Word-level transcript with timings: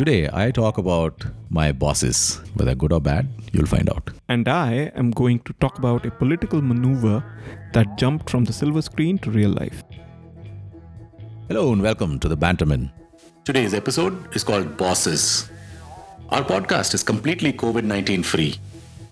Today, 0.00 0.30
I 0.32 0.50
talk 0.50 0.78
about 0.78 1.26
my 1.50 1.72
bosses. 1.72 2.40
Whether 2.54 2.74
good 2.74 2.90
or 2.90 3.02
bad, 3.02 3.28
you'll 3.52 3.66
find 3.66 3.90
out. 3.90 4.08
And 4.30 4.48
I 4.48 4.90
am 4.94 5.10
going 5.10 5.40
to 5.40 5.52
talk 5.60 5.76
about 5.76 6.06
a 6.06 6.10
political 6.10 6.62
maneuver 6.62 7.22
that 7.74 7.98
jumped 7.98 8.30
from 8.30 8.46
the 8.46 8.52
silver 8.54 8.80
screen 8.80 9.18
to 9.18 9.30
real 9.30 9.50
life. 9.50 9.84
Hello, 11.48 11.74
and 11.74 11.82
welcome 11.82 12.18
to 12.20 12.28
the 12.28 12.36
Banterman. 12.38 12.90
Today's 13.44 13.74
episode 13.74 14.34
is 14.34 14.42
called 14.42 14.78
Bosses. 14.78 15.50
Our 16.30 16.44
podcast 16.44 16.94
is 16.94 17.02
completely 17.02 17.52
COVID 17.52 17.84
19 17.84 18.22
free. 18.22 18.54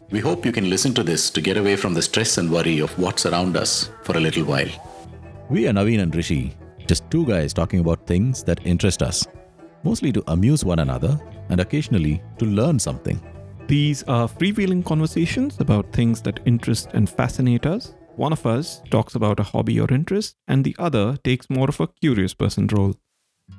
We 0.08 0.20
hope 0.20 0.46
you 0.46 0.52
can 0.52 0.70
listen 0.70 0.94
to 0.94 1.02
this 1.02 1.28
to 1.32 1.42
get 1.42 1.58
away 1.58 1.76
from 1.76 1.92
the 1.92 2.00
stress 2.00 2.38
and 2.38 2.50
worry 2.50 2.78
of 2.78 2.98
what's 2.98 3.26
around 3.26 3.58
us 3.58 3.90
for 4.04 4.16
a 4.16 4.20
little 4.20 4.44
while. 4.44 4.70
We 5.50 5.68
are 5.68 5.74
Navin 5.74 6.00
and 6.00 6.10
Hrishi, 6.14 6.54
just 6.86 7.10
two 7.10 7.26
guys 7.26 7.52
talking 7.52 7.80
about 7.80 8.06
things 8.06 8.42
that 8.44 8.64
interest 8.64 9.02
us 9.02 9.26
mostly 9.82 10.12
to 10.12 10.24
amuse 10.28 10.64
one 10.64 10.78
another 10.78 11.18
and 11.48 11.60
occasionally 11.60 12.22
to 12.38 12.44
learn 12.44 12.78
something. 12.78 13.20
These 13.66 14.02
are 14.04 14.28
freewheeling 14.28 14.84
conversations 14.84 15.60
about 15.60 15.92
things 15.92 16.22
that 16.22 16.40
interest 16.46 16.90
and 16.94 17.08
fascinate 17.08 17.66
us. 17.66 17.94
One 18.16 18.32
of 18.32 18.46
us 18.46 18.82
talks 18.90 19.14
about 19.14 19.40
a 19.40 19.44
hobby 19.44 19.78
or 19.78 19.92
interest, 19.92 20.36
and 20.48 20.64
the 20.64 20.74
other 20.78 21.16
takes 21.22 21.50
more 21.50 21.68
of 21.68 21.80
a 21.80 21.86
curious 21.86 22.34
person 22.34 22.66
role. 22.68 22.94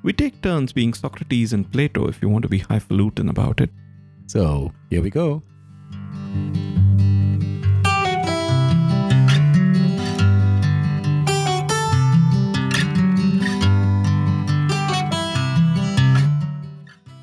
We 0.04 0.14
take 0.14 0.42
turns 0.42 0.74
being 0.74 0.94
Socrates 0.94 1.54
and 1.54 1.72
Plato 1.72 2.08
if 2.08 2.22
you 2.22 2.30
want 2.30 2.44
to 2.44 2.50
be 2.50 2.60
highfalutin 2.60 3.30
about 3.30 3.62
it. 3.62 3.70
So, 4.28 4.72
here 4.90 5.02
we 5.02 5.10
go. 5.10 5.44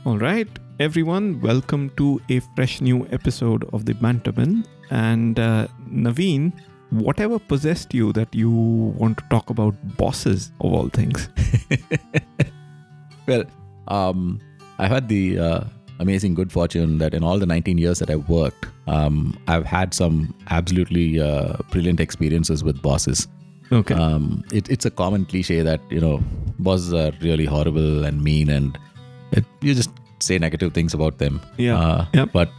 All 0.07 0.19
right, 0.19 0.49
everyone, 0.79 1.41
welcome 1.41 1.91
to 1.97 2.23
a 2.29 2.39
fresh 2.55 2.81
new 2.81 3.09
episode 3.11 3.69
of 3.73 3.87
the 3.87 3.95
Banterman. 3.95 4.65
And 4.89 5.37
uh, 5.37 5.67
Navin, 5.91 6.53
whatever 6.91 7.41
possessed 7.41 7.93
you 7.93 8.13
that 8.13 8.33
you 8.33 8.49
want 8.49 9.19
to 9.19 9.25
talk 9.31 9.51
about 9.51 9.75
bosses 9.97 10.53
of 10.61 10.73
all 10.73 10.89
things? 10.91 11.29
well, 13.27 13.43
um, 13.89 14.39
I've 14.79 14.93
had 14.93 15.09
the 15.09 15.41
uh, 15.41 15.65
amazing 15.99 16.35
good 16.35 16.53
fortune 16.53 16.99
that 16.99 17.13
in 17.13 17.25
all 17.25 17.41
the 17.41 17.47
19 17.47 17.77
years 17.77 17.99
that 17.99 18.09
I've 18.09 18.29
worked, 18.29 18.65
um, 18.87 19.37
I've 19.49 19.67
had 19.67 19.93
some 19.93 20.33
absolutely 20.51 21.21
uh, 21.21 21.57
brilliant 21.73 21.99
experiences 21.99 22.63
with 22.63 22.81
bosses. 22.81 23.27
Okay. 23.73 23.95
Um, 23.95 24.45
it, 24.53 24.71
it's 24.71 24.85
a 24.85 24.91
common 24.93 25.25
cliche 25.25 25.63
that, 25.63 25.81
you 25.91 26.01
know, 26.01 26.23
bosses 26.61 26.95
are 26.95 27.11
really 27.21 27.45
horrible 27.45 28.05
and 28.05 28.23
mean 28.23 28.49
and 28.51 28.79
it, 29.33 29.45
you 29.61 29.75
just 29.75 29.91
say 30.21 30.39
negative 30.39 30.73
things 30.73 30.95
about 30.95 31.19
them. 31.19 31.41
Yeah. 31.57 31.79
Uh, 31.79 32.07
yep. 32.15 32.31
But 32.33 32.51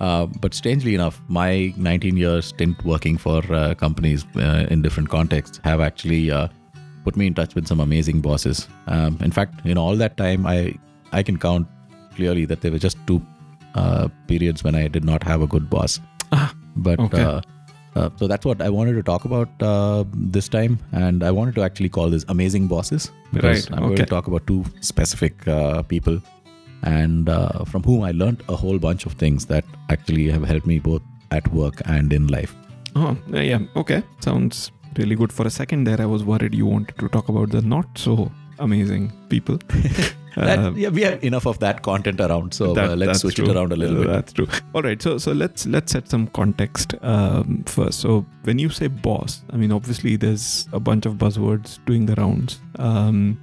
uh, 0.00 0.26
but 0.40 0.52
strangely 0.52 0.94
enough, 0.94 1.20
my 1.28 1.72
19 1.76 2.16
years 2.16 2.46
stint 2.46 2.84
working 2.84 3.16
for 3.16 3.40
uh, 3.52 3.74
companies 3.74 4.24
uh, 4.36 4.66
in 4.68 4.82
different 4.82 5.08
contexts 5.08 5.60
have 5.62 5.80
actually 5.80 6.30
uh, 6.30 6.48
put 7.04 7.16
me 7.16 7.26
in 7.26 7.34
touch 7.34 7.54
with 7.54 7.68
some 7.68 7.80
amazing 7.80 8.20
bosses. 8.20 8.66
Um, 8.88 9.18
in 9.20 9.30
fact, 9.30 9.64
in 9.64 9.78
all 9.78 9.96
that 9.96 10.16
time, 10.16 10.46
I 10.46 10.74
I 11.12 11.22
can 11.22 11.38
count 11.38 11.68
clearly 12.16 12.44
that 12.46 12.62
there 12.62 12.72
were 12.72 12.78
just 12.78 12.98
two 13.06 13.24
uh, 13.74 14.08
periods 14.26 14.64
when 14.64 14.74
I 14.74 14.88
did 14.88 15.04
not 15.04 15.22
have 15.22 15.40
a 15.40 15.46
good 15.46 15.70
boss. 15.70 16.00
Ah, 16.32 16.52
but 16.76 16.98
okay. 16.98 17.40
Uh, 17.94 18.10
so 18.16 18.26
that's 18.26 18.46
what 18.46 18.62
I 18.62 18.70
wanted 18.70 18.94
to 18.94 19.02
talk 19.02 19.24
about 19.24 19.48
uh, 19.60 20.04
this 20.14 20.48
time, 20.48 20.78
and 20.92 21.22
I 21.22 21.30
wanted 21.30 21.54
to 21.56 21.62
actually 21.62 21.88
call 21.88 22.08
this 22.08 22.24
"Amazing 22.28 22.68
Bosses" 22.68 23.10
because 23.32 23.70
Right, 23.70 23.78
I'm 23.78 23.84
going 23.88 23.96
to 23.96 24.06
talk 24.06 24.26
about 24.26 24.46
two 24.46 24.64
specific 24.80 25.46
uh, 25.46 25.82
people, 25.82 26.20
and 26.82 27.28
uh, 27.28 27.64
from 27.64 27.82
whom 27.82 28.02
I 28.02 28.12
learned 28.12 28.42
a 28.48 28.56
whole 28.56 28.78
bunch 28.78 29.04
of 29.06 29.12
things 29.14 29.46
that 29.46 29.64
actually 29.90 30.28
have 30.30 30.44
helped 30.44 30.66
me 30.66 30.78
both 30.78 31.02
at 31.30 31.46
work 31.52 31.82
and 31.86 32.12
in 32.12 32.28
life. 32.28 32.54
Oh, 32.96 33.16
uh, 33.32 33.40
yeah. 33.40 33.60
Okay. 33.76 34.02
Sounds 34.20 34.70
really 34.96 35.14
good. 35.14 35.32
For 35.32 35.46
a 35.46 35.50
second 35.50 35.84
there, 35.84 36.00
I 36.00 36.06
was 36.06 36.24
worried 36.24 36.54
you 36.54 36.66
wanted 36.66 36.98
to 36.98 37.08
talk 37.08 37.28
about 37.28 37.50
the 37.50 37.62
not 37.62 37.86
so 37.96 38.30
amazing 38.58 39.12
people. 39.28 39.58
That- 40.36 40.58
Uh, 40.58 40.72
yeah, 40.74 40.88
we 40.88 41.02
have 41.02 41.22
enough 41.24 41.46
of 41.46 41.58
that 41.60 41.82
content 41.82 42.20
around, 42.20 42.54
so 42.54 42.72
That- 42.74 42.90
uh, 42.90 42.96
let's 42.96 43.20
switch 43.20 43.34
true. 43.36 43.46
it 43.50 43.56
around 43.56 43.72
a 43.72 43.76
little 43.76 43.96
bit. 44.02 44.06
That's 44.12 44.32
true. 44.32 44.46
All 44.74 44.82
right. 44.82 45.00
So 45.02 45.18
so 45.18 45.32
let's 45.32 45.66
let's 45.66 45.92
set 45.92 46.08
some 46.08 46.26
context 46.28 46.94
um, 47.02 47.62
first. 47.66 48.00
So 48.00 48.24
when 48.44 48.58
you 48.58 48.70
say 48.70 48.88
boss, 48.88 49.42
I 49.50 49.56
mean 49.56 49.72
obviously 49.72 50.16
there's 50.16 50.68
a 50.72 50.80
bunch 50.80 51.06
of 51.06 51.14
buzzwords 51.14 51.78
doing 51.86 52.06
the 52.06 52.14
rounds. 52.14 52.60
Um, 52.78 53.38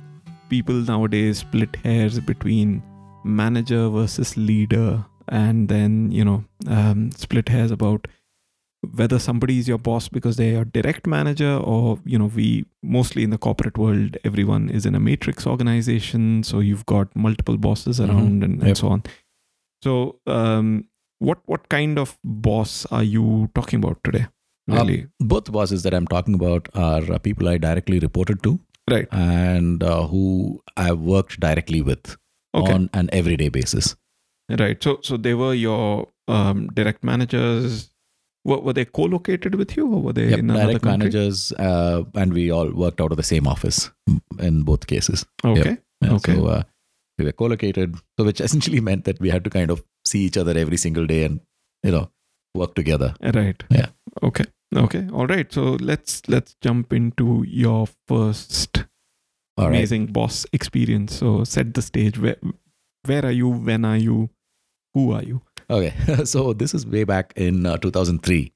people 0.50 0.75
nowadays 0.75 1.39
split 1.39 1.75
hairs 1.83 2.19
between 2.19 2.81
manager 3.23 3.88
versus 3.89 4.35
leader, 4.38 5.06
and 5.27 5.67
then 5.69 6.11
you 6.11 6.25
know 6.25 6.44
um, 6.67 7.11
split 7.11 7.50
hairs 7.50 7.71
about 7.71 8.07
whether 8.95 9.19
somebody 9.19 9.59
is 9.59 9.67
your 9.67 9.78
boss 9.78 10.07
because 10.07 10.38
they're 10.38 10.63
direct 10.63 11.06
manager 11.06 11.57
or 11.57 12.00
you 12.06 12.17
know 12.17 12.28
we 12.35 12.66
mostly 12.81 13.23
in 13.23 13.29
the 13.29 13.38
corporate 13.38 13.78
world 13.78 14.16
everyone 14.23 14.69
is 14.69 14.85
in 14.85 14.95
a 14.95 15.00
matrix 15.00 15.45
organization 15.45 16.44
so 16.44 16.59
you've 16.59 16.85
got 16.85 17.13
multiple 17.16 17.57
bosses 17.57 18.00
Mhm. 18.00 18.09
around 18.09 18.44
and, 18.44 18.59
and 18.62 18.68
Yep. 18.68 18.78
so 18.78 18.88
on 18.88 19.03
so 19.84 20.19
um 20.28 20.85
what 21.19 21.39
what 21.45 21.68
kind 21.69 22.00
of 22.00 22.18
boss 22.23 22.85
are 22.91 23.03
you 23.03 23.50
talking 23.56 23.79
about 23.84 24.03
today 24.03 24.25
Uh, 24.72 24.85
Both 25.19 25.47
bosses 25.53 25.81
that 25.84 25.94
I'm 25.97 26.07
talking 26.09 26.35
about 26.35 26.68
are 26.75 27.03
uh, 27.13 27.18
people 27.28 27.47
I 27.51 27.57
directly 27.57 28.00
reported 28.01 28.41
to 28.44 28.51
right 28.94 29.07
and 29.12 29.84
uh, 29.84 30.06
who 30.12 30.25
I've 30.78 31.00
worked 31.13 31.39
directly 31.45 31.81
with 31.81 32.12
okay 32.59 32.73
on 32.73 32.89
an 32.94 33.09
everyday 33.22 33.50
basis. 33.56 33.89
right 34.62 34.84
so 34.88 34.91
so 35.07 35.18
they 35.28 35.34
were 35.39 35.53
your 35.62 35.81
um 36.35 36.62
direct 36.79 37.03
managers 37.09 37.79
were, 38.45 38.59
were 38.59 38.73
they 38.73 38.85
co-located 38.85 39.55
with 39.55 39.75
you 39.75 39.85
or 39.94 40.01
were 40.01 40.13
they 40.13 40.29
Yep, 40.29 40.39
in 40.39 40.50
another 40.50 40.67
direct 40.67 40.85
managers, 40.85 41.51
uh, 41.53 42.03
and 42.16 42.33
we 42.33 42.51
all 42.51 42.72
worked 42.72 43.01
out 43.01 43.11
of 43.11 43.17
the 43.17 43.23
same 43.23 43.47
office 43.47 43.91
in 44.39 44.63
both 44.63 44.88
cases. 44.88 45.25
okay 45.44 45.77
Yeah, 46.01 46.13
Okay. 46.13 46.35
So 46.35 46.45
uh, 46.47 46.63
we 47.17 47.25
were 47.25 47.33
co-located, 47.33 47.95
so 48.17 48.25
which 48.25 48.39
essentially 48.41 48.79
meant 48.89 49.03
that 49.05 49.19
we 49.19 49.29
had 49.29 49.44
to 49.44 49.50
kind 49.50 49.69
of 49.72 49.83
see 50.05 50.22
each 50.22 50.38
other 50.38 50.57
every 50.57 50.77
single 50.77 51.05
day 51.05 51.23
and 51.25 51.41
you 51.83 51.91
know 51.91 52.09
work 52.55 52.75
together. 52.75 53.13
Right. 53.22 53.61
Yeah. 53.69 53.88
Okay. 54.23 54.45
Okay. 54.75 55.07
All 55.11 55.27
right. 55.27 55.51
So 55.51 55.77
let's 55.81 56.21
let's 56.29 56.56
jump 56.61 56.94
into 56.94 57.44
your 57.47 57.88
first 58.07 58.85
All 59.57 59.66
right. 59.66 59.75
amazing 59.75 60.07
boss 60.07 60.45
experience. 60.53 61.16
So 61.17 61.44
set 61.44 61.73
the 61.73 61.81
stage. 61.81 62.17
Where 62.17 62.38
where 63.06 63.25
are 63.25 63.31
you? 63.31 63.50
When 63.50 63.83
are 63.85 63.97
you? 63.97 64.29
Who 64.94 65.11
are 65.11 65.23
you? 65.23 65.41
Okay. 65.69 65.94
so 66.25 66.53
this 66.53 66.74
is 66.74 66.85
way 66.85 67.03
back 67.03 67.34
in 67.35 67.66
uh, 67.66 67.78
2003, 67.78 68.52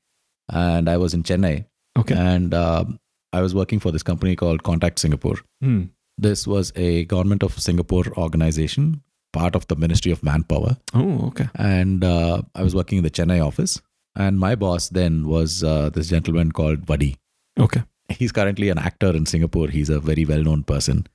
and 0.52 0.90
I 0.90 0.98
was 0.98 1.14
in 1.14 1.24
Chennai, 1.24 1.66
Okay. 1.98 2.16
and 2.16 2.54
um, 2.54 3.00
I 3.32 3.42
was 3.42 3.54
working 3.56 3.80
for 3.80 3.92
this 3.92 4.04
company 4.04 4.36
called 4.36 4.64
Contact 4.64 5.00
Singapore. 5.00 5.38
Hmm. 5.62 5.84
This 6.18 6.46
was 6.48 6.72
a 6.76 7.06
government 7.06 7.42
of 7.44 7.60
Singapore 7.60 8.06
organization, 8.18 9.02
part 9.32 9.56
of 9.56 9.68
the 9.68 9.76
Ministry 9.76 10.12
of 10.12 10.22
Manpower. 10.24 10.78
Oh, 10.94 11.28
okay. 11.28 11.48
And 11.56 12.04
uh, 12.04 12.44
I 12.54 12.62
was 12.62 12.76
working 12.76 13.00
in 13.00 13.04
the 13.04 13.10
Chennai 13.10 13.44
office. 13.46 13.82
And 14.16 14.40
my 14.40 14.54
boss 14.54 14.90
then 14.90 15.28
was 15.28 15.64
uh, 15.64 15.90
this 15.90 16.10
gentleman 16.10 16.52
called 16.52 16.86
Vadi. 16.86 17.16
Okay. 17.60 17.82
He's 18.10 18.32
currently 18.32 18.70
an 18.70 18.78
actor 18.78 19.10
in 19.10 19.26
Singapore. 19.26 19.70
He's 19.70 19.90
a 19.90 20.00
very 20.00 20.24
well 20.24 20.44
known 20.44 20.62
person. 20.64 21.08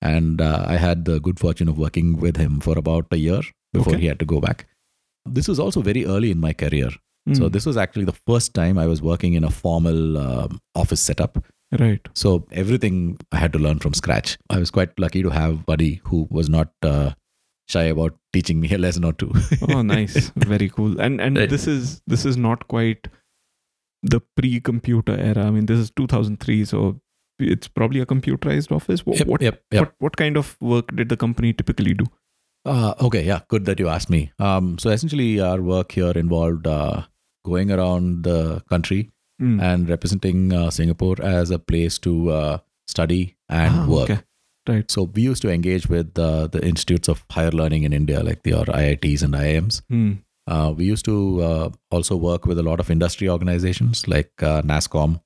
And 0.00 0.40
uh, 0.40 0.64
I 0.68 0.76
had 0.76 1.04
the 1.04 1.18
good 1.18 1.40
fortune 1.40 1.68
of 1.68 1.76
working 1.78 2.16
with 2.20 2.36
him 2.36 2.60
for 2.60 2.78
about 2.78 3.06
a 3.10 3.16
year 3.16 3.40
before 3.72 3.94
Okay. 3.94 4.02
he 4.02 4.06
had 4.06 4.20
to 4.20 4.24
go 4.24 4.40
back. 4.40 4.66
This 5.26 5.48
was 5.48 5.58
also 5.58 5.80
very 5.82 6.04
early 6.06 6.30
in 6.30 6.38
my 6.40 6.52
career. 6.52 6.90
So 7.32 7.44
Hmm. 7.46 7.52
this 7.52 7.64
was 7.64 7.76
actually 7.78 8.04
the 8.04 8.12
first 8.26 8.52
time 8.52 8.76
I 8.78 8.86
was 8.86 9.00
working 9.00 9.32
in 9.32 9.44
a 9.44 9.50
formal 9.50 10.18
um, 10.18 10.60
office 10.74 11.00
setup. 11.00 11.42
right. 11.80 12.06
So 12.14 12.46
everything 12.52 13.16
I 13.32 13.38
had 13.38 13.52
to 13.54 13.58
learn 13.58 13.78
from 13.78 13.94
scratch. 13.94 14.36
I 14.50 14.58
was 14.58 14.70
quite 14.70 14.90
lucky 14.98 15.22
to 15.22 15.30
have 15.30 15.54
Vadi 15.66 16.00
who 16.04 16.28
was 16.30 16.48
not 16.50 16.68
uh, 16.82 17.12
shy 17.68 17.84
about 17.84 18.18
teaching 18.34 18.60
me 18.60 18.70
a 18.74 18.78
lesson 18.78 19.04
or 19.04 19.12
two. 19.14 19.32
Oh, 19.70 19.80
nice. 19.82 20.30
Very 20.36 20.68
cool. 20.68 21.00
And 21.00 21.20
and 21.20 21.38
Right. 21.38 21.48
this 21.54 21.66
is 21.66 22.02
this 22.06 22.26
is 22.32 22.36
not 22.36 22.68
quite 22.68 23.08
the 24.02 24.20
pre-computer 24.36 25.16
era. 25.16 25.46
I 25.46 25.50
mean, 25.50 25.66
this 25.66 25.78
is 25.78 25.90
2003, 26.02 26.64
so 26.66 27.00
it's 27.38 27.66
probably 27.68 28.00
a 28.00 28.06
computerized 28.06 28.70
office. 28.70 29.04
What 29.06 29.18
Yep, 29.18 29.28
yep, 29.40 29.62
yep. 29.72 29.80
what 29.82 29.94
what 30.08 30.16
kind 30.24 30.36
of 30.36 30.56
work 30.60 30.94
did 30.94 31.08
the 31.08 31.16
company 31.16 31.52
typically 31.54 31.94
do? 31.94 32.04
Uh, 32.64 32.94
okay, 33.00 33.22
yeah, 33.22 33.40
good 33.48 33.64
that 33.66 33.78
you 33.78 33.88
asked 33.88 34.08
me. 34.10 34.32
Um, 34.38 34.78
so 34.78 34.90
essentially, 34.90 35.40
our 35.40 35.60
work 35.60 35.92
here 35.92 36.12
involved 36.12 36.66
uh, 36.66 37.02
going 37.44 37.70
around 37.70 38.24
the 38.24 38.62
country 38.68 39.10
Hmm. 39.40 39.58
and 39.60 39.88
representing 39.88 40.52
uh, 40.52 40.70
Singapore 40.70 41.16
as 41.20 41.50
a 41.50 41.58
place 41.58 41.98
to 41.98 42.30
uh, 42.30 42.58
study 42.86 43.36
and 43.48 43.74
Ah, 43.74 43.86
work. 43.88 44.10
okay. 44.10 44.20
Right. 44.68 44.88
So 44.88 45.02
we 45.12 45.22
used 45.22 45.42
to 45.42 45.50
engage 45.50 45.88
with 45.88 46.16
uh, 46.16 46.46
the 46.46 46.64
institutes 46.64 47.08
of 47.08 47.24
higher 47.30 47.50
learning 47.50 47.82
in 47.82 47.92
India, 47.92 48.22
like 48.22 48.44
the 48.44 48.54
or 48.54 48.64
IITs 48.66 49.22
and 49.24 49.34
IIMs. 49.34 49.82
Uh, 50.46 50.72
we 50.76 50.84
used 50.84 51.04
to 51.06 51.42
uh, 51.42 51.70
also 51.90 52.14
work 52.16 52.46
with 52.46 52.60
a 52.60 52.62
lot 52.62 52.78
of 52.78 52.90
industry 52.92 53.28
organizations 53.28 54.06
like 54.06 54.30
uh, 54.40 54.62
NASSCOM. 54.62 55.20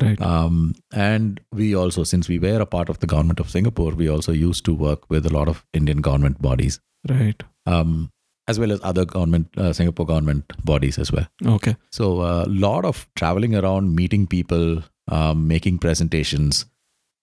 Right. 0.00 0.20
Um, 0.22 0.74
and 0.92 1.40
we 1.52 1.74
also, 1.76 2.02
since 2.04 2.28
we 2.28 2.38
were 2.38 2.60
a 2.60 2.66
part 2.66 2.88
of 2.88 3.00
the 3.00 3.06
government 3.06 3.40
of 3.40 3.50
Singapore, 3.50 3.92
we 3.92 4.08
also 4.08 4.32
used 4.32 4.64
to 4.64 4.74
work 4.74 5.08
with 5.10 5.26
a 5.26 5.32
lot 5.32 5.48
of 5.48 5.64
Indian 5.74 6.00
government 6.00 6.40
bodies. 6.40 6.80
Right. 7.08 7.42
um, 7.66 8.10
as 8.48 8.58
well 8.58 8.72
as 8.72 8.80
other 8.82 9.04
government, 9.04 9.48
uh, 9.56 9.72
Singapore 9.72 10.04
government 10.04 10.52
bodies 10.64 10.98
as 10.98 11.12
well. 11.12 11.26
Okay. 11.46 11.76
So 11.92 12.22
a 12.22 12.44
lot 12.46 12.84
of 12.84 13.06
traveling 13.14 13.54
around, 13.54 13.94
meeting 13.94 14.26
people, 14.26 14.82
um, 15.08 15.46
making 15.46 15.78
presentations, 15.78 16.64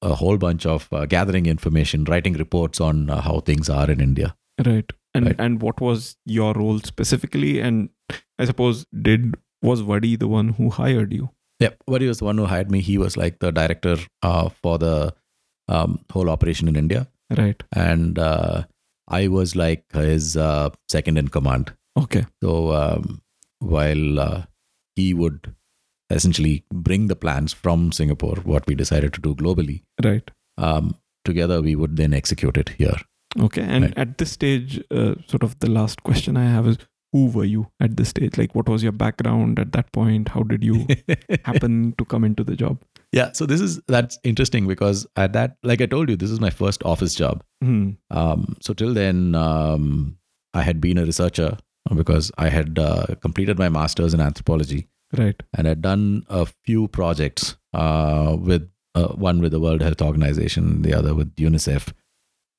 a 0.02 0.16
whole 0.16 0.38
bunch 0.38 0.66
of 0.66 0.88
uh, 0.94 1.06
gathering 1.06 1.46
information, 1.46 2.06
writing 2.06 2.34
reports 2.34 2.80
on 2.80 3.10
uh, 3.10 3.20
how 3.20 3.42
things 3.42 3.70
are 3.70 3.92
in 3.92 4.00
India. 4.00 4.36
Right. 4.66 4.90
And 5.14 5.26
Right. 5.26 5.36
and 5.40 5.62
what 5.62 5.82
was 5.82 6.16
your 6.26 6.54
role 6.54 6.80
specifically? 6.80 7.60
And 7.60 7.90
I 8.38 8.46
suppose 8.46 8.86
did 9.02 9.36
was 9.62 9.82
Vadi 9.82 10.16
the 10.16 10.28
one 10.30 10.50
who 10.50 10.70
hired 10.70 11.12
you? 11.14 11.30
Yeah, 11.60 11.72
but 11.88 12.02
he 12.02 12.08
was 12.08 12.20
the 12.20 12.26
one 12.26 12.38
who 12.38 12.46
hired 12.46 12.72
me. 12.72 12.80
He 12.82 12.98
was 12.98 13.18
like 13.18 13.40
the 13.40 13.52
director 13.52 13.98
uh, 14.24 14.50
for 14.62 14.78
the 14.78 15.14
um, 15.68 16.00
whole 16.12 16.30
operation 16.30 16.68
in 16.68 16.76
India, 16.76 17.08
Right. 17.38 17.62
and 17.74 18.18
uh, 18.18 18.64
I 19.08 19.28
was 19.28 19.56
like 19.56 19.84
his 19.94 20.38
uh, 20.38 20.70
second 20.88 21.18
in 21.18 21.28
command. 21.28 21.74
Okay. 21.98 22.26
So 22.42 22.72
um, 22.74 23.22
while 23.60 24.20
uh, 24.20 24.44
he 24.96 25.14
would 25.14 25.54
essentially 26.10 26.64
bring 26.74 27.08
the 27.08 27.16
plans 27.16 27.54
from 27.54 27.92
Singapore, 27.92 28.38
what 28.44 28.66
we 28.66 28.74
decided 28.76 29.14
to 29.14 29.22
do 29.22 29.36
globally, 29.36 29.84
Right. 30.04 30.32
um, 30.58 30.96
together 31.26 31.62
we 31.62 31.76
would 31.76 31.98
then 31.98 32.14
execute 32.14 32.56
it 32.58 32.70
here. 32.70 32.96
Okay. 33.40 33.62
And 33.62 33.84
Right. 33.84 33.98
at 33.98 34.18
this 34.18 34.32
stage, 34.32 34.82
uh, 34.90 35.16
sort 35.28 35.44
of 35.44 35.60
the 35.60 35.70
last 35.70 36.02
question 36.04 36.38
I 36.38 36.46
have 36.46 36.66
is 36.68 36.78
who 37.12 37.26
were 37.28 37.46
you 37.46 37.68
at 37.80 37.98
this 37.98 38.10
stage? 38.10 38.38
Like, 38.38 38.54
what 38.56 38.70
was 38.70 38.84
your 38.84 38.92
background 38.92 39.60
at 39.60 39.72
that 39.72 39.92
point? 39.92 40.30
How 40.30 40.44
did 40.44 40.64
you 40.64 40.86
happen 41.44 41.94
to 41.98 42.06
come 42.06 42.24
into 42.24 42.44
the 42.44 42.56
job? 42.56 42.82
yeah, 43.12 43.32
so 43.34 43.46
this 43.48 43.60
is 43.60 43.80
that's 43.88 44.20
interesting 44.24 44.68
because 44.68 45.08
at 45.16 45.34
that, 45.34 45.58
like 45.64 45.82
I 45.82 45.88
told 45.88 46.10
you, 46.10 46.16
this 46.16 46.30
is 46.30 46.40
my 46.40 46.52
first 46.52 46.84
office 46.84 47.16
job. 47.16 47.44
Hmm. 47.64 47.92
Um, 48.12 48.56
so 48.62 48.74
till 48.74 48.94
then, 48.94 49.34
um, 49.36 50.18
I 50.54 50.62
had 50.62 50.80
been 50.80 50.98
a 51.00 51.06
researcher 51.06 51.58
because 51.96 52.32
I 52.38 52.50
had 52.50 52.78
uh, 52.78 53.08
completed 53.22 53.58
my 53.58 53.70
master's 53.70 54.14
in 54.14 54.20
anthropology 54.22 54.88
Right. 55.18 55.42
and 55.58 55.68
I'd 55.68 55.82
done 55.82 56.24
a 56.30 56.46
few 56.66 56.88
projects 56.90 57.56
uh, 57.74 58.38
with 58.40 58.70
uh, 58.94 59.08
one 59.08 59.40
with 59.42 59.52
the 59.54 59.60
World 59.60 59.82
Health 59.82 60.04
Organization, 60.04 60.84
the 60.84 60.94
other 60.94 61.16
with 61.16 61.34
UNICEF, 61.36 61.92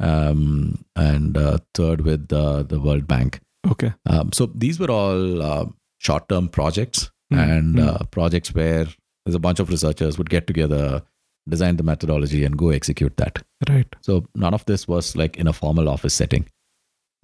um, 0.00 0.84
and 0.96 1.36
uh, 1.36 1.58
third 1.74 2.00
with 2.00 2.32
uh, 2.32 2.62
the 2.64 2.80
World 2.80 3.06
Bank. 3.06 3.40
Okay. 3.66 3.92
Um, 4.06 4.32
so 4.32 4.46
these 4.46 4.78
were 4.78 4.90
all 4.90 5.42
uh, 5.42 5.66
short-term 5.98 6.48
projects 6.48 7.10
Hmm, 7.30 7.38
and 7.38 7.78
hmm. 7.78 7.88
uh, 7.88 7.98
projects 8.10 8.54
where 8.54 8.86
there's 9.24 9.34
a 9.34 9.40
bunch 9.40 9.60
of 9.60 9.70
researchers 9.70 10.18
would 10.18 10.30
get 10.30 10.46
together, 10.46 11.02
design 11.48 11.76
the 11.76 11.82
methodology, 11.82 12.44
and 12.44 12.56
go 12.56 12.70
execute 12.70 13.16
that. 13.18 13.42
Right. 13.68 13.86
So 14.00 14.26
none 14.34 14.54
of 14.54 14.64
this 14.66 14.88
was 14.88 15.16
like 15.16 15.36
in 15.36 15.46
a 15.46 15.52
formal 15.52 15.88
office 15.88 16.14
setting. 16.14 16.46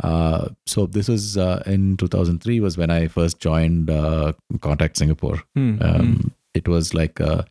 Uh, 0.03 0.51
so 0.67 0.87
this 0.87 1.09
was 1.09 1.37
uh, 1.37 1.63
in 1.67 1.97
2003 1.97 2.61
was 2.61 2.77
when 2.77 2.91
I 2.91 3.09
first 3.09 3.41
joined 3.41 3.91
uh, 3.91 4.35
Contact 4.61 4.97
Singapore. 4.97 5.43
Hmm. 5.55 5.79
Um, 5.81 6.33
It 6.55 6.69
was 6.69 6.95
like 6.95 7.21
uh, 7.21 7.43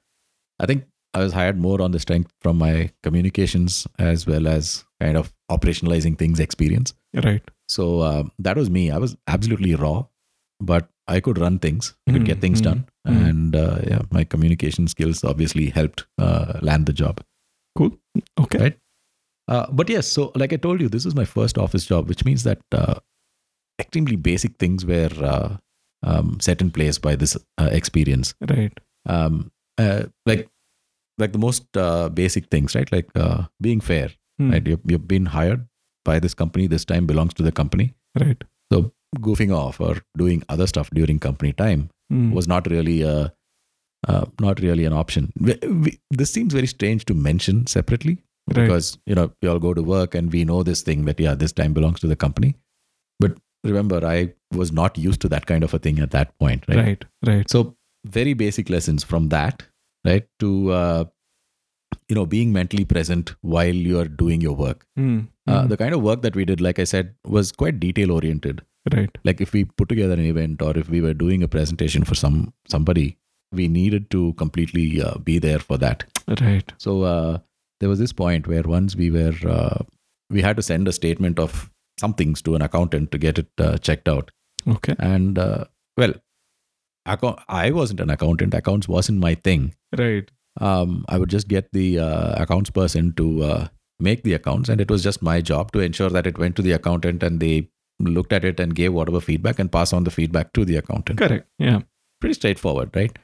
I 0.60 0.66
think 0.66 0.86
I 1.14 1.20
was 1.20 1.32
hired 1.32 1.60
more 1.60 1.80
on 1.80 1.92
the 1.92 2.00
strength 2.00 2.32
from 2.42 2.58
my 2.58 2.90
communications 3.04 3.86
as 4.00 4.26
well 4.26 4.48
as 4.48 4.84
kind 5.00 5.16
of 5.16 5.32
operationalizing 5.52 6.18
things 6.18 6.40
experience. 6.40 6.96
Right. 7.24 7.42
So 7.68 8.02
uh, 8.02 8.24
that 8.40 8.58
was 8.58 8.70
me. 8.70 8.92
I 8.92 8.98
was 8.98 9.16
absolutely 9.28 9.76
raw, 9.76 10.06
but 10.60 10.90
I 11.08 11.20
could 11.20 11.38
run 11.38 11.60
things. 11.60 11.96
I 12.08 12.12
could 12.12 12.26
get 12.26 12.38
Mm, 12.38 12.42
things 12.42 12.62
mm, 12.62 12.64
done, 12.64 12.86
mm. 13.08 13.30
and 13.30 13.56
uh, 13.56 13.80
yeah, 13.88 14.02
my 14.12 14.24
communication 14.24 14.88
skills 14.88 15.24
obviously 15.24 15.70
helped 15.70 16.06
uh, 16.18 16.60
land 16.62 16.86
the 16.86 16.94
job. 16.94 17.22
Cool. 17.78 17.98
Okay. 18.40 18.58
Right. 18.60 18.78
Uh, 19.48 19.68
but 19.72 19.90
yes, 19.90 20.08
so 20.08 20.32
like 20.36 20.54
I 20.54 20.58
told 20.58 20.82
you, 20.82 20.90
this 20.90 21.06
is 21.06 21.16
my 21.16 21.26
first 21.26 21.58
office 21.58 21.86
job, 21.86 22.10
which 22.10 22.26
means 22.26 22.44
that 22.44 22.60
uh, 22.72 22.96
extremely 23.80 24.16
basic 24.16 24.58
things 24.58 24.86
were 24.86 25.12
uh, 25.22 25.58
um, 26.04 26.40
set 26.40 26.62
in 26.62 26.72
place 26.72 26.98
by 26.98 27.16
this 27.16 27.38
uh, 27.58 27.70
experience. 27.72 28.34
Right. 28.50 28.74
Um, 29.06 29.52
uh, 29.78 30.06
like, 30.26 30.50
like 31.18 31.32
the 31.32 31.38
most 31.38 31.78
uh, 31.78 32.10
basic 32.10 32.48
things, 32.48 32.74
right? 32.76 32.92
Like 32.92 33.10
uh, 33.16 33.44
being 33.62 33.82
fair, 33.82 34.10
Hmm. 34.40 34.52
right? 34.52 34.68
You've, 34.68 34.82
you've 34.86 35.08
been 35.08 35.28
hired 35.28 35.68
by 36.06 36.20
this 36.20 36.34
company. 36.34 36.68
This 36.68 36.86
time 36.86 37.06
belongs 37.06 37.34
to 37.36 37.44
the 37.44 37.52
company. 37.52 37.94
Right. 38.20 38.42
So 38.72 38.92
goofing 39.18 39.54
off 39.56 39.80
or 39.82 39.98
doing 40.18 40.44
other 40.50 40.68
stuff 40.68 40.90
during 40.92 41.20
company 41.20 41.54
time 41.54 41.90
Hmm. 42.12 42.32
was 42.34 42.48
not 42.48 42.68
really 42.70 43.02
a, 43.02 43.34
uh, 44.08 44.26
not 44.40 44.60
really 44.60 44.86
an 44.86 44.94
option. 44.94 45.34
We, 45.40 45.56
we, 45.68 46.00
this 46.12 46.32
seems 46.32 46.54
very 46.54 46.68
strange 46.68 47.06
to 47.06 47.16
mention 47.16 47.66
separately 47.66 48.20
right. 48.54 48.68
because 48.68 48.98
you 49.06 49.16
know 49.16 49.32
we 49.42 49.50
all 49.50 49.60
go 49.60 49.74
to 49.74 49.82
work 49.82 50.14
and 50.16 50.32
we 50.32 50.44
know 50.46 50.64
this 50.64 50.82
thing 50.82 51.06
that 51.06 51.20
yeah 51.20 51.34
this 51.36 51.52
time 51.52 51.74
belongs 51.74 52.00
to 52.02 52.08
the 52.08 52.16
company 52.16 52.56
but 53.20 53.38
remember 53.64 54.06
i 54.06 54.32
was 54.54 54.72
not 54.72 54.98
used 54.98 55.22
to 55.22 55.30
that 55.30 55.46
kind 55.48 55.64
of 55.64 55.74
a 55.74 55.80
thing 55.80 56.00
at 56.00 56.12
that 56.12 56.38
point 56.38 56.64
right, 56.68 56.78
right. 56.78 57.06
Right. 57.26 57.50
so 57.50 57.76
very 58.06 58.34
basic 58.34 58.70
lessons 58.70 59.04
from 59.04 59.30
that 59.30 59.64
right 60.06 60.28
to 60.40 60.72
uh, 60.72 61.06
you 62.10 62.16
know 62.16 62.26
being 62.26 62.52
mentally 62.54 62.86
present 62.86 63.34
while 63.42 63.74
you're 63.90 64.08
doing 64.24 64.42
your 64.42 64.56
work 64.56 64.86
Hmm. 64.96 65.20
uh, 65.48 65.62
Hmm. 65.62 65.68
the 65.74 65.78
kind 65.78 65.94
of 65.98 66.02
work 66.02 66.22
that 66.24 66.36
we 66.36 66.46
did 66.52 66.62
like 66.68 66.80
i 66.80 66.88
said 66.94 67.14
was 67.38 67.52
quite 67.52 67.80
detail 67.80 68.12
oriented 68.12 68.62
right. 68.94 69.18
like 69.24 69.42
if 69.42 69.54
we 69.54 69.66
put 69.66 69.90
together 69.90 70.14
an 70.14 70.26
event 70.32 70.62
or 70.62 70.78
if 70.78 70.90
we 70.90 71.02
were 71.02 71.14
doing 71.26 71.44
a 71.44 71.48
presentation 71.58 72.04
for 72.04 72.16
some 72.24 72.40
somebody 72.76 73.08
we 73.52 73.68
needed 73.68 74.10
to 74.16 74.34
completely 74.34 75.02
uh, 75.02 75.18
be 75.30 75.38
there 75.48 75.60
for 75.60 75.78
that 75.78 76.04
Right. 76.42 76.72
so 76.78 76.94
uh, 77.04 77.38
there 77.80 77.90
was 77.90 78.00
this 78.00 78.14
point 78.24 78.48
where 78.48 78.64
once 78.64 78.96
we 78.96 79.10
were 79.12 79.36
uh, 79.58 79.80
we 80.30 80.42
had 80.42 80.56
to 80.58 80.64
send 80.72 80.88
a 80.88 80.94
statement 81.00 81.40
of 81.40 81.70
some 82.00 82.14
things 82.22 82.42
to 82.42 82.56
an 82.56 82.62
accountant 82.68 83.12
to 83.12 83.18
get 83.26 83.38
it 83.42 83.48
uh, 83.66 83.78
checked 83.78 84.10
out. 84.14 84.32
Okay. 84.68 84.96
And 85.00 85.38
uh, 85.38 85.66
well, 85.98 86.14
account- 87.06 87.40
I 87.48 87.72
wasn't 87.72 88.00
an 88.00 88.10
accountant. 88.10 88.54
Accounts 88.54 88.88
wasn't 88.88 89.20
my 89.20 89.36
thing. 89.36 89.76
Right. 89.98 90.30
Um, 90.62 91.06
I 91.10 91.18
would 91.18 91.30
just 91.30 91.48
get 91.48 91.72
the 91.74 92.00
uh, 92.00 92.42
accounts 92.42 92.70
person 92.70 93.14
to 93.14 93.44
uh, 93.44 93.68
make 94.00 94.24
the 94.24 94.34
accounts, 94.34 94.70
and 94.70 94.80
it 94.80 94.90
was 94.90 95.04
just 95.04 95.22
my 95.22 95.42
job 95.42 95.72
to 95.74 95.80
ensure 95.80 96.10
that 96.10 96.28
it 96.28 96.38
went 96.38 96.56
to 96.56 96.62
the 96.62 96.72
accountant 96.72 97.24
and 97.24 97.40
they 97.40 97.70
looked 98.00 98.34
at 98.34 98.44
it 98.46 98.60
and 98.60 98.76
gave 98.76 98.94
whatever 98.94 99.22
feedback 99.22 99.60
and 99.60 99.72
pass 99.72 99.94
on 99.94 100.04
the 100.04 100.12
feedback 100.12 100.52
to 100.54 100.66
the 100.66 100.76
accountant 100.76 101.18
Correct. 101.18 101.48
Yeah. 101.58 101.82
pretty 102.20 102.34
straightforward, 102.34 102.96
right? 102.96 103.18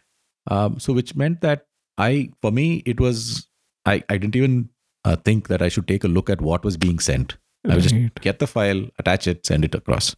Um, 0.48 0.80
so 0.80 0.94
which 0.94 1.16
meant 1.16 1.42
that 1.42 1.68
I, 1.98 2.32
for 2.42 2.52
me, 2.52 2.82
it 2.86 3.00
was 3.00 3.48
I, 3.86 4.04
I 4.10 4.18
didn't 4.18 4.36
even 4.36 4.70
uh, 5.04 5.16
think 5.18 5.48
that 5.50 5.62
I 5.62 5.70
should 5.70 5.88
take 5.88 6.04
a 6.04 6.08
look 6.08 6.30
at 6.30 6.42
what 6.42 6.64
was 6.64 6.78
being 6.78 7.00
sent. 7.00 7.38
I 7.70 7.76
would 7.76 7.84
just 7.84 7.96
get 8.22 8.40
the 8.40 8.48
file, 8.48 8.88
attach 8.98 9.28
it, 9.28 9.46
send 9.46 9.64
it 9.66 9.76
across. 9.76 10.16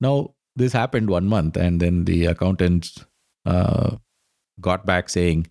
Now 0.00 0.34
this 0.56 0.72
happened 0.72 1.08
one 1.08 1.26
month, 1.26 1.56
and 1.56 1.80
then 1.80 2.04
the 2.04 2.26
accountants 2.26 3.04
uh, 3.46 3.96
got 4.60 4.84
back 4.84 5.08
saying, 5.08 5.46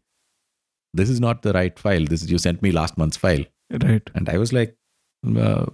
"This 0.94 1.10
is 1.10 1.20
not 1.20 1.42
the 1.42 1.54
right 1.54 1.78
file. 1.78 2.06
This 2.06 2.24
is 2.24 2.32
you 2.32 2.38
sent 2.38 2.62
me 2.62 2.72
last 2.72 2.98
month's 2.98 3.18
file." 3.18 3.44
Right. 3.72 4.10
And 4.16 4.28
I 4.28 4.38
was 4.38 4.52
like, 4.52 4.76
uh, 5.38 5.66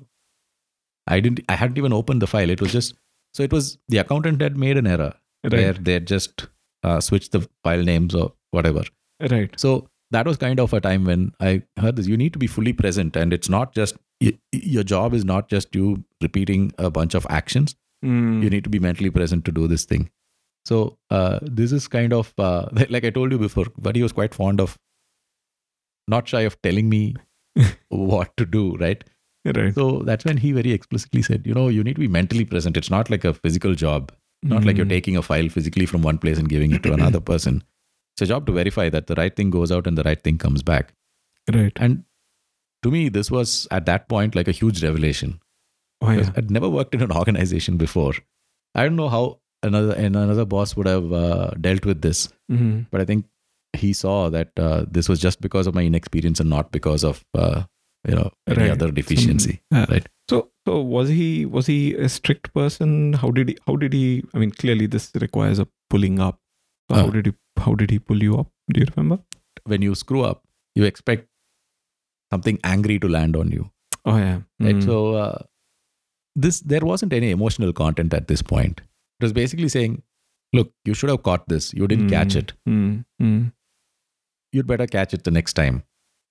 I 1.07 1.19
didn't, 1.19 1.39
I 1.50 1.55
hadn't 1.55 1.77
even 1.77 1.93
opened 1.93 2.21
the 2.21 2.27
file. 2.27 2.50
It 2.50 2.62
was 2.62 2.71
just 2.71 2.95
so 3.33 3.43
it 3.43 3.51
was 3.51 3.77
the 3.88 3.97
accountant 3.97 4.41
had 4.41 4.57
made 4.57 4.77
an 4.77 4.88
error 4.88 5.13
where 5.41 5.74
they 5.74 5.93
had 5.93 6.07
just 6.07 6.47
uh, 6.83 7.00
switched 7.00 7.31
the 7.31 7.47
file 7.63 7.83
names 7.83 8.13
or 8.15 8.33
whatever. 8.51 8.83
Right. 9.19 9.51
So 9.59 9.89
that 10.12 10.25
was 10.25 10.38
kind 10.38 10.59
of 10.59 10.74
a 10.74 10.81
time 10.81 11.05
when 11.05 11.33
I 11.39 11.63
heard 11.79 11.95
this. 11.95 12.07
You 12.07 12.17
need 12.17 12.33
to 12.33 12.39
be 12.39 12.47
fully 12.47 12.74
present, 12.74 13.15
and 13.15 13.33
it's 13.33 13.50
not 13.50 13.74
just 13.74 13.97
your 14.51 14.83
job 14.83 15.13
is 15.13 15.25
not 15.25 15.50
just 15.50 15.75
you 15.75 16.03
repeating 16.21 16.71
a 16.77 16.89
bunch 16.89 17.13
of 17.13 17.27
actions. 17.29 17.75
Hmm. 18.01 18.41
You 18.41 18.50
need 18.50 18.63
to 18.63 18.69
be 18.69 18.79
mentally 18.79 19.09
present 19.09 19.45
to 19.45 19.51
do 19.51 19.67
this 19.67 19.86
thing. 19.86 20.09
So 20.65 20.97
uh, 21.09 21.39
this 21.41 21.71
is 21.71 21.88
kind 21.88 22.13
of 22.13 22.33
uh, 22.38 22.69
like 22.89 23.05
I 23.05 23.09
told 23.09 23.31
you 23.31 23.38
before. 23.38 23.65
But 23.77 23.95
he 23.95 24.03
was 24.03 24.12
quite 24.12 24.33
fond 24.33 24.59
of 24.59 24.77
not 26.07 26.27
shy 26.27 26.41
of 26.41 26.61
telling 26.61 26.89
me 26.89 27.15
what 27.89 28.35
to 28.37 28.45
do. 28.45 28.75
Right. 28.77 29.03
Right. 29.45 29.73
So 29.73 29.99
that's 29.99 30.25
when 30.25 30.37
he 30.37 30.51
very 30.51 30.71
explicitly 30.73 31.21
said, 31.21 31.47
you 31.47 31.53
know, 31.53 31.69
you 31.69 31.83
need 31.83 31.93
to 31.95 32.01
be 32.01 32.07
mentally 32.09 32.43
present. 32.43 32.75
It's 32.75 32.89
not 32.89 33.09
like 33.09 33.23
a 33.23 33.33
physical 33.33 33.75
job. 33.75 34.11
Not 34.43 34.65
like 34.65 34.75
you're 34.77 34.85
Hmm. 34.85 34.89
taking 34.89 35.17
a 35.17 35.21
file 35.21 35.47
physically 35.49 35.85
from 35.85 36.01
one 36.03 36.17
place 36.17 36.37
and 36.37 36.47
giving 36.49 36.71
it 36.71 36.83
to 36.83 36.93
another 36.93 37.19
person. 37.31 37.63
It's 38.13 38.21
a 38.23 38.25
job 38.25 38.45
to 38.47 38.51
verify 38.51 38.89
that 38.89 39.07
the 39.07 39.15
right 39.15 39.35
thing 39.35 39.49
goes 39.49 39.71
out 39.71 39.87
and 39.87 39.97
the 39.97 40.03
right 40.03 40.21
thing 40.21 40.37
comes 40.37 40.61
back. 40.63 40.93
Right. 41.51 41.71
And 41.77 42.03
to 42.83 42.91
me, 42.91 43.09
this 43.09 43.31
was 43.31 43.67
at 43.71 43.85
that 43.85 44.09
point 44.09 44.35
like 44.35 44.47
a 44.47 44.51
huge 44.51 44.83
revelation. 44.83 45.39
Oh 46.01 46.11
yeah. 46.11 46.29
I'd 46.35 46.51
never 46.51 46.69
worked 46.69 46.93
in 46.93 47.01
an 47.01 47.11
organization 47.11 47.77
before. 47.77 48.13
I 48.75 48.83
don't 48.83 48.95
know 48.95 49.09
how 49.09 49.39
another 49.63 49.93
and 49.93 50.15
another 50.15 50.45
boss 50.45 50.75
would 50.75 50.87
have 50.87 51.11
uh, 51.11 51.51
dealt 51.61 51.85
with 51.85 52.01
this, 52.01 52.27
Hmm. 52.49 52.81
but 52.91 53.01
I 53.01 53.05
think 53.05 53.25
he 53.84 53.93
saw 54.01 54.17
that 54.36 54.51
uh, 54.67 54.86
this 54.98 55.10
was 55.13 55.19
just 55.25 55.41
because 55.46 55.67
of 55.72 55.75
my 55.79 55.84
inexperience 55.89 56.39
and 56.43 56.50
not 56.50 56.72
because 56.77 57.03
of 57.10 57.24
uh, 57.43 57.63
you 58.07 58.15
know 58.19 58.29
any 58.48 58.63
Right. 58.63 58.72
other 58.75 58.89
deficiency. 59.00 59.55
Uh, 59.74 59.86
right. 59.93 60.07
So 60.31 60.39
so 60.67 60.81
was 60.96 61.10
he 61.19 61.29
was 61.57 61.67
he 61.74 61.79
a 62.07 62.10
strict 62.17 62.51
person? 62.60 62.96
How 63.24 63.31
did 63.39 63.50
he 63.53 63.57
how 63.67 63.75
did 63.86 63.93
he 64.00 64.03
I 64.34 64.39
mean 64.43 64.51
clearly 64.63 64.88
this 64.98 65.10
requires 65.25 65.60
a 65.65 65.67
pulling 65.96 66.19
up. 66.29 66.39
So 66.91 66.98
how 67.01 67.07
Uh. 67.07 67.15
did 67.17 67.25
he 67.31 67.34
how 67.65 67.75
did 67.84 67.91
he 67.98 68.00
pull 68.12 68.22
you 68.29 68.38
up? 68.43 68.51
Do 68.74 68.81
you 68.86 68.88
remember? 68.96 69.19
When 69.74 69.81
you 69.89 69.96
screw 70.05 70.24
up, 70.31 70.43
you 70.75 70.84
expect 70.91 71.27
something 72.34 72.60
angry 72.63 73.00
to 73.05 73.10
land 73.19 73.36
on 73.43 73.51
you. 73.60 73.69
Oh 74.05 74.17
yeah. 74.17 74.41
right 74.65 74.75
Hmm. 74.81 74.81
so 74.89 75.00
uh, 75.22 75.38
this 76.48 76.60
there 76.74 76.86
wasn't 76.91 77.13
any 77.22 77.31
emotional 77.38 77.74
content 77.74 78.13
at 78.22 78.27
this 78.34 78.41
point. 78.53 78.81
It 79.19 79.24
was 79.25 79.34
basically 79.34 79.69
saying, 79.75 79.96
look, 80.53 80.72
you 80.86 80.93
should 80.93 81.10
have 81.10 81.24
caught 81.27 81.48
this. 81.53 81.74
You 81.74 81.88
didn't 81.91 82.10
catch 82.12 82.36
Mm, 82.36 82.41
it. 82.41 82.53
mm, 82.69 83.05
mm. 83.22 83.51
You'd 84.54 84.68
better 84.68 84.88
catch 84.88 85.13
it 85.13 85.24
the 85.24 85.32
next 85.32 85.54
time. 85.54 85.84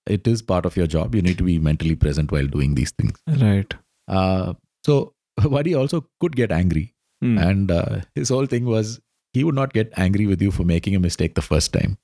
It 0.07 0.27
is 0.27 0.41
part 0.43 0.65
of 0.67 0.77
your 0.77 0.87
job. 0.87 1.15
You 1.15 1.23
need 1.23 1.39
to 1.39 1.45
be 1.45 1.59
mentally 1.59 1.97
present 1.97 2.31
while 2.33 2.47
doing 2.47 2.75
these 2.77 2.93
things. 2.93 3.19
Right. 3.27 3.75
Uh, 4.09 4.55
so 4.85 5.15
Vadi 5.41 5.75
also 5.75 6.07
could 6.21 6.37
get 6.37 6.53
angry, 6.53 6.93
Mm. 7.25 7.41
and 7.49 7.71
uh, 7.71 8.01
his 8.15 8.29
whole 8.29 8.45
thing 8.47 8.67
was 8.67 9.01
he 9.33 9.43
would 9.43 9.55
not 9.55 9.73
get 9.73 9.91
angry 9.97 10.27
with 10.27 10.41
you 10.43 10.51
for 10.51 10.65
making 10.65 10.95
a 10.95 11.01
mistake 11.01 11.35
the 11.35 11.43
first 11.43 11.73
time, 11.73 11.97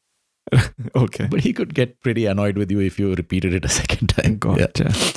okay. 0.96 1.26
but 1.30 1.40
he 1.40 1.52
could 1.52 1.74
get 1.74 2.00
pretty 2.00 2.24
annoyed 2.26 2.56
with 2.56 2.70
you 2.70 2.80
if 2.80 2.98
you 2.98 3.14
repeated 3.14 3.52
it 3.54 3.64
a 3.64 3.68
second 3.80 4.08
time. 4.08 4.38
Yeah. 4.56 4.66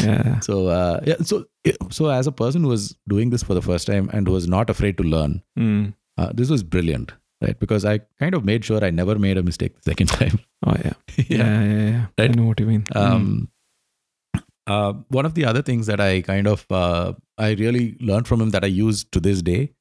Yeah. 0.04 0.40
So 0.42 0.68
uh, 0.68 1.00
yeah, 1.06 1.16
so 1.22 1.46
so 1.92 2.10
as 2.10 2.28
a 2.28 2.32
person 2.34 2.64
who 2.64 2.70
was 2.70 2.96
doing 3.08 3.30
this 3.30 3.42
for 3.44 3.54
the 3.54 3.62
first 3.62 3.88
time 3.88 4.10
and 4.14 4.28
was 4.28 4.48
not 4.48 4.70
afraid 4.70 4.98
to 4.98 5.04
learn, 5.04 5.42
Mm. 5.58 5.94
uh, 6.18 6.32
this 6.34 6.50
was 6.50 6.62
brilliant, 6.62 7.14
right? 7.42 7.58
Because 7.60 7.86
I 7.86 8.00
kind 8.20 8.34
of 8.36 8.46
made 8.46 8.63
sure 8.65 8.84
I 8.84 8.89
never 8.92 9.18
made 9.20 9.38
a 9.38 9.44
mistake 9.44 9.75
the 9.82 9.92
second 9.92 10.08
time. 10.20 10.39
Oh 10.65 10.75
yeah. 10.84 10.94
Yeah. 11.18 11.25
Yeah. 11.27 11.89
Yeah. 11.89 12.06
I 12.18 12.22
Right. 12.24 12.36
know 12.36 12.46
what 12.46 12.60
you 12.60 12.65
mean. 12.68 12.84
Mm. 12.84 13.01
Um, 13.06 13.50
uh, 14.68 14.94
one 15.10 15.25
of 15.25 15.34
the 15.36 15.46
other 15.46 15.62
things 15.62 15.86
that 15.88 16.00
I 16.00 16.22
kind 16.22 16.48
of 16.48 16.65
uh, 16.72 17.13
I 17.38 17.51
really 17.54 17.98
learned 18.00 18.27
from 18.27 18.42
him 18.42 18.50
that 18.51 18.63
I 18.63 18.68
use 18.68 19.04
to 19.12 19.20
this 19.20 19.42
day 19.42 19.72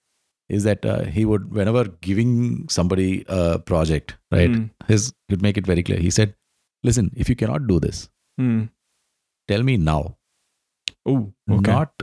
is 0.50 0.64
that 0.64 0.84
uh, 0.84 1.04
he 1.04 1.24
would 1.24 1.52
whenever 1.54 1.84
giving 2.08 2.68
somebody 2.68 3.24
a 3.28 3.58
project, 3.58 4.16
right? 4.30 4.50
Mm. 4.50 4.70
His 4.88 5.12
he'd 5.28 5.40
make 5.40 5.56
it 5.56 5.66
very 5.66 5.82
clear. 5.82 5.98
He 5.98 6.10
said, 6.10 6.34
"Listen, 6.82 7.10
if 7.16 7.30
you 7.30 7.36
cannot 7.36 7.66
do 7.66 7.80
this, 7.80 8.08
Mm. 8.40 8.68
tell 9.48 9.62
me 9.62 9.76
now, 9.78 10.16
Oh. 11.06 11.32
Okay. 11.50 11.70
not 11.72 12.02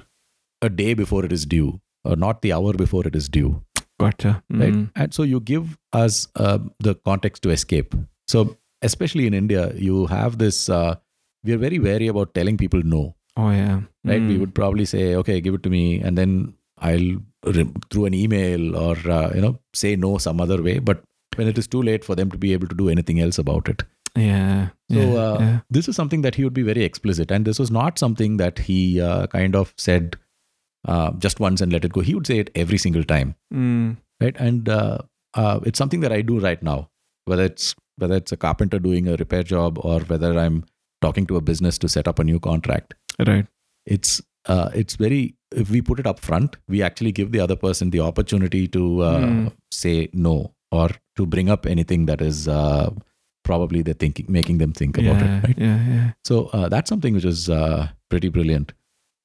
a 0.63 0.69
day 0.69 0.93
before 0.95 1.23
it 1.25 1.31
is 1.31 1.45
due, 1.45 1.79
or 2.03 2.15
not 2.15 2.41
the 2.41 2.53
hour 2.53 2.73
before 2.73 3.05
it 3.05 3.15
is 3.15 3.29
due." 3.29 3.61
Gotcha. 4.03 4.31
right 4.63 4.73
Mm. 4.79 4.83
and 5.03 5.13
so 5.19 5.23
you 5.33 5.39
give 5.53 5.77
us 6.03 6.17
uh, 6.45 6.57
the 6.87 6.93
context 7.09 7.43
to 7.47 7.53
escape 7.57 7.95
so 8.33 8.43
especially 8.89 9.25
in 9.31 9.35
india 9.43 9.63
you 9.87 9.97
have 10.15 10.37
this 10.43 10.59
uh, 10.79 10.91
we 11.47 11.53
are 11.57 11.61
very 11.67 11.79
wary 11.89 12.07
about 12.15 12.33
telling 12.39 12.57
people 12.65 12.83
no 12.95 13.03
Oh 13.41 13.49
yeah. 13.57 13.75
right 14.09 14.23
we 14.29 14.33
Mm. 14.35 14.39
would 14.41 14.53
probably 14.61 14.85
say 14.93 15.03
okay 15.21 15.35
give 15.45 15.53
it 15.59 15.63
to 15.67 15.71
me 15.77 15.83
and 16.07 16.17
then 16.21 16.31
i'll 16.89 17.11
through 17.91 18.05
an 18.09 18.15
email 18.23 18.63
or 18.85 18.95
uh, 19.17 19.27
you 19.35 19.41
know 19.45 19.53
say 19.81 19.91
no 20.05 20.11
some 20.25 20.41
other 20.45 20.57
way 20.67 20.75
but 20.89 21.03
when 21.39 21.47
it 21.51 21.57
is 21.61 21.67
too 21.75 21.81
late 21.89 22.03
for 22.07 22.15
them 22.19 22.29
to 22.33 22.39
be 22.45 22.51
able 22.57 22.69
to 22.73 22.77
do 22.81 22.87
anything 22.95 23.19
else 23.25 23.39
about 23.45 23.69
it 23.73 23.83
Yeah. 24.21 24.57
so 24.95 25.01
yeah, 25.03 25.21
uh, 25.25 25.37
yeah. 25.43 25.59
this 25.75 25.87
is 25.91 25.95
something 25.99 26.23
that 26.25 26.35
he 26.39 26.43
would 26.45 26.57
be 26.59 26.65
very 26.71 26.83
explicit 26.89 27.31
and 27.35 27.49
this 27.49 27.59
was 27.63 27.71
not 27.79 28.01
something 28.03 28.33
that 28.43 28.59
he 28.69 28.79
uh, 29.09 29.21
kind 29.35 29.55
of 29.61 29.73
said 29.85 30.17
uh, 30.87 31.11
just 31.25 31.39
once 31.39 31.61
and 31.61 31.71
let 31.71 31.85
it 31.85 31.93
go 31.93 32.01
he 32.01 32.13
would 32.15 32.27
say 32.27 32.39
it 32.39 32.49
every 32.55 32.77
single 32.77 33.03
time 33.03 33.35
Mm. 33.53 33.97
right 34.21 34.35
and 34.39 34.69
uh, 34.69 34.97
uh, 35.35 35.59
it's 35.65 35.77
something 35.77 35.99
that 36.01 36.11
i 36.11 36.21
do 36.21 36.39
right 36.39 36.61
now 36.63 36.89
whether 37.25 37.43
it's 37.43 37.75
whether 37.97 38.15
it's 38.15 38.31
a 38.31 38.37
carpenter 38.37 38.79
doing 38.79 39.07
a 39.07 39.15
repair 39.17 39.43
job 39.43 39.77
or 39.83 39.99
whether 40.01 40.37
i'm 40.39 40.63
talking 41.01 41.25
to 41.27 41.35
a 41.37 41.41
business 41.41 41.77
to 41.77 41.89
set 41.89 42.07
up 42.07 42.19
a 42.19 42.23
new 42.23 42.39
contract 42.39 42.93
Right. 43.27 43.45
it's 43.85 44.21
uh, 44.47 44.69
it's 44.73 44.95
very 44.95 45.35
if 45.55 45.69
we 45.69 45.81
put 45.81 45.99
it 45.99 46.07
up 46.07 46.19
front 46.19 46.57
we 46.67 46.81
actually 46.81 47.11
give 47.11 47.31
the 47.31 47.39
other 47.39 47.55
person 47.55 47.89
the 47.91 47.99
opportunity 47.99 48.67
to 48.67 49.01
uh, 49.01 49.19
Hmm. 49.19 49.47
say 49.71 50.09
no 50.13 50.53
or 50.71 50.89
to 51.17 51.25
bring 51.25 51.49
up 51.49 51.65
anything 51.65 52.05
that 52.07 52.21
is 52.21 52.47
uh, 52.47 52.89
probably 53.43 53.81
they're 53.83 53.93
thinking 54.05 54.25
making 54.29 54.57
them 54.59 54.71
think 54.81 54.97
about 54.97 55.19
yeah. 55.21 55.37
it 55.37 55.43
right 55.47 55.57
Yeah. 55.67 55.79
Yeah. 55.93 56.11
so 56.31 56.45
uh, 56.57 56.67
that's 56.69 56.89
something 56.89 57.13
which 57.13 57.25
is 57.25 57.49
uh, 57.49 57.87
pretty 58.09 58.29
brilliant. 58.29 58.73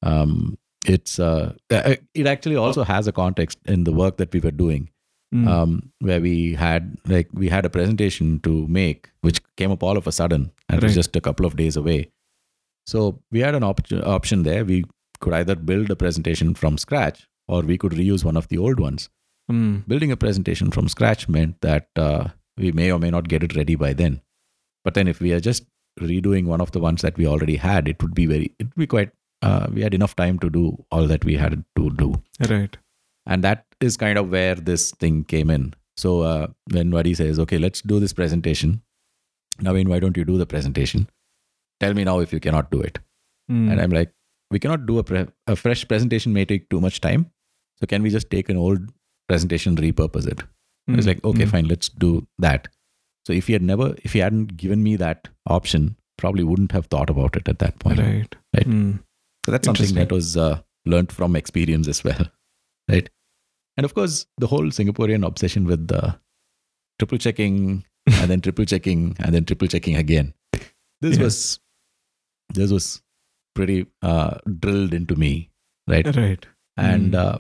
Um, 0.03 0.59
it's 0.89 1.19
uh, 1.19 1.53
uh, 1.71 1.95
it 2.15 2.27
actually 2.27 2.57
also 2.57 2.85
has 2.85 3.07
a 3.07 3.13
context 3.13 3.59
in 3.67 3.85
the 3.85 3.93
work 3.93 4.17
that 4.19 4.33
we 4.33 4.41
were 4.41 4.51
doing, 4.65 4.91
Mm. 5.35 5.49
um, 5.53 5.71
where 6.09 6.21
we 6.21 6.55
had 6.55 6.97
like 7.13 7.29
we 7.35 7.49
had 7.49 7.65
a 7.65 7.71
presentation 7.71 8.39
to 8.41 8.67
make, 8.69 9.11
which 9.23 9.41
came 9.57 9.73
up 9.73 9.83
all 9.83 9.97
of 10.01 10.07
a 10.07 10.13
sudden, 10.13 10.53
and 10.69 10.79
it 10.79 10.85
was 10.87 10.95
just 10.95 11.17
a 11.17 11.21
couple 11.21 11.45
of 11.47 11.57
days 11.57 11.77
away. 11.77 12.11
So 12.87 13.21
we 13.33 13.41
had 13.41 13.57
an 13.57 13.65
op- 13.65 13.93
option 14.05 14.45
there. 14.45 14.65
We 14.65 14.85
could 15.21 15.33
either 15.33 15.57
build 15.57 15.91
a 15.91 15.97
presentation 15.97 16.55
from 16.55 16.79
scratch, 16.79 17.27
or 17.49 17.63
we 17.63 17.77
could 17.77 17.93
reuse 17.93 18.25
one 18.25 18.37
of 18.37 18.47
the 18.49 18.59
old 18.59 18.79
ones. 18.79 19.09
Mm. 19.51 19.87
Building 19.89 20.13
a 20.13 20.17
presentation 20.17 20.71
from 20.71 20.89
scratch 20.89 21.29
meant 21.29 21.61
that 21.61 21.89
uh, 21.97 22.29
we 22.57 22.71
may 22.73 22.93
or 22.93 22.99
may 23.01 23.11
not 23.11 23.29
get 23.29 23.43
it 23.43 23.57
ready 23.57 23.75
by 23.75 23.93
then. 23.93 24.21
But 24.85 24.95
then 24.95 25.09
if 25.09 25.21
we 25.21 25.33
are 25.33 25.41
just 25.41 25.65
redoing 26.01 26.45
one 26.47 26.61
of 26.61 26.71
the 26.71 26.79
ones 26.81 27.03
that 27.03 27.17
we 27.17 27.27
already 27.27 27.57
had, 27.57 27.89
it 27.89 28.01
would 28.03 28.15
be 28.15 28.27
very, 28.27 28.55
it 28.61 28.67
would 28.67 28.75
be 28.77 28.87
quite, 28.87 29.11
uh, 29.47 29.67
we 29.79 29.83
had 29.87 29.95
enough 29.99 30.15
time 30.21 30.39
to 30.45 30.51
do 30.59 30.65
all 30.91 31.07
that 31.13 31.25
we 31.31 31.37
had 31.45 31.57
to 31.81 31.91
do. 32.03 32.09
Right. 32.53 32.77
And 33.35 33.45
that 33.49 33.65
is 33.89 33.97
kind 34.05 34.19
of 34.23 34.31
where 34.37 34.55
this 34.71 34.85
thing 35.05 35.17
came 35.35 35.51
in. 35.57 35.65
So 36.03 36.15
uh, 36.33 36.47
when 36.77 36.91
Vadi 36.97 37.15
says, 37.21 37.39
okay, 37.45 37.59
let's 37.67 37.83
do 37.93 38.01
this 38.05 38.13
presentation. 38.21 38.75
Navin, 39.69 39.89
why 39.93 39.99
don't 40.05 40.17
you 40.23 40.25
do 40.31 40.37
the 40.43 40.47
presentation? 40.55 41.09
Tell 41.81 41.95
me 41.99 42.05
now 42.09 42.19
if 42.27 42.33
you 42.37 42.41
cannot 42.47 42.71
do 42.71 42.81
it. 42.89 42.99
Mm. 43.51 43.71
And 43.73 43.81
I'm 43.81 43.91
like, 43.99 44.13
we 44.51 44.59
cannot 44.59 44.87
do 44.91 44.99
a, 44.99 45.05
pre- 45.05 45.27
a 45.55 45.57
fresh 45.57 45.87
presentation, 45.93 46.33
may 46.33 46.45
take 46.45 46.69
too 46.75 46.81
much 46.81 47.01
time. 47.01 47.31
So 47.81 47.87
can 47.87 48.03
we 48.03 48.11
just 48.11 48.31
take 48.31 48.49
an 48.49 48.57
old 48.57 48.79
presentation, 49.29 49.77
repurpose 49.77 50.27
it? 50.35 50.43
Mm. 50.89 51.05
like, 51.07 51.25
okay, 51.25 51.45
Mm. 51.47 51.51
fine, 51.51 51.69
let's 51.69 51.89
do 51.89 52.27
that. 52.39 52.69
So 53.27 53.33
if 53.33 53.49
he 53.49 53.53
had 53.55 53.63
never, 53.63 53.95
if 54.05 54.13
he 54.13 54.21
hadn't 54.21 54.57
given 54.57 54.83
me 54.83 54.95
that 54.97 55.29
option, 55.47 55.97
probably 56.17 56.45
wouldn't 56.45 56.73
have 56.73 56.87
thought 56.87 57.11
about 57.11 57.37
it 57.37 57.49
at 57.49 57.59
that 57.59 57.79
point. 57.81 57.99
Right. 57.99 58.37
Right. 58.55 58.69
Mm. 58.69 59.01
So 59.47 59.53
that's 59.53 59.65
something 59.67 59.95
that 59.95 60.11
was 60.13 60.37
uh, 60.37 60.61
learned 60.85 61.13
from 61.13 61.37
experience 61.37 61.87
as 61.89 62.03
well, 62.05 62.27
right? 62.91 63.09
And 63.77 63.85
of 63.85 63.95
course, 63.95 64.27
the 64.39 64.47
whole 64.49 64.65
Singaporean 64.67 65.25
obsession 65.27 65.67
with 65.67 65.91
uh, 65.93 66.17
triple 66.99 67.19
checking 67.19 67.85
and 68.21 68.31
then 68.31 68.41
triple 68.41 68.65
checking 68.65 69.17
and 69.21 69.35
then 69.35 69.45
triple 69.45 69.69
checking 69.69 69.97
again. 69.97 70.35
This 71.01 71.17
Yeah. 71.19 71.25
was 71.25 71.61
this 72.55 72.71
was 72.73 73.03
pretty 73.55 73.87
uh, 74.03 74.39
drilled 74.61 74.95
into 74.95 75.15
me, 75.17 75.51
right? 75.89 76.07
Right. 76.17 76.45
And 76.77 77.13
Mm. 77.13 77.19
uh, 77.25 77.39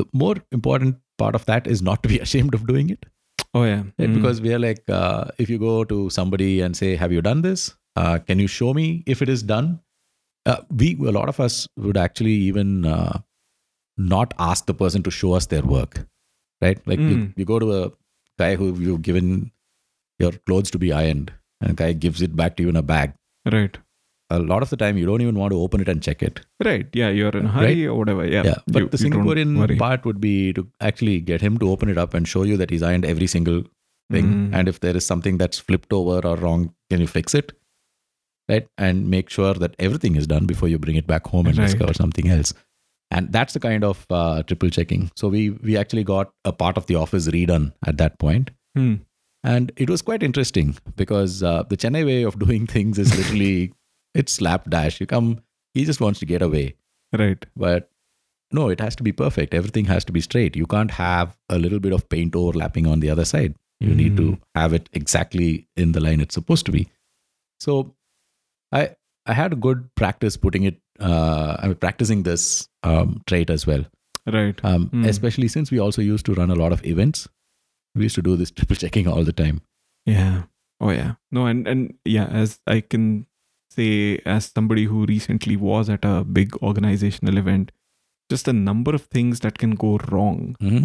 the 0.00 0.04
more 0.12 0.36
important 0.52 0.96
part 1.18 1.34
of 1.34 1.44
that 1.46 1.66
is 1.66 1.82
not 1.82 2.02
to 2.02 2.08
be 2.08 2.18
ashamed 2.26 2.54
of 2.54 2.66
doing 2.66 2.90
it. 2.90 3.06
Oh 3.54 3.64
yeah. 3.64 3.82
right? 3.98 4.08
Mm. 4.08 4.14
Because 4.14 4.40
we 4.40 4.54
are 4.54 4.58
like, 4.58 4.82
uh, 4.88 5.24
if 5.38 5.50
you 5.50 5.58
go 5.58 5.84
to 5.84 6.08
somebody 6.10 6.60
and 6.60 6.76
say, 6.76 6.96
"Have 6.96 7.12
you 7.12 7.22
done 7.22 7.42
this? 7.42 7.74
Uh, 7.96 8.18
can 8.18 8.38
you 8.38 8.46
show 8.46 8.72
me 8.74 9.02
if 9.06 9.22
it 9.22 9.28
is 9.28 9.42
done?" 9.42 9.80
Uh, 10.50 10.58
we 10.82 10.86
a 11.12 11.14
lot 11.16 11.28
of 11.32 11.38
us 11.46 11.56
would 11.86 11.98
actually 12.04 12.36
even 12.50 12.70
uh, 12.92 13.18
not 14.12 14.32
ask 14.50 14.66
the 14.70 14.76
person 14.82 15.02
to 15.08 15.10
show 15.16 15.32
us 15.38 15.46
their 15.54 15.62
work, 15.76 15.98
right? 16.66 16.80
Like 16.92 16.98
you, 17.10 17.16
Mm. 17.18 17.26
you 17.42 17.44
go 17.50 17.58
to 17.64 17.68
a 17.80 17.82
guy 18.42 18.50
who 18.62 18.68
you've 18.86 19.02
given 19.10 19.28
your 20.24 20.32
clothes 20.48 20.70
to 20.76 20.78
be 20.86 20.90
ironed, 21.02 21.32
and 21.60 21.70
a 21.74 21.76
guy 21.82 21.90
gives 22.06 22.22
it 22.28 22.34
back 22.42 22.56
to 22.56 22.62
you 22.66 22.74
in 22.74 22.80
a 22.82 22.86
bag. 22.94 23.14
right. 23.58 23.78
A 24.32 24.38
lot 24.48 24.62
of 24.64 24.70
the 24.72 24.76
time, 24.80 24.96
you 24.96 25.06
don't 25.06 25.22
even 25.22 25.38
want 25.38 25.52
to 25.52 25.56
open 25.60 25.80
it 25.84 25.88
and 25.92 26.00
check 26.06 26.20
it. 26.26 26.36
Right. 26.64 26.86
Yeah. 26.98 27.08
You're 27.20 27.30
in 27.38 27.46
a 27.46 27.48
hurry 27.54 27.84
or 27.92 27.94
whatever. 28.00 28.24
Yeah. 28.34 28.44
Yeah, 28.48 28.58
but 28.74 28.82
You- 28.82 28.88
the 28.92 28.98
Singaporean 29.04 29.54
part 29.80 30.04
would 30.08 30.20
be 30.24 30.34
to 30.58 30.62
actually 30.88 31.14
get 31.30 31.40
him 31.46 31.56
to 31.62 31.70
open 31.72 31.88
it 31.94 31.98
up 32.02 32.14
and 32.18 32.28
show 32.32 32.42
you 32.50 32.56
that 32.60 32.70
he's 32.74 32.84
ironed 32.90 33.04
every 33.14 33.26
single 33.32 33.56
thing. 34.16 34.28
Mm. 34.34 34.54
And 34.60 34.68
if 34.72 34.78
there 34.84 34.96
is 35.00 35.04
something 35.04 35.40
that's 35.42 35.58
flipped 35.70 35.92
over 36.00 36.20
or 36.32 36.36
wrong, 36.44 36.72
can 36.90 37.00
you 37.00 37.08
fix 37.08 37.34
it? 37.40 37.50
Right. 38.50 38.66
And 38.78 39.08
make 39.10 39.30
sure 39.30 39.54
that 39.54 39.74
everything 39.78 40.16
is 40.16 40.26
done 40.26 40.46
before 40.46 40.68
you 40.68 40.78
bring 40.78 40.96
it 40.96 41.06
back 41.06 41.26
home 41.26 41.46
and 41.46 41.56
Right. 41.58 41.66
discover 41.66 41.94
something 41.94 42.28
else. 42.28 42.52
And 43.12 43.32
that's 43.32 43.54
the 43.54 43.60
kind 43.60 43.84
of 43.84 44.06
uh, 44.10 44.42
triple 44.44 44.70
checking. 44.70 45.10
So 45.16 45.28
we 45.28 45.50
we 45.68 45.76
actually 45.76 46.04
got 46.04 46.32
a 46.44 46.52
part 46.52 46.76
of 46.76 46.86
the 46.86 46.96
office 47.04 47.28
redone 47.36 47.72
at 47.86 47.96
that 47.98 48.18
point. 48.18 48.50
Hmm. 48.76 48.94
And 49.42 49.72
it 49.76 49.88
was 49.88 50.02
quite 50.02 50.22
interesting 50.22 50.76
because 50.96 51.42
uh, 51.42 51.62
the 51.70 51.76
Chennai 51.76 52.04
way 52.06 52.22
of 52.24 52.38
doing 52.38 52.66
things 52.74 52.98
is 52.98 53.16
literally 53.16 53.72
it's 54.14 54.32
slapdash. 54.34 55.00
You 55.00 55.06
come, 55.06 55.30
he 55.74 55.84
just 55.84 56.00
wants 56.00 56.20
to 56.20 56.26
get 56.26 56.42
away. 56.42 56.74
Right. 57.24 57.44
But 57.56 57.90
no, 58.52 58.68
it 58.68 58.80
has 58.80 58.96
to 58.96 59.02
be 59.02 59.12
perfect. 59.12 59.54
Everything 59.54 59.84
has 59.86 60.04
to 60.06 60.12
be 60.12 60.20
straight. 60.20 60.56
You 60.56 60.66
can't 60.66 60.90
have 60.90 61.36
a 61.48 61.58
little 61.58 61.78
bit 61.78 61.92
of 61.92 62.08
paint 62.08 62.34
overlapping 62.34 62.86
on 62.86 63.00
the 63.00 63.10
other 63.10 63.24
side. 63.24 63.54
You 63.82 63.94
need 63.94 64.16
to 64.18 64.38
have 64.54 64.74
it 64.74 64.88
exactly 64.92 65.66
in 65.74 65.92
the 65.92 66.00
line 66.00 66.20
it's 66.20 66.34
supposed 66.34 66.66
to 66.66 66.72
be. 66.72 66.88
So 67.60 67.94
I 68.72 68.90
I 69.26 69.32
had 69.34 69.52
a 69.52 69.56
good 69.56 69.88
practice 69.94 70.36
putting 70.36 70.64
it 70.64 70.80
uh 71.00 71.56
I 71.58 71.66
mean 71.68 71.76
practicing 71.76 72.22
this 72.24 72.68
um 72.82 73.22
trait 73.26 73.50
as 73.50 73.66
well. 73.66 73.84
Right. 74.26 74.58
Um 74.64 74.86
Hmm. 74.92 75.04
especially 75.04 75.48
since 75.48 75.70
we 75.70 75.78
also 75.78 76.02
used 76.02 76.26
to 76.26 76.34
run 76.34 76.50
a 76.50 76.54
lot 76.54 76.72
of 76.72 76.84
events. 76.84 77.26
We 77.94 78.04
used 78.04 78.14
to 78.16 78.22
do 78.22 78.36
this 78.36 78.50
triple 78.60 78.76
checking 78.76 79.08
all 79.08 79.24
the 79.24 79.32
time. 79.32 79.60
Yeah. 80.06 80.42
Oh 80.80 80.90
yeah. 80.90 81.14
No, 81.30 81.46
and 81.46 81.66
and 81.68 81.94
yeah, 82.04 82.26
as 82.26 82.58
I 82.66 82.80
can 82.80 83.26
say 83.70 84.18
as 84.24 84.46
somebody 84.54 84.84
who 84.84 85.04
recently 85.06 85.56
was 85.56 85.88
at 85.90 86.04
a 86.04 86.24
big 86.24 86.56
organizational 86.62 87.36
event, 87.38 87.72
just 88.30 88.46
the 88.46 88.52
number 88.52 88.94
of 88.94 89.02
things 89.16 89.40
that 89.40 89.58
can 89.58 89.74
go 89.74 89.98
wrong, 90.10 90.56
Mm-hmm. 90.60 90.84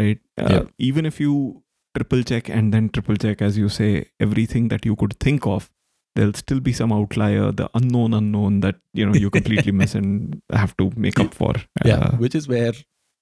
right? 0.00 0.20
Uh, 0.40 0.48
Yeah. 0.50 0.62
Even 0.78 1.04
if 1.06 1.18
you 1.20 1.62
triple 1.96 2.22
check 2.22 2.48
and 2.48 2.72
then 2.72 2.88
triple 2.88 3.16
check, 3.16 3.42
as 3.42 3.58
you 3.58 3.68
say, 3.68 4.06
everything 4.20 4.68
that 4.68 4.86
you 4.86 4.96
could 4.96 5.18
think 5.20 5.46
of, 5.46 5.70
there'll 6.14 6.34
still 6.34 6.60
be 6.60 6.72
some 6.72 6.92
outlier, 6.92 7.52
the 7.52 7.68
unknown 7.74 8.14
unknown 8.14 8.60
that 8.60 8.76
you 8.94 9.06
know 9.06 9.14
you 9.14 9.30
completely 9.38 9.72
miss 9.72 9.94
and 9.94 10.40
have 10.52 10.76
to 10.78 10.90
make 10.96 11.18
up 11.20 11.34
for. 11.34 11.54
Yeah, 11.84 11.96
Uh, 11.96 12.16
which 12.16 12.34
is 12.34 12.48
where 12.48 12.72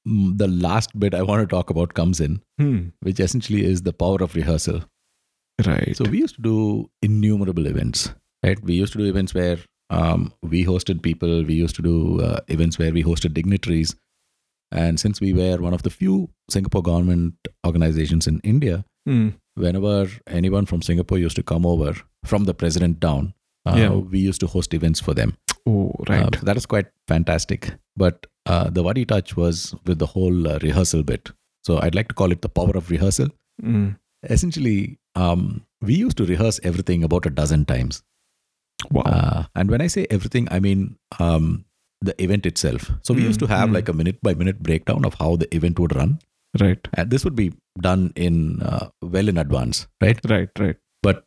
mm, 0.09 0.37
the 0.39 0.49
last 0.49 0.99
bit 0.99 1.15
I 1.15 1.23
want 1.23 1.43
to 1.43 1.47
talk 1.57 1.71
about 1.71 1.95
comes 1.95 2.21
in, 2.21 2.41
hmm, 2.59 2.89
which 3.01 3.21
essentially 3.21 3.65
is 3.65 3.83
the 3.83 3.93
power 3.93 4.19
of 4.23 4.35
rehearsal. 4.35 4.83
right. 5.67 5.97
So 5.97 6.05
we 6.05 6.19
used 6.19 6.37
to 6.37 6.43
do 6.43 6.91
innumerable 7.03 7.67
events, 7.67 8.13
right? 8.45 8.63
We 8.63 8.75
used 8.75 8.93
to 8.93 8.99
do 8.99 9.05
events 9.09 9.35
where 9.35 9.59
um, 9.91 10.33
we 10.43 10.65
hosted 10.65 11.03
people. 11.03 11.45
We 11.45 11.55
used 11.55 11.77
to 11.77 11.83
do 11.83 12.21
uh, 12.21 12.41
events 12.49 12.79
where 12.79 12.93
we 12.93 13.03
hosted 13.05 13.35
dignitaries. 13.35 13.95
And 14.73 15.01
since 15.01 15.21
we 15.21 15.33
were 15.33 15.57
one 15.59 15.75
of 15.75 15.83
the 15.83 15.91
few 15.91 16.31
Singapore 16.49 16.83
government 16.83 17.35
organizations 17.67 18.27
in 18.27 18.41
India, 18.45 18.85
Hmm, 19.07 19.31
whenever 19.55 20.09
anyone 20.27 20.67
from 20.67 20.83
Singapore 20.83 21.19
used 21.19 21.37
to 21.37 21.43
come 21.43 21.67
over, 21.67 21.95
from 22.25 22.45
the 22.45 22.55
president 22.55 23.01
down, 23.01 23.35
uh, 23.67 23.75
Yeah. 23.77 23.91
we 23.91 24.19
used 24.19 24.41
to 24.41 24.47
host 24.47 24.75
events 24.75 25.01
for 25.01 25.15
them. 25.15 25.37
Oh, 25.67 25.93
right. 26.09 26.35
So 26.35 26.47
that 26.47 26.55
was 26.55 26.67
quite 26.67 26.87
fantastic. 27.09 27.75
But 27.97 28.27
uh, 28.47 28.71
the 28.71 28.83
Vadi 28.83 29.05
touch 29.05 29.37
was 29.37 29.75
with 29.85 29.99
the 29.99 30.07
whole 30.07 30.49
uh, 30.49 30.59
rehearsal 30.63 31.03
bit. 31.03 31.31
So 31.65 31.79
I'd 31.81 31.95
like 31.95 32.09
to 32.09 32.15
call 32.15 32.33
it 32.33 32.41
the 32.43 32.49
power 32.49 32.71
of 32.75 32.91
rehearsal. 32.91 33.29
Hmm, 33.63 33.91
Essentially, 34.29 34.99
um, 35.15 35.65
we 35.83 35.95
used 35.95 36.17
to 36.19 36.25
rehearse 36.27 36.61
everything 36.63 37.03
about 37.05 37.27
a 37.27 37.31
dozen 37.31 37.65
times. 37.65 38.03
wow. 38.91 39.03
Uh, 39.03 39.45
and 39.55 39.71
when 39.71 39.81
I 39.81 39.87
say 39.89 40.07
everything, 40.11 40.49
I 40.51 40.61
mean 40.61 40.97
um, 41.19 41.65
the 42.01 42.15
event 42.23 42.47
itself. 42.47 42.91
So 43.03 43.13
we 43.15 43.23
Mm, 43.23 43.27
used 43.27 43.41
to 43.41 43.47
have 43.47 43.69
mm. 43.71 43.75
like 43.75 43.89
a 43.89 43.93
minute 43.93 44.19
by 44.23 44.35
minute 44.35 44.63
breakdown 44.63 45.05
of 45.05 45.15
how 45.15 45.37
the 45.37 45.55
event 45.55 45.79
would 45.79 45.95
run. 45.95 46.19
right. 46.61 46.87
And 46.95 47.11
this 47.11 47.25
would 47.25 47.37
be 47.37 47.53
done 47.79 48.13
in 48.17 48.63
uh, 48.63 48.89
well 49.03 49.29
in 49.29 49.39
advance, 49.39 49.87
right? 50.01 50.19
Right. 50.29 50.49
Right. 50.59 50.77
But 51.03 51.25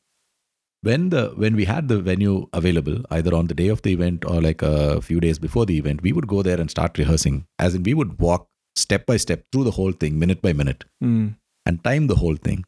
when 0.82 1.10
the 1.10 1.34
when 1.38 1.56
we 1.56 1.66
had 1.66 1.88
the 1.88 2.00
venue 2.02 2.48
available, 2.54 3.02
either 3.12 3.34
on 3.34 3.48
the 3.48 3.54
day 3.54 3.68
of 3.70 3.82
the 3.82 3.94
event 3.94 4.26
or 4.26 4.42
like 4.42 4.62
a 4.62 5.02
few 5.02 5.20
days 5.20 5.40
before 5.40 5.66
the 5.66 5.78
event, 5.78 6.02
we 6.02 6.12
would 6.14 6.28
go 6.28 6.42
there 6.42 6.60
and 6.60 6.70
start 6.70 6.98
rehearsing. 6.98 7.46
As 7.60 7.76
in, 7.76 7.84
we 7.84 7.94
would 7.94 8.20
walk 8.20 8.48
step 8.76 9.06
by 9.06 9.18
step 9.18 9.44
through 9.52 9.64
the 9.64 9.72
whole 9.72 9.92
thing, 9.92 10.20
minute 10.20 10.42
by 10.42 10.52
minute, 10.54 10.84
Hmm, 11.00 11.28
and 11.66 11.84
time 11.84 12.08
the 12.08 12.16
whole 12.16 12.36
thing. 12.36 12.66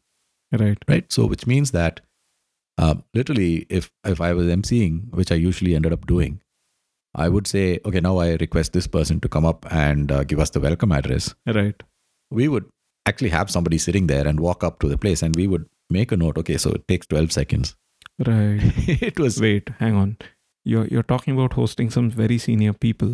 right. 0.60 0.78
right 0.88 1.06
so 1.14 1.26
which 1.30 1.44
means 1.50 1.70
that 1.72 2.00
uh, 2.78 2.94
literally 3.18 3.66
if 3.78 3.90
if 4.10 4.20
i 4.26 4.28
was 4.38 4.46
emceeing 4.56 4.98
which 5.20 5.32
i 5.36 5.38
usually 5.44 5.72
ended 5.78 5.92
up 5.96 6.06
doing 6.10 6.36
i 7.24 7.26
would 7.36 7.48
say 7.52 7.62
okay 7.90 8.02
now 8.06 8.12
i 8.24 8.26
request 8.42 8.72
this 8.76 8.86
person 8.96 9.18
to 9.24 9.28
come 9.36 9.48
up 9.50 9.66
and 9.86 10.12
uh, 10.18 10.22
give 10.32 10.38
us 10.44 10.50
the 10.56 10.62
welcome 10.66 10.92
address 10.98 11.26
Right. 11.58 11.82
we 12.40 12.46
would 12.54 12.68
actually 13.06 13.30
have 13.30 13.50
somebody 13.50 13.78
sitting 13.78 14.06
there 14.08 14.26
and 14.26 14.40
walk 14.40 14.64
up 14.64 14.78
to 14.80 14.88
the 14.88 14.98
place 14.98 15.22
and 15.22 15.36
we 15.36 15.46
would 15.46 15.66
make 15.96 16.12
a 16.12 16.16
note 16.16 16.38
okay 16.38 16.56
so 16.56 16.70
it 16.78 16.86
takes 16.88 17.06
12 17.06 17.32
seconds 17.32 17.76
Right. 18.26 18.60
it 19.10 19.18
was 19.18 19.38
Wait, 19.40 19.68
hang 19.78 19.94
on. 19.94 20.16
You're 20.64 20.86
you're 20.86 21.02
talking 21.14 21.34
about 21.34 21.52
hosting 21.52 21.90
some 21.96 22.06
very 22.10 22.38
senior 22.38 22.72
people. 22.84 23.10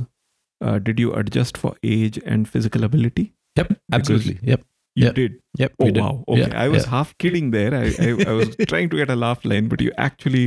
Uh, 0.65 0.79
did 0.79 1.01
you 1.05 1.13
adjust 1.23 1.59
for 1.63 1.73
age 1.83 2.19
and 2.25 2.49
physical 2.49 2.85
ability? 2.89 3.25
yep 3.61 3.73
absolutely 3.99 4.39
yep 4.51 4.61
You 4.95 5.07
Yeah. 5.07 5.13
did. 5.17 5.33
yep 5.63 5.73
Oh 5.81 5.87
did. 5.87 5.99
wow. 6.03 6.25
Okay. 6.29 6.43
Yeah, 6.43 6.63
I 6.67 6.69
was 6.75 6.85
yeah. 6.85 6.91
half 6.91 7.11
kidding 7.25 7.51
there. 7.57 7.75
I, 7.75 7.87
I, 8.07 8.11
I 8.29 8.33
was 8.41 8.55
trying 8.75 8.91
to 8.91 8.97
get 9.03 9.11
a 9.11 9.17
laugh 9.25 9.45
line, 9.45 9.67
but 9.73 9.81
you 9.87 9.91
actually 10.09 10.45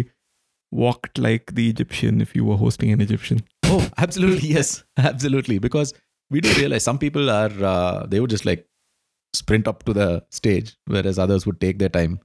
walked 0.72 1.18
like 1.18 1.54
the 1.56 1.70
Egyptian 1.70 2.22
if 2.22 2.36
you 2.36 2.46
were 2.46 2.58
hosting 2.58 2.92
an 2.92 3.02
Egyptian. 3.02 3.42
oh 3.66 3.82
absolutely 3.98 4.50
yes 4.58 4.84
absolutely 4.98 5.60
because 5.60 5.94
we 6.30 6.42
do 6.42 6.54
realize 6.54 6.84
some 6.84 6.98
people 6.98 7.30
are 7.30 7.52
uh, 7.74 8.06
they 8.06 8.20
would 8.20 8.30
just 8.30 8.46
like 8.46 8.66
sprint 9.39 9.68
up 9.72 9.84
to 9.89 9.94
the 10.00 10.08
stage 10.39 10.75
whereas 10.96 11.20
others 11.25 11.46
would 11.46 11.60
take 11.65 11.80
their 11.84 11.89
time 11.98 12.15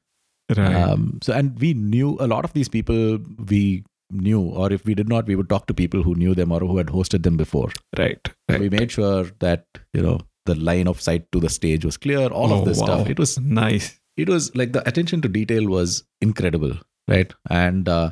Right. 0.58 0.74
Um, 0.74 1.02
so, 1.22 1.32
and 1.32 1.56
we 1.64 1.74
knew 1.74 2.16
a 2.18 2.26
lot 2.26 2.44
of 2.46 2.52
these 2.54 2.68
people 2.68 3.18
we 3.50 3.84
knew, 4.10 4.40
or 4.62 4.72
if 4.76 4.84
we 4.84 4.96
did 5.00 5.08
not, 5.12 5.28
we 5.28 5.36
would 5.40 5.48
talk 5.52 5.66
to 5.68 5.74
people 5.80 6.02
who 6.06 6.14
knew 6.22 6.34
them 6.34 6.50
or 6.50 6.58
who 6.58 6.76
had 6.78 6.88
hosted 6.88 7.22
them 7.26 7.36
before. 7.36 7.68
right. 7.96 8.18
right. 8.48 8.58
We 8.64 8.68
made 8.68 8.90
sure 8.90 9.26
that, 9.44 9.66
you 9.94 10.02
know, 10.06 10.18
the 10.46 10.56
line 10.56 10.88
of 10.88 11.00
sight 11.00 11.30
to 11.30 11.38
the 11.44 11.48
stage 11.58 11.84
was 11.84 11.96
clear, 11.96 12.26
all 12.40 12.52
Oh, 12.52 12.58
of 12.58 12.64
this 12.64 12.78
wow. 12.80 12.86
stuff. 12.86 13.08
It 13.08 13.20
was, 13.20 13.38
Nice. 13.38 14.00
it 14.16 14.28
was 14.28 14.50
like 14.56 14.72
the 14.72 14.82
attention 14.88 15.22
to 15.22 15.28
detail 15.28 15.68
was 15.68 16.02
incredible, 16.20 16.74
right? 17.06 17.32
And 17.48 17.88
uh, 17.88 18.10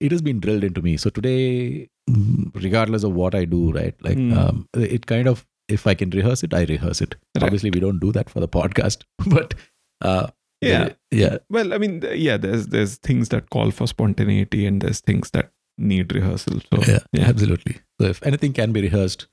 it 0.00 0.12
has 0.12 0.22
been 0.22 0.40
drilled 0.40 0.64
into 0.64 0.80
me. 0.80 0.96
So 0.96 1.10
today, 1.10 1.90
mm, 2.08 2.50
regardless 2.54 3.04
of 3.04 3.12
what 3.12 3.34
I 3.34 3.44
do, 3.44 3.70
right, 3.72 3.94
like 4.02 4.16
Hmm. 4.16 4.32
um, 4.32 4.68
it 4.74 5.04
kind 5.04 5.28
of, 5.28 5.46
if 5.70 5.86
I 5.86 5.94
can 5.94 6.10
rehearse 6.10 6.42
it, 6.42 6.52
I 6.54 6.64
rehearse 6.64 7.00
it. 7.00 7.14
Right. 7.36 7.44
Obviously, 7.44 7.70
we 7.70 7.80
don't 7.80 7.98
do 8.00 8.12
that 8.12 8.28
for 8.30 8.40
the 8.40 8.48
podcast, 8.48 9.04
but 9.36 9.54
uh, 10.02 10.26
Yeah. 10.60 10.90
yeah, 11.10 11.38
Well, 11.48 11.72
I 11.74 11.78
mean, 11.78 12.02
yeah. 12.14 12.36
There's 12.36 12.66
there's 12.68 12.96
things 12.96 13.28
that 13.30 13.50
call 13.50 13.70
for 13.70 13.86
spontaneity, 13.86 14.66
and 14.66 14.80
there's 14.82 15.00
things 15.00 15.30
that 15.30 15.52
need 15.78 16.12
rehearsal. 16.14 16.60
So 16.72 16.82
yeah, 16.86 16.98
yeah. 17.12 17.28
absolutely. 17.28 17.76
So 18.00 18.08
if 18.08 18.22
anything 18.26 18.52
can 18.52 18.72
be 18.72 18.82
rehearsed, 18.82 19.26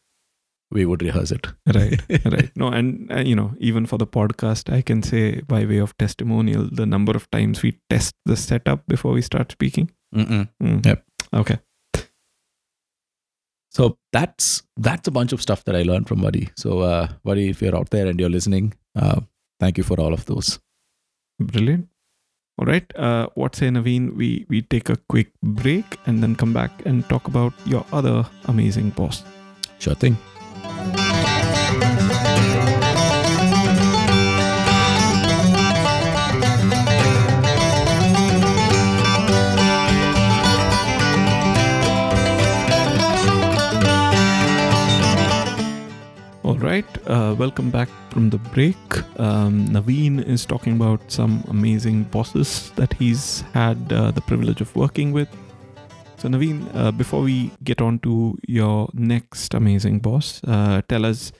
we 0.71 0.85
would 0.85 1.01
rehearse 1.01 1.31
it. 1.31 1.47
right 1.75 2.01
right 2.25 2.49
no 2.61 2.67
and 2.67 3.11
uh, 3.11 3.19
you 3.19 3.35
know 3.35 3.53
even 3.57 3.85
for 3.85 3.97
the 3.97 4.07
podcast 4.15 4.71
i 4.77 4.81
can 4.81 5.01
say 5.01 5.39
by 5.51 5.59
way 5.69 5.77
of 5.77 5.93
testimonial 5.97 6.67
the 6.79 6.85
number 6.85 7.13
of 7.19 7.29
times 7.35 7.61
we 7.63 7.71
test 7.89 8.15
the 8.25 8.35
setup 8.35 8.85
before 8.87 9.13
we 9.13 9.21
start 9.21 9.51
speaking. 9.53 9.89
Mm. 10.13 10.49
Yep. 10.85 11.05
okay 11.33 11.57
So 13.77 13.97
that's 14.11 14.63
that's 14.87 15.07
a 15.07 15.11
bunch 15.11 15.33
of 15.33 15.41
stuff 15.41 15.63
that 15.65 15.75
I 15.75 15.83
learned 15.83 16.07
from 16.07 16.21
Vadi. 16.21 16.49
So 16.63 16.79
uh, 16.79 17.07
Vadi, 17.25 17.49
if 17.49 17.61
you're 17.61 17.75
out 17.75 17.91
there 17.91 18.07
and 18.07 18.19
you're 18.19 18.35
listening, 18.37 18.73
uh, 18.95 19.21
thank 19.59 19.77
you 19.77 19.83
for 19.83 19.99
all 20.05 20.13
of 20.19 20.25
those. 20.31 20.59
brilliant 21.39 21.83
all 22.61 22.65
right 22.67 22.93
uh, 23.07 23.25
what 23.41 23.57
say 23.59 23.67
navin 23.73 24.05
we 24.21 24.29
we 24.53 24.61
take 24.73 24.89
a 24.93 24.95
quick 25.13 25.27
break 25.59 25.97
and 26.07 26.23
then 26.23 26.31
come 26.43 26.53
back 26.55 26.71
and 26.91 27.03
talk 27.11 27.27
about 27.31 27.53
your 27.73 27.83
other 27.99 28.15
amazing 28.53 28.89
boss 29.01 29.19
Sure 29.79 29.93
thing. 29.95 30.17
Right 46.77 46.97
uh, 47.07 47.33
welcome 47.39 47.71
back 47.71 47.89
from 48.11 48.29
the 48.29 48.37
break 48.37 48.77
um, 49.19 49.67
navin 49.75 50.23
is 50.33 50.45
talking 50.45 50.73
about 50.73 51.01
some 51.11 51.43
amazing 51.47 52.03
bosses 52.15 52.71
that 52.75 52.93
he's 52.93 53.41
had 53.53 53.79
uh, 53.91 54.11
the 54.11 54.21
privilege 54.21 54.61
of 54.61 54.75
working 54.75 55.11
with 55.11 55.27
so 56.17 56.29
navin 56.29 56.59
uh, 56.75 56.91
before 56.91 57.23
we 57.23 57.49
get 57.63 57.81
on 57.81 57.97
to 57.99 58.37
your 58.47 58.89
next 58.93 59.55
amazing 59.55 59.97
boss 60.07 60.27
uh, 60.43 60.83
tell 60.87 61.03
us 61.11 61.31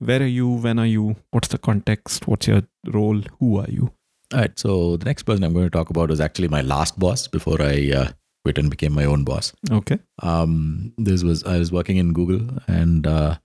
where 0.00 0.20
are 0.20 0.34
you 0.38 0.48
when 0.66 0.80
are 0.80 0.90
you 0.94 1.14
what's 1.30 1.52
the 1.54 1.58
context 1.58 2.26
what's 2.26 2.48
your 2.48 2.62
role 2.98 3.20
who 3.38 3.60
are 3.60 3.70
you 3.70 3.92
All 4.34 4.40
right. 4.40 4.58
So 4.58 4.96
the 4.96 5.04
next 5.04 5.22
person 5.22 5.44
I'm 5.44 5.52
going 5.52 5.70
to 5.70 5.76
talk 5.78 5.90
about 5.90 6.10
is 6.10 6.20
actually 6.26 6.48
my 6.48 6.62
last 6.62 6.98
boss 6.98 7.28
before 7.28 7.62
I 7.62 7.92
uh, 8.00 8.08
quit 8.44 8.58
and 8.58 8.68
became 8.68 8.94
my 8.94 9.04
own 9.04 9.22
boss. 9.30 9.54
okay 9.70 9.98
Um, 10.34 10.92
this 11.08 11.22
was 11.22 11.44
I 11.54 11.58
was 11.58 11.70
working 11.70 11.98
in 12.04 12.12
Google, 12.18 12.44
and 12.66 13.06
uh, 13.06 13.36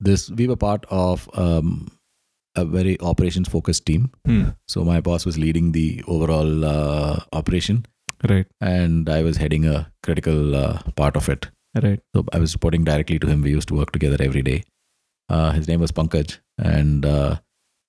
this 0.00 0.30
we 0.30 0.46
were 0.46 0.56
part 0.56 0.84
of 0.90 1.28
um, 1.34 1.88
a 2.56 2.64
very 2.64 2.98
operations 3.00 3.48
focused 3.48 3.84
team. 3.86 4.10
Hmm. 4.26 4.48
So 4.68 4.84
my 4.84 5.00
boss 5.00 5.24
was 5.26 5.38
leading 5.38 5.72
the 5.72 6.02
overall 6.06 6.64
uh, 6.64 7.20
operation, 7.32 7.84
right 8.28 8.46
and 8.60 9.08
I 9.08 9.22
was 9.22 9.36
heading 9.36 9.66
a 9.66 9.90
critical 10.02 10.54
uh, 10.56 10.82
part 10.96 11.16
of 11.16 11.28
it. 11.28 11.48
right 11.82 12.00
So 12.14 12.24
I 12.32 12.38
was 12.38 12.54
reporting 12.54 12.84
directly 12.84 13.18
to 13.24 13.26
him. 13.26 13.42
We 13.42 13.50
used 13.50 13.68
to 13.68 13.74
work 13.80 13.92
together 13.92 14.16
every 14.28 14.42
day. 14.42 14.62
Uh, 15.28 15.50
his 15.52 15.68
name 15.68 15.80
was 15.80 15.92
Pankaj, 15.92 16.38
and 16.76 17.04
uh, 17.04 17.36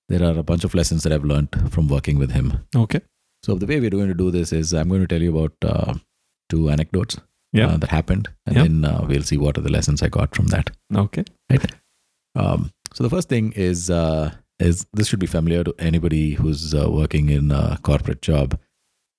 there 0.09 0.23
are 0.29 0.37
a 0.37 0.43
bunch 0.43 0.63
of 0.63 0.73
lessons 0.73 1.03
that 1.03 1.13
I've 1.13 1.23
learned 1.33 1.55
from 1.71 1.87
working 1.87 2.17
with 2.25 2.31
him. 2.31 2.51
okay 2.75 3.01
So 3.47 3.55
the 3.55 3.67
way 3.71 3.79
we're 3.79 3.89
going 3.99 4.09
to 4.13 4.21
do 4.21 4.29
this 4.31 4.51
is 4.61 4.73
I'm 4.73 4.89
going 4.93 5.01
to 5.01 5.07
tell 5.11 5.21
you 5.27 5.31
about 5.37 5.53
uh, 5.73 5.93
two 6.53 6.63
anecdotes 6.75 7.17
Yeah. 7.57 7.67
uh, 7.67 7.77
that 7.83 7.89
happened, 7.97 8.27
and 8.45 8.55
Yeah. 8.57 8.63
then 8.63 8.75
uh, 8.91 9.05
we'll 9.11 9.27
see 9.29 9.37
what 9.43 9.57
are 9.59 9.65
the 9.67 9.71
lessons 9.77 10.03
I 10.07 10.09
got 10.19 10.35
from 10.39 10.47
that. 10.55 10.71
okay 11.03 11.23
Um, 12.35 12.71
so 12.93 13.03
the 13.03 13.09
first 13.09 13.29
thing 13.29 13.51
is 13.53 13.89
uh, 13.89 14.31
is 14.59 14.85
this 14.93 15.07
should 15.07 15.19
be 15.19 15.27
familiar 15.27 15.63
to 15.63 15.73
anybody 15.79 16.33
who's 16.33 16.73
uh, 16.73 16.89
working 16.91 17.29
in 17.29 17.51
a 17.51 17.77
corporate 17.81 18.21
job. 18.21 18.59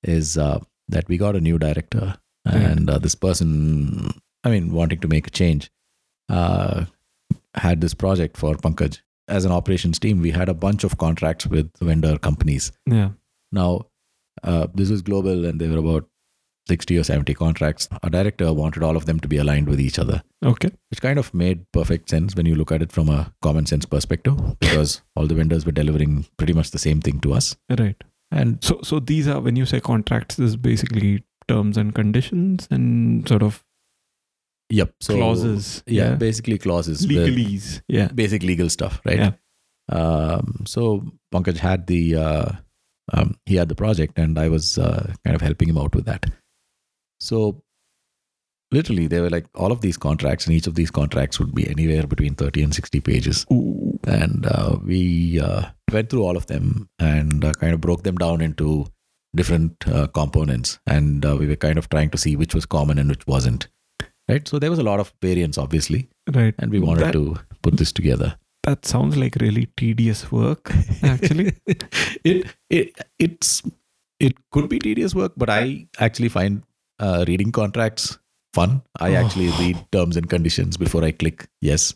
Is 0.02 0.38
uh, 0.38 0.60
that 0.88 1.08
we 1.08 1.18
got 1.18 1.36
a 1.36 1.40
new 1.40 1.58
director, 1.58 2.16
and 2.44 2.88
uh, 2.88 2.98
this 2.98 3.14
person, 3.14 4.10
I 4.44 4.50
mean, 4.50 4.72
wanting 4.72 5.00
to 5.00 5.08
make 5.08 5.26
a 5.26 5.30
change, 5.30 5.70
uh, 6.30 6.86
had 7.54 7.80
this 7.80 7.94
project 7.94 8.36
for 8.36 8.54
Pankaj. 8.54 9.00
As 9.28 9.44
an 9.44 9.52
operations 9.52 9.98
team, 9.98 10.20
we 10.20 10.30
had 10.30 10.48
a 10.48 10.54
bunch 10.54 10.82
of 10.82 10.98
contracts 10.98 11.46
with 11.46 11.70
vendor 11.80 12.18
companies. 12.18 12.72
yeah 12.86 13.10
Now, 13.52 13.86
uh, 14.42 14.66
this 14.74 14.90
was 14.90 15.02
global, 15.02 15.44
and 15.44 15.60
there 15.60 15.70
were 15.70 15.78
about 15.78 16.08
60 16.70 16.98
or 16.98 17.04
70 17.04 17.34
contracts. 17.34 17.88
Our 18.02 18.10
director 18.10 18.52
wanted 18.52 18.82
all 18.82 18.96
of 18.96 19.06
them 19.06 19.20
to 19.20 19.28
be 19.28 19.36
aligned 19.36 19.68
with 19.68 19.80
each 19.80 19.98
other, 19.98 20.22
okay 20.42 20.70
which 20.90 21.02
kind 21.02 21.18
of 21.18 21.32
made 21.34 21.64
perfect 21.72 22.10
sense 22.10 22.34
when 22.36 22.46
you 22.46 22.54
look 22.54 22.72
at 22.72 22.82
it 22.82 22.92
from 22.92 23.08
a 23.08 23.32
common 23.42 23.66
sense 23.66 23.84
perspective, 23.84 24.36
because 24.60 25.02
all 25.16 25.26
the 25.26 25.34
vendors 25.34 25.66
were 25.66 25.72
delivering 25.72 26.26
pretty 26.36 26.52
much 26.52 26.70
the 26.70 26.78
same 26.78 27.00
thing 27.00 27.20
to 27.20 27.32
us. 27.40 27.56
right 27.78 28.02
And 28.32 28.62
so 28.68 28.80
so 28.90 29.00
these 29.00 29.28
are 29.28 29.40
when 29.40 29.56
you 29.56 29.66
say 29.66 29.80
contracts 29.80 30.36
this 30.36 30.50
is 30.50 30.56
basically 30.56 31.24
terms 31.48 31.76
and 31.76 31.94
conditions 31.94 32.68
and 32.70 33.28
sort 33.28 33.42
of 33.42 33.64
Yep. 34.72 34.94
So 35.00 35.16
clauses. 35.16 35.82
Yeah, 35.86 36.14
basically 36.14 36.56
clauses. 36.56 37.06
legalese. 37.06 37.82
Yeah. 37.88 38.08
Basic 38.08 38.44
legal 38.44 38.68
stuff, 38.70 39.00
right? 39.04 39.18
Yeah. 39.18 39.32
Um, 39.90 40.62
so 40.64 41.04
Pankaj 41.34 41.56
had 41.56 41.86
the 41.88 42.14
uh, 42.16 42.52
um, 43.12 43.36
he 43.46 43.56
had 43.56 43.68
the 43.68 43.74
project, 43.74 44.18
and 44.18 44.38
I 44.38 44.48
was 44.48 44.78
uh, 44.78 45.12
kind 45.24 45.34
of 45.34 45.42
helping 45.42 45.68
him 45.68 45.78
out 45.78 45.94
with 45.94 46.04
that. 46.04 46.26
So 47.20 47.62
literally, 48.72 49.06
they 49.06 49.20
were 49.20 49.30
like 49.30 49.46
all 49.54 49.72
of 49.72 49.80
these 49.80 49.96
contracts, 49.96 50.46
and 50.46 50.54
each 50.54 50.66
of 50.66 50.74
these 50.74 50.90
contracts 50.90 51.38
would 51.38 51.54
be 51.54 51.68
anywhere 51.68 52.06
between 52.06 52.34
thirty 52.34 52.62
and 52.62 52.74
sixty 52.74 53.00
pages. 53.00 53.46
Ooh. 53.52 53.98
and 54.06 54.46
uh, 54.46 54.78
we 54.84 55.38
uh, 55.40 55.62
went 55.92 56.08
through 56.10 56.22
all 56.24 56.36
of 56.36 56.46
them 56.46 56.88
and 56.98 57.44
uh, 57.44 57.52
kind 57.52 57.74
of 57.74 57.80
broke 57.82 58.02
them 58.02 58.16
down 58.16 58.40
into 58.40 58.86
different 59.36 59.86
uh, 59.86 60.06
components 60.08 60.78
and 60.86 61.24
uh, 61.26 61.36
we 61.36 61.46
were 61.46 61.54
kind 61.64 61.76
of 61.78 61.88
trying 61.90 62.08
to 62.10 62.16
see 62.18 62.34
which 62.34 62.54
was 62.54 62.64
common 62.66 62.98
and 62.98 63.10
which 63.10 63.26
wasn't 63.26 63.68
right 64.28 64.48
so 64.48 64.58
there 64.58 64.70
was 64.70 64.78
a 64.78 64.82
lot 64.82 64.98
of 64.98 65.12
variance 65.22 65.58
obviously 65.58 66.08
Right. 66.32 66.54
and 66.58 66.72
we 66.72 66.80
wanted 66.80 67.04
that, 67.08 67.12
to 67.12 67.36
put 67.62 67.76
this 67.76 67.92
together 67.92 68.36
That 68.64 68.86
sounds 68.86 69.16
like 69.16 69.36
really 69.40 69.66
tedious 69.76 70.32
work, 70.32 70.72
actually. 71.02 71.52
it 72.24 72.46
it 72.70 72.98
it's 73.18 73.62
it 74.18 74.34
could 74.50 74.68
be 74.70 74.78
tedious 74.78 75.14
work 75.14 75.32
but 75.36 75.50
i 75.50 75.86
actually 75.98 76.30
find 76.30 76.62
uh, 77.06 77.24
reading 77.30 77.50
contracts 77.60 78.06
fun 78.58 78.72
i 79.08 79.10
Oh. 79.12 79.18
actually 79.22 79.48
read 79.62 79.78
terms 79.96 80.16
and 80.20 80.28
conditions 80.36 80.76
before 80.84 81.02
i 81.04 81.10
click 81.24 81.48
yes 81.72 81.88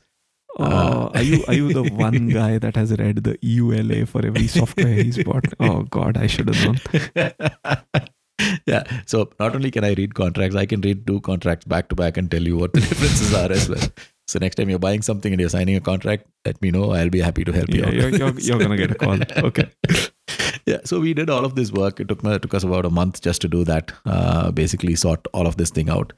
Oh, 0.56 1.10
are 1.18 1.22
you 1.28 1.38
are 1.48 1.54
you 1.58 1.70
the 1.76 1.82
one 2.00 2.28
guy 2.32 2.58
that 2.64 2.76
has 2.80 2.90
read 2.98 3.16
the 3.28 3.32
EULA 3.52 3.96
for 4.10 4.20
every 4.28 4.46
software 4.46 4.92
he's 5.06 5.16
bought? 5.28 5.48
Oh 5.68 5.82
God, 5.96 6.16
I 6.16 6.28
should 6.34 6.48
have 6.52 6.60
known. 6.64 6.78
yeah. 8.66 8.84
So 9.06 9.30
not 9.40 9.56
only 9.56 9.72
can 9.72 9.82
I 9.82 9.94
read 9.94 10.14
contracts, 10.14 10.54
I 10.54 10.64
can 10.66 10.80
read 10.80 11.08
two 11.08 11.20
contracts 11.22 11.64
back 11.64 11.88
to 11.88 11.96
back 11.96 12.16
and 12.16 12.30
tell 12.30 12.42
you 12.42 12.56
what 12.56 12.72
the 12.72 12.80
differences 12.82 13.34
are 13.34 13.50
as 13.50 13.68
well. 13.68 13.82
So 14.28 14.38
next 14.38 14.54
time 14.54 14.70
you're 14.70 14.78
buying 14.78 15.02
something 15.02 15.32
and 15.32 15.40
you're 15.40 15.50
signing 15.50 15.74
a 15.74 15.80
contract, 15.80 16.26
let 16.46 16.62
me 16.62 16.70
know. 16.70 16.92
I'll 16.92 17.10
be 17.10 17.20
happy 17.20 17.44
to 17.44 17.50
help 17.52 17.68
you 17.74 17.80
Yeah, 17.80 17.86
out. 17.88 17.94
you're, 17.94 18.10
you're, 18.10 18.38
you're 18.38 18.58
gonna 18.60 18.76
get 18.76 18.92
a 18.92 18.94
call. 18.94 19.18
Okay. 19.50 19.68
Yeah. 20.66 20.78
So 20.84 21.00
we 21.00 21.14
did 21.14 21.30
all 21.30 21.44
of 21.44 21.54
this 21.54 21.72
work. 21.72 22.00
It 22.00 22.08
took 22.08 22.24
it 22.24 22.42
took 22.42 22.54
us 22.54 22.64
about 22.64 22.84
a 22.84 22.90
month 22.90 23.20
just 23.20 23.40
to 23.42 23.48
do 23.48 23.64
that. 23.64 23.92
Uh, 24.06 24.50
basically 24.50 24.94
sort 24.96 25.26
all 25.32 25.46
of 25.46 25.56
this 25.56 25.70
thing 25.70 25.88
out, 25.90 26.12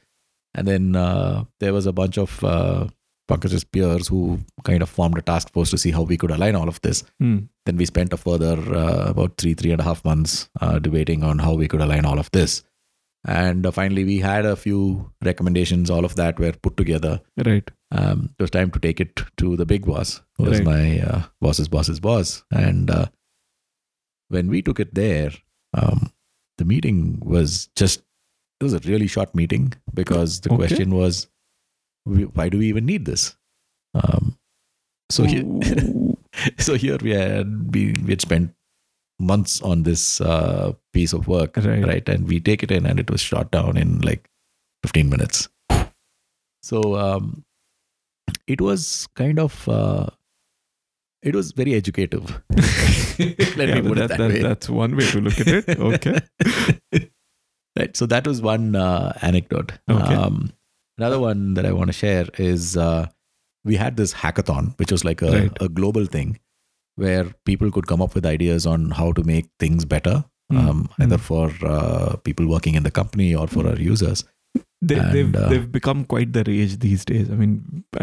and 0.55 0.67
then 0.67 0.97
uh, 0.97 1.45
there 1.61 1.73
was 1.73 1.87
a 1.87 1.93
bunch 1.93 2.19
of 2.19 2.43
uh, 2.45 2.87
Pankaj's 3.29 3.65
peers 3.65 4.07
who 4.09 4.39
kind 4.65 4.83
of 4.83 4.89
formed 4.89 5.19
a 5.19 5.23
task 5.23 5.53
force 5.53 5.71
to 5.71 5.79
see 5.79 5.91
how 5.91 6.03
we 6.03 6.17
could 6.17 6.31
align 6.31 6.55
all 6.55 6.69
of 6.69 6.81
this. 6.83 7.03
Hmm. 7.19 7.39
Then 7.65 7.77
we 7.77 7.85
spent 7.87 8.13
a 8.13 8.17
further 8.17 8.57
uh, 8.75 9.11
about 9.11 9.37
three, 9.39 9.55
three 9.55 9.73
and 9.73 9.81
a 9.81 9.85
half 9.85 10.05
months 10.05 10.49
uh, 10.61 10.79
debating 10.79 11.25
on 11.25 11.41
how 11.41 11.55
we 11.55 11.67
could 11.67 11.81
align 11.81 12.05
all 12.05 12.19
of 12.21 12.31
this. 12.31 12.63
And 13.27 13.67
uh, 13.67 13.73
finally, 13.73 14.05
we 14.05 14.19
had 14.21 14.47
a 14.47 14.55
few 14.55 15.11
recommendations. 15.25 15.91
All 15.91 16.05
of 16.05 16.15
that 16.15 16.39
were 16.39 16.53
put 16.53 16.77
together. 16.77 17.21
Right. 17.45 17.69
Um, 17.91 18.31
it 18.39 18.43
was 18.43 18.53
time 18.53 18.71
to 18.71 18.79
take 18.79 19.01
it 19.01 19.21
to 19.39 19.57
the 19.57 19.67
big 19.67 19.85
boss, 19.85 20.23
who 20.37 20.45
was 20.45 20.61
Right. 20.61 20.65
my 20.65 21.01
uh, 21.01 21.23
boss's 21.41 21.67
boss's 21.67 21.99
boss. 21.99 22.45
And 22.53 22.89
uh, 22.89 23.07
when 24.29 24.49
we 24.49 24.63
took 24.63 24.81
it 24.81 24.95
there, 24.95 25.31
um, 25.75 26.11
the 26.59 26.65
meeting 26.65 27.21
was 27.25 27.69
just, 27.77 28.01
it 28.61 28.65
was 28.65 28.73
a 28.75 28.79
really 28.81 29.07
short 29.07 29.35
meeting 29.35 29.73
because 29.95 30.41
the 30.41 30.51
Okay. 30.51 30.57
question 30.57 30.95
was, 30.95 31.29
why 32.05 32.49
do 32.49 32.59
we 32.59 32.69
even 32.69 32.87
need 32.87 33.05
this? 33.05 33.37
Um, 33.95 34.39
so 35.11 35.25
here, 35.25 35.45
so 36.59 36.75
here 36.75 36.99
we 37.03 37.11
had 37.11 37.75
we, 37.75 37.93
we 38.05 38.11
had 38.11 38.21
spent 38.21 38.53
months 39.19 39.63
on 39.63 39.83
this 39.85 40.21
uh, 40.21 40.73
piece 40.93 41.13
of 41.13 41.27
work 41.27 41.57
Right. 41.57 42.07
and 42.09 42.29
we 42.29 42.39
take 42.41 42.63
it 42.63 42.71
in 42.71 42.85
and 42.87 43.01
it 43.01 43.11
was 43.11 43.21
shot 43.21 43.51
down 43.51 43.77
in 43.77 44.01
like 44.03 44.29
15 44.83 45.09
minutes 45.09 45.49
so 46.63 46.97
um, 46.97 47.45
it 48.47 48.61
was 48.61 49.09
kind 49.17 49.39
of 49.39 49.69
uh, 49.69 50.07
it 51.31 51.35
was 51.39 51.53
very 51.61 51.75
educative 51.75 52.25
let 53.61 53.69
Yeah, 53.69 53.75
me 53.81 53.83
put 53.89 53.99
it 54.05 54.09
that, 54.13 54.19
way 54.33 54.43
That's 54.47 54.69
one 54.79 54.97
way 55.01 55.07
to 55.13 55.21
look 55.27 55.39
at 55.45 55.49
it. 55.59 55.79
Okay. 55.91 56.17
right 57.79 57.97
so 57.97 58.07
that 58.07 58.27
was 58.27 58.41
one 58.43 58.75
uh, 58.77 59.13
anecdote 59.23 59.73
Okay. 59.91 60.15
um, 60.15 60.53
another 60.99 61.19
one 61.19 61.55
that 61.55 61.67
i 61.67 61.73
want 61.73 61.89
to 61.89 61.93
share 62.05 62.27
is 62.39 62.77
uh, 62.77 63.07
we 63.65 63.77
had 63.77 63.97
this 63.97 64.15
hackathon 64.23 64.73
which 64.79 64.93
was 64.93 65.05
like 65.11 65.23
a, 65.23 65.33
Right. 65.33 65.57
a 65.61 65.69
global 65.69 66.07
thing 66.17 66.39
where 66.97 67.25
people 67.45 67.71
could 67.71 67.87
come 67.87 68.01
up 68.07 68.15
with 68.15 68.25
ideas 68.35 68.67
on 68.75 68.91
how 69.03 69.13
to 69.21 69.25
make 69.35 69.51
things 69.67 69.85
better 69.97 70.17
Hmm. 70.51 70.59
um, 70.63 70.81
either 71.05 71.17
for 71.19 71.45
uh, 71.69 72.15
people 72.27 72.47
working 72.47 72.77
in 72.77 72.85
the 72.85 72.91
company 72.99 73.35
or 73.35 73.47
for 73.55 73.63
our 73.71 73.79
users 73.85 74.21
They, 74.89 74.97
And, 75.03 75.13
they've 75.15 75.35
uh, 75.43 75.49
they've 75.51 75.71
become 75.77 76.01
quite 76.13 76.33
the 76.37 76.43
rage 76.49 76.75
these 76.85 77.05
days. 77.11 77.31
I 77.31 77.37
mean, 77.41 77.53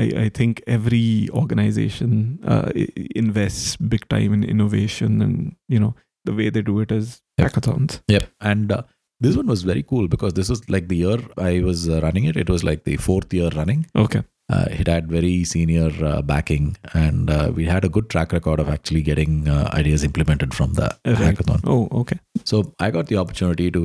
I, 0.03 0.05
I 0.23 0.29
think 0.37 0.61
every 0.77 1.29
organization 1.41 2.15
uh, 2.55 2.71
invests 3.15 3.75
big 3.93 4.07
time 4.15 4.33
in 4.37 4.43
innovation, 4.55 5.21
and 5.21 5.55
you 5.67 5.79
know 5.83 5.93
the 6.25 6.33
way 6.33 6.49
they 6.49 6.61
do 6.73 6.79
it 6.79 6.91
is 6.91 7.21
Yep. 7.37 7.45
hackathons. 7.51 8.01
Yep. 8.07 8.25
And 8.41 8.71
uh, 8.71 8.83
this 9.19 9.35
one 9.35 9.47
was 9.47 9.63
very 9.63 9.83
cool 9.83 10.07
because 10.07 10.33
this 10.33 10.49
was 10.49 10.61
like 10.69 10.87
the 10.89 10.97
year 10.97 11.17
I 11.37 11.61
was 11.61 11.87
uh, 11.89 11.99
running 12.01 12.25
it. 12.25 12.37
It 12.37 12.49
was 12.55 12.63
like 12.69 12.83
the 12.83 12.97
fourth 13.07 13.33
year 13.33 13.49
running. 13.61 13.81
Okay, 14.05 14.21
Uh, 14.55 14.65
it 14.79 14.87
had 14.93 15.05
very 15.17 15.35
senior 15.51 15.89
uh, 16.11 16.21
backing, 16.21 16.65
and 17.03 17.29
uh, 17.35 17.51
we 17.59 17.65
had 17.73 17.85
a 17.85 17.89
good 17.97 18.07
track 18.13 18.33
record 18.37 18.59
of 18.63 18.69
actually 18.77 19.01
getting 19.09 19.47
uh, 19.57 19.69
ideas 19.81 20.03
implemented 20.09 20.53
from 20.59 20.73
the 20.79 20.87
Right. 21.05 21.17
hackathon. 21.27 21.61
oh 21.75 21.83
okay, 22.01 22.19
So 22.51 22.59
I 22.87 22.91
got 22.97 23.07
the 23.13 23.17
opportunity 23.23 23.69
to 23.77 23.83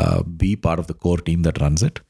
uh, 0.00 0.22
be 0.22 0.50
part 0.68 0.78
of 0.78 0.86
the 0.92 0.94
core 1.06 1.18
team 1.30 1.42
that 1.48 1.60
runs 1.66 1.82
it. 1.90 2.00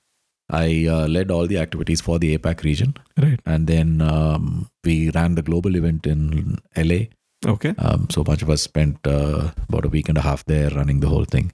I 0.50 0.86
uh, 0.86 1.06
led 1.08 1.30
all 1.30 1.46
the 1.46 1.58
activities 1.58 2.00
for 2.00 2.18
the 2.18 2.36
APAC 2.38 2.62
region, 2.64 2.94
right, 3.20 3.40
and 3.44 3.66
then 3.66 4.00
um, 4.00 4.68
we 4.84 5.10
ran 5.10 5.34
the 5.34 5.42
global 5.42 5.76
event 5.76 6.06
in 6.06 6.58
LA. 6.76 7.00
okay. 7.46 7.74
Um, 7.78 8.06
so 8.10 8.22
a 8.22 8.24
bunch 8.24 8.42
of 8.42 8.50
us 8.50 8.62
spent 8.62 8.98
uh, 9.06 9.50
about 9.68 9.84
a 9.84 9.88
week 9.88 10.08
and 10.08 10.16
a 10.18 10.22
half 10.22 10.44
there 10.46 10.70
running 10.70 11.00
the 11.00 11.08
whole 11.08 11.24
thing. 11.24 11.52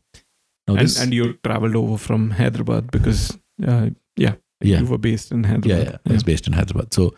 Now 0.68 0.74
And, 0.76 0.84
this, 0.86 1.00
and 1.00 1.12
you 1.12 1.34
traveled 1.44 1.76
over 1.76 1.98
from 1.98 2.30
Hyderabad 2.30 2.90
because 2.90 3.36
uh, 3.66 3.90
yeah, 4.16 4.34
Yeah. 4.62 4.80
you 4.80 4.86
were 4.86 4.98
based 4.98 5.32
in 5.32 5.42
yeah, 5.42 5.50
Hyderabad. 5.50 6.00
yeah, 6.06 6.12
it's 6.14 6.22
based 6.22 6.46
in 6.46 6.52
Hyderabad. 6.54 6.94
So 6.94 7.14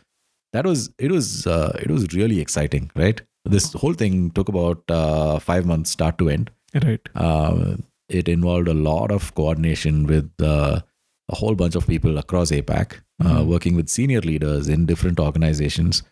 that 0.52 0.64
was 0.64 0.90
it 0.98 1.12
was 1.12 1.46
uh, 1.46 1.78
it 1.80 1.90
was 1.90 2.08
really 2.14 2.40
exciting, 2.40 2.90
right? 2.96 3.20
This 3.44 3.72
whole 3.74 3.92
thing 3.92 4.30
took 4.32 4.48
about 4.48 4.82
uh, 4.88 5.38
five 5.38 5.66
months, 5.66 5.90
start 5.90 6.18
to 6.18 6.28
end. 6.30 6.50
right. 6.82 7.08
Uh, 7.14 7.76
it 8.08 8.28
involved 8.28 8.68
a 8.68 8.74
lot 8.74 9.10
of 9.12 9.34
coordination 9.34 10.06
with 10.06 10.30
uh, 10.40 10.80
a 11.28 11.36
whole 11.36 11.54
bunch 11.54 11.74
of 11.74 11.86
people 11.86 12.18
across 12.18 12.50
APAC, 12.52 13.00
uh, 13.24 13.40
Mhm. 13.40 13.46
working 13.46 13.74
with 13.76 13.88
senior 13.88 14.20
leaders 14.20 14.68
in 14.68 14.86
different 14.86 15.18
organizations 15.20 16.02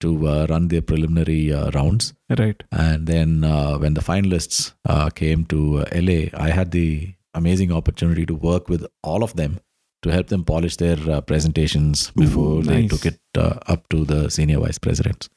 to 0.00 0.26
uh, 0.28 0.46
run 0.50 0.68
their 0.68 0.82
preliminary 0.82 1.52
uh, 1.52 1.70
rounds. 1.70 2.12
Right. 2.38 2.62
And 2.72 3.06
then 3.06 3.44
uh, 3.44 3.78
when 3.78 3.94
the 3.94 4.02
finalists 4.02 4.72
uh, 4.88 5.08
came 5.10 5.44
to 5.46 5.78
uh, 5.80 5.84
LA, 5.92 6.18
I 6.34 6.50
had 6.50 6.70
the 6.72 7.14
amazing 7.34 7.70
opportunity 7.72 8.26
to 8.26 8.34
work 8.34 8.68
with 8.68 8.86
all 9.02 9.22
of 9.22 9.34
them 9.36 9.58
to 10.02 10.10
help 10.10 10.26
them 10.28 10.44
polish 10.44 10.76
their 10.76 10.98
uh, 11.10 11.20
presentations 11.22 12.10
before 12.16 12.62
they 12.62 12.82
nice. 12.82 12.90
took 12.90 13.06
it 13.06 13.20
uh, 13.38 13.58
up 13.66 13.88
to 13.88 14.04
the 14.04 14.30
senior 14.30 14.58
vice 14.60 14.78
presidents. 14.78 15.28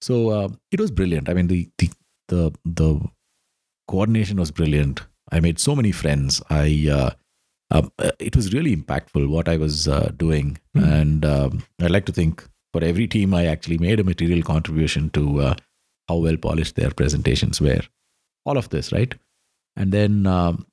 So 0.00 0.14
it 0.70 0.80
was 0.80 0.90
brilliant. 0.90 1.28
I 1.28 1.34
mean, 1.34 1.48
the, 1.48 1.68
the 1.78 1.90
the 2.28 2.52
the 2.64 3.00
coordination 3.88 4.38
was 4.38 4.50
brilliant. 4.50 5.02
I 5.32 5.40
made 5.40 5.58
so 5.58 5.76
many 5.76 5.92
friends. 5.92 6.40
I 6.48 6.88
uh, 6.90 7.10
um, 7.70 7.92
uh, 7.98 8.10
it 8.18 8.36
was 8.36 8.52
really 8.52 8.74
impactful 8.76 9.28
what 9.28 9.48
I 9.48 9.56
was 9.56 9.88
uh, 9.88 10.10
doing, 10.16 10.58
Hmm. 10.74 10.84
and 10.84 11.24
um, 11.24 11.62
I 11.80 11.86
like 11.86 12.06
to 12.06 12.12
think 12.12 12.46
for 12.72 12.82
every 12.84 13.06
team 13.06 13.34
I 13.34 13.46
actually 13.46 13.78
made 13.78 14.00
a 14.00 14.04
material 14.04 14.42
contribution 14.42 15.10
to 15.10 15.40
uh, 15.40 15.54
how 16.08 16.16
well 16.16 16.36
polished 16.36 16.76
their 16.76 16.90
presentations 16.90 17.60
were. 17.60 17.82
All 18.46 18.56
of 18.58 18.68
this, 18.70 18.92
right? 18.92 19.14
And 19.76 19.92
then, 19.92 20.26
um, 20.26 20.66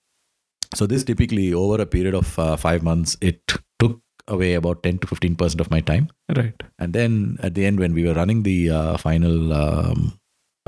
so 0.76 0.86
this 0.86 1.04
typically 1.04 1.54
over 1.54 1.82
a 1.82 1.86
period 1.86 2.16
of 2.16 2.38
uh, 2.40 2.56
five 2.56 2.84
months, 2.84 3.18
it 3.22 3.42
took 3.80 4.00
away 4.28 4.54
about 4.56 4.84
10 4.84 5.00
to 5.00 5.08
15% 5.08 5.60
of 5.60 5.72
my 5.72 5.80
time. 5.80 6.10
Right. 6.36 6.62
And 6.80 6.94
then 6.94 7.38
at 7.42 7.56
the 7.56 7.66
end, 7.66 7.80
when 7.80 7.94
we 7.94 8.06
were 8.06 8.14
running 8.14 8.44
the 8.44 8.70
uh, 8.70 8.98
final, 8.98 9.54
um, 9.54 10.20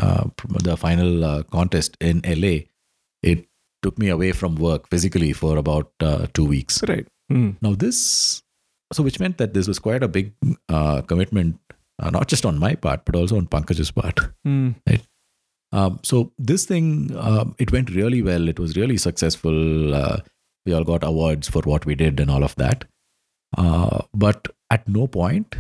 uh, 0.02 0.26
the 0.64 0.78
final 0.78 1.26
uh, 1.26 1.44
contest 1.44 1.98
in 2.00 2.22
LA, 2.26 2.60
it 3.22 3.46
took 3.82 3.98
me 3.98 4.10
away 4.10 4.32
from 4.32 4.56
work 4.56 4.90
physically 4.90 5.34
for 5.34 5.58
about 5.58 5.92
uh, 6.00 6.28
two 6.34 6.46
weeks. 6.46 6.84
Right. 6.88 7.08
Mm. 7.32 7.58
Now, 7.62 7.76
this, 7.76 8.44
so 8.92 9.04
which 9.04 9.20
meant 9.20 9.38
that 9.38 9.54
this 9.54 9.68
was 9.68 9.80
quite 9.80 10.04
a 10.04 10.08
big 10.08 10.34
uh, 10.68 11.02
commitment, 11.02 11.60
uh, 12.00 12.10
not 12.10 12.28
just 12.28 12.46
on 12.46 12.58
my 12.58 12.76
part, 12.76 13.06
but 13.06 13.16
also 13.16 13.38
on 13.38 13.48
Pankaj's 13.48 13.92
part. 13.92 14.20
Mm. 14.46 14.76
Um, 15.72 16.00
so 16.04 16.32
this 16.38 16.66
thing, 16.66 17.16
um, 17.16 17.56
it 17.60 17.72
went 17.72 17.92
really 17.92 18.22
well. 18.22 18.48
It 18.48 18.60
was 18.60 18.76
really 18.76 18.98
successful. 18.98 19.94
Uh, 19.94 20.18
we 20.66 20.74
all 20.74 20.84
got 20.84 21.04
awards 21.04 21.48
for 21.48 21.62
what 21.62 21.86
we 21.86 21.96
did 21.96 22.20
and 22.20 22.30
all 22.30 22.44
of 22.44 22.56
that. 22.56 22.86
Uh, 23.58 24.02
but 24.14 24.48
at 24.70 24.88
no 24.88 25.08
point 25.08 25.56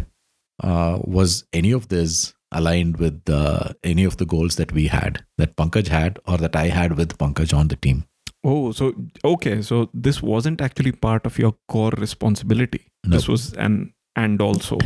uh, 0.62 0.99
was 1.03 1.45
any 1.53 1.71
of 1.71 1.88
this 1.89 2.34
aligned 2.51 2.97
with 2.97 3.29
uh, 3.29 3.73
any 3.83 4.03
of 4.03 4.17
the 4.17 4.25
goals 4.25 4.55
that 4.55 4.71
we 4.71 4.88
had, 4.88 5.23
that 5.38 5.55
Pankaj 5.55 5.88
had, 5.88 6.19
or 6.27 6.38
that 6.38 6.55
I 6.55 6.67
had 6.67 6.97
with 6.97 7.17
Pankaj 7.17 7.53
on 7.57 7.67
the 7.67 7.75
team. 7.75 8.05
Oh, 8.43 8.71
so 8.71 8.93
okay, 9.23 9.62
so 9.62 9.89
this 9.93 10.21
wasn't 10.21 10.62
actually 10.62 10.93
part 10.93 11.25
of 11.25 11.38
your 11.38 11.55
core 11.67 11.91
responsibility. 11.97 12.85
No. 13.05 13.17
This 13.17 13.27
was 13.27 13.53
an 13.53 13.93
and 14.15 14.41
also. 14.41 14.77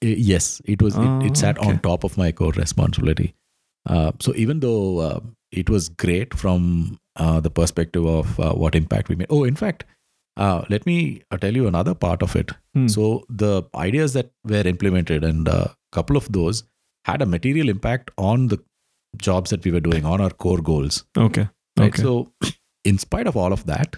Yes, 0.00 0.60
it 0.64 0.82
was. 0.82 0.96
Ah, 0.96 1.20
it, 1.20 1.26
it 1.26 1.36
sat 1.36 1.58
okay. 1.58 1.68
on 1.68 1.78
top 1.80 2.04
of 2.04 2.16
my 2.16 2.32
core 2.32 2.52
responsibility. 2.52 3.34
Uh, 3.86 4.12
so 4.20 4.34
even 4.34 4.60
though 4.60 4.98
uh, 4.98 5.20
it 5.50 5.68
was 5.68 5.88
great 5.88 6.34
from 6.34 6.98
uh, 7.16 7.40
the 7.40 7.50
perspective 7.50 8.06
of 8.06 8.38
uh, 8.40 8.52
what 8.54 8.74
impact 8.74 9.08
we 9.08 9.16
made. 9.16 9.26
Oh, 9.28 9.44
in 9.44 9.56
fact, 9.56 9.84
uh, 10.36 10.64
let 10.70 10.86
me 10.86 11.22
uh, 11.30 11.36
tell 11.36 11.54
you 11.54 11.66
another 11.66 11.94
part 11.94 12.22
of 12.22 12.34
it. 12.34 12.52
Hmm. 12.74 12.88
So 12.88 13.24
the 13.28 13.64
ideas 13.74 14.14
that 14.14 14.30
were 14.44 14.66
implemented 14.66 15.22
and 15.24 15.46
a 15.46 15.76
couple 15.92 16.16
of 16.16 16.32
those 16.32 16.64
had 17.04 17.22
a 17.22 17.26
material 17.26 17.68
impact 17.68 18.10
on 18.18 18.48
the 18.48 18.58
jobs 19.16 19.50
that 19.50 19.64
we 19.64 19.70
were 19.70 19.80
doing 19.80 20.04
on 20.04 20.20
our 20.20 20.30
core 20.30 20.60
goals. 20.62 21.04
Okay. 21.16 21.48
Right. 21.78 21.88
Okay. 21.92 22.02
So, 22.02 22.32
in 22.84 22.98
spite 22.98 23.26
of 23.26 23.36
all 23.36 23.52
of 23.52 23.66
that, 23.66 23.96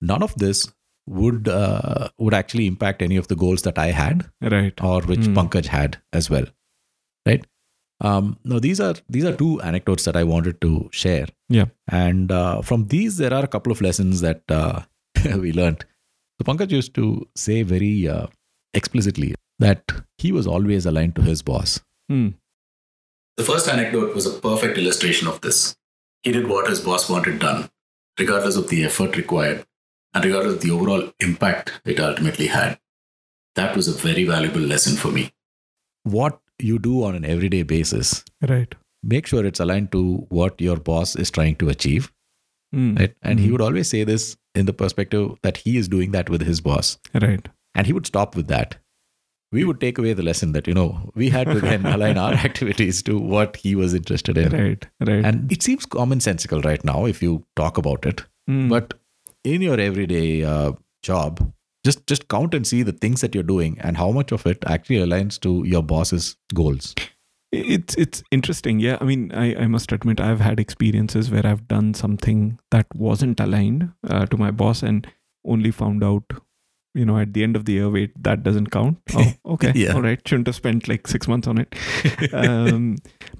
none 0.00 0.22
of 0.22 0.34
this 0.36 0.72
would 1.06 1.48
uh, 1.48 2.08
would 2.18 2.34
actually 2.34 2.66
impact 2.66 3.02
any 3.02 3.16
of 3.16 3.28
the 3.28 3.36
goals 3.36 3.62
that 3.62 3.78
I 3.78 3.86
had 3.92 4.26
right. 4.40 4.74
or 4.82 5.02
which 5.02 5.26
Hmm. 5.26 5.38
Pankaj 5.38 5.66
had 5.66 5.98
as 6.12 6.28
well. 6.28 6.46
Right. 7.26 7.44
Um, 8.00 8.38
now 8.44 8.58
these 8.58 8.78
are 8.80 8.94
these 9.08 9.24
are 9.24 9.34
two 9.34 9.60
anecdotes 9.62 10.04
that 10.04 10.16
I 10.16 10.24
wanted 10.24 10.60
to 10.62 10.88
share. 10.92 11.26
Yeah. 11.48 11.66
And 11.88 12.30
uh, 12.32 12.60
from 12.62 12.88
these, 12.88 13.16
there 13.18 13.32
are 13.32 13.44
a 13.44 13.48
couple 13.48 13.72
of 13.72 13.80
lessons 13.80 14.20
that 14.20 14.42
uh, 14.50 14.82
we 15.24 15.52
learned. 15.52 15.84
So 16.38 16.44
Pankaj 16.52 16.70
used 16.70 16.94
to 16.96 17.26
say 17.34 17.62
very 17.62 18.06
uh, 18.08 18.26
explicitly 18.74 19.34
that 19.58 19.90
he 20.18 20.32
was 20.32 20.46
always 20.46 20.84
aligned 20.84 21.14
to 21.16 21.22
his 21.22 21.40
boss. 21.40 21.80
Hmm. 22.08 22.28
The 23.36 23.44
first 23.44 23.68
anecdote 23.68 24.14
was 24.14 24.26
a 24.26 24.38
perfect 24.40 24.78
illustration 24.78 25.28
of 25.28 25.40
this. 25.40 25.76
He 26.22 26.32
did 26.32 26.46
what 26.48 26.68
his 26.68 26.80
boss 26.80 27.08
wanted 27.10 27.38
done, 27.38 27.68
regardless 28.18 28.56
of 28.56 28.68
the 28.68 28.84
effort 28.84 29.16
required 29.16 29.64
and 30.14 30.24
regardless 30.24 30.54
of 30.54 30.60
the 30.62 30.70
overall 30.70 31.12
impact 31.20 31.72
it 31.84 32.00
ultimately 32.00 32.46
had. 32.46 32.78
That 33.54 33.76
was 33.76 33.88
a 33.88 33.92
very 33.92 34.24
valuable 34.24 34.60
lesson 34.60 34.96
for 34.96 35.08
me. 35.12 35.32
What 36.04 36.40
you 36.58 36.78
do 36.78 37.04
on 37.04 37.14
an 37.14 37.24
everyday 37.24 37.62
basis, 37.62 38.24
Right. 38.46 38.74
make 39.02 39.26
sure 39.26 39.44
it's 39.44 39.60
aligned 39.60 39.92
to 39.92 40.26
what 40.30 40.60
your 40.60 40.76
boss 40.76 41.16
is 41.16 41.30
trying 41.30 41.56
to 41.56 41.68
achieve. 41.68 42.12
Hmm. 42.72 42.94
Right? 42.96 43.14
And 43.22 43.38
he 43.40 43.48
Mhm. 43.48 43.52
would 43.52 43.60
always 43.60 43.88
say 43.90 44.04
this 44.04 44.36
in 44.54 44.66
the 44.66 44.72
perspective 44.72 45.32
that 45.42 45.58
he 45.58 45.76
is 45.76 45.88
doing 45.88 46.12
that 46.12 46.30
with 46.30 46.42
his 46.42 46.60
boss. 46.60 46.98
Right. 47.14 47.46
And 47.74 47.86
he 47.86 47.92
would 47.92 48.06
stop 48.06 48.34
with 48.34 48.48
that. 48.48 48.78
We 49.52 49.64
would 49.64 49.80
take 49.80 49.98
away 49.98 50.12
the 50.12 50.22
lesson 50.22 50.52
that, 50.52 50.66
you 50.66 50.74
know, 50.74 51.10
we 51.14 51.30
had 51.30 51.46
to 51.46 51.60
then 51.60 51.86
align 51.86 52.18
our 52.18 52.32
activities 52.48 53.02
to 53.04 53.18
what 53.18 53.56
he 53.56 53.74
was 53.74 53.94
interested 53.94 54.36
in. 54.36 54.52
Right. 54.52 54.86
Right. 55.00 55.24
And 55.24 55.50
it 55.50 55.62
seems 55.62 55.86
commonsensical 55.86 56.64
right 56.64 56.84
now 56.84 57.06
if 57.06 57.22
you 57.22 57.44
talk 57.54 57.78
about 57.78 58.04
it. 58.06 58.24
Hmm. 58.46 58.68
But 58.68 58.94
in 59.44 59.62
your 59.62 59.78
everyday 59.78 60.44
uh, 60.44 60.72
job, 61.02 61.52
just 61.84 62.06
just 62.06 62.28
count 62.28 62.54
and 62.54 62.66
see 62.66 62.82
the 62.82 62.92
things 62.92 63.20
that 63.20 63.34
you're 63.34 63.44
doing 63.44 63.78
and 63.80 63.96
how 63.96 64.10
much 64.10 64.32
of 64.32 64.44
it 64.46 64.64
actually 64.66 64.96
aligns 64.96 65.38
to 65.40 65.62
your 65.64 65.82
boss's 65.82 66.36
goals. 66.52 66.94
it's 67.52 67.94
it's 67.94 68.22
interesting 68.32 68.80
yeah 68.80 68.98
i 69.00 69.04
mean 69.04 69.30
i 69.32 69.54
i 69.64 69.66
must 69.66 69.92
admit 69.92 70.20
i've 70.20 70.40
had 70.40 70.58
experiences 70.58 71.30
where 71.30 71.46
i've 71.46 71.68
done 71.68 71.94
something 71.94 72.58
that 72.70 72.86
wasn't 72.94 73.38
aligned 73.38 73.92
uh, 74.08 74.26
to 74.26 74.36
my 74.36 74.50
boss 74.50 74.82
and 74.82 75.06
only 75.44 75.70
found 75.70 76.02
out 76.02 76.24
you 77.00 77.04
know 77.08 77.16
at 77.22 77.32
the 77.36 77.42
end 77.46 77.56
of 77.60 77.64
the 77.68 77.74
year 77.78 77.88
wait 77.96 78.12
that 78.28 78.42
doesn't 78.48 78.70
count 78.76 78.96
oh 79.22 79.26
okay 79.54 79.72
Yeah. 79.82 79.94
all 79.94 80.02
right 80.08 80.20
shouldn't 80.28 80.46
have 80.50 80.56
spent 80.58 80.88
like 80.92 81.06
6 81.14 81.28
months 81.32 81.48
on 81.52 81.58
it 81.64 81.74
um 82.42 82.96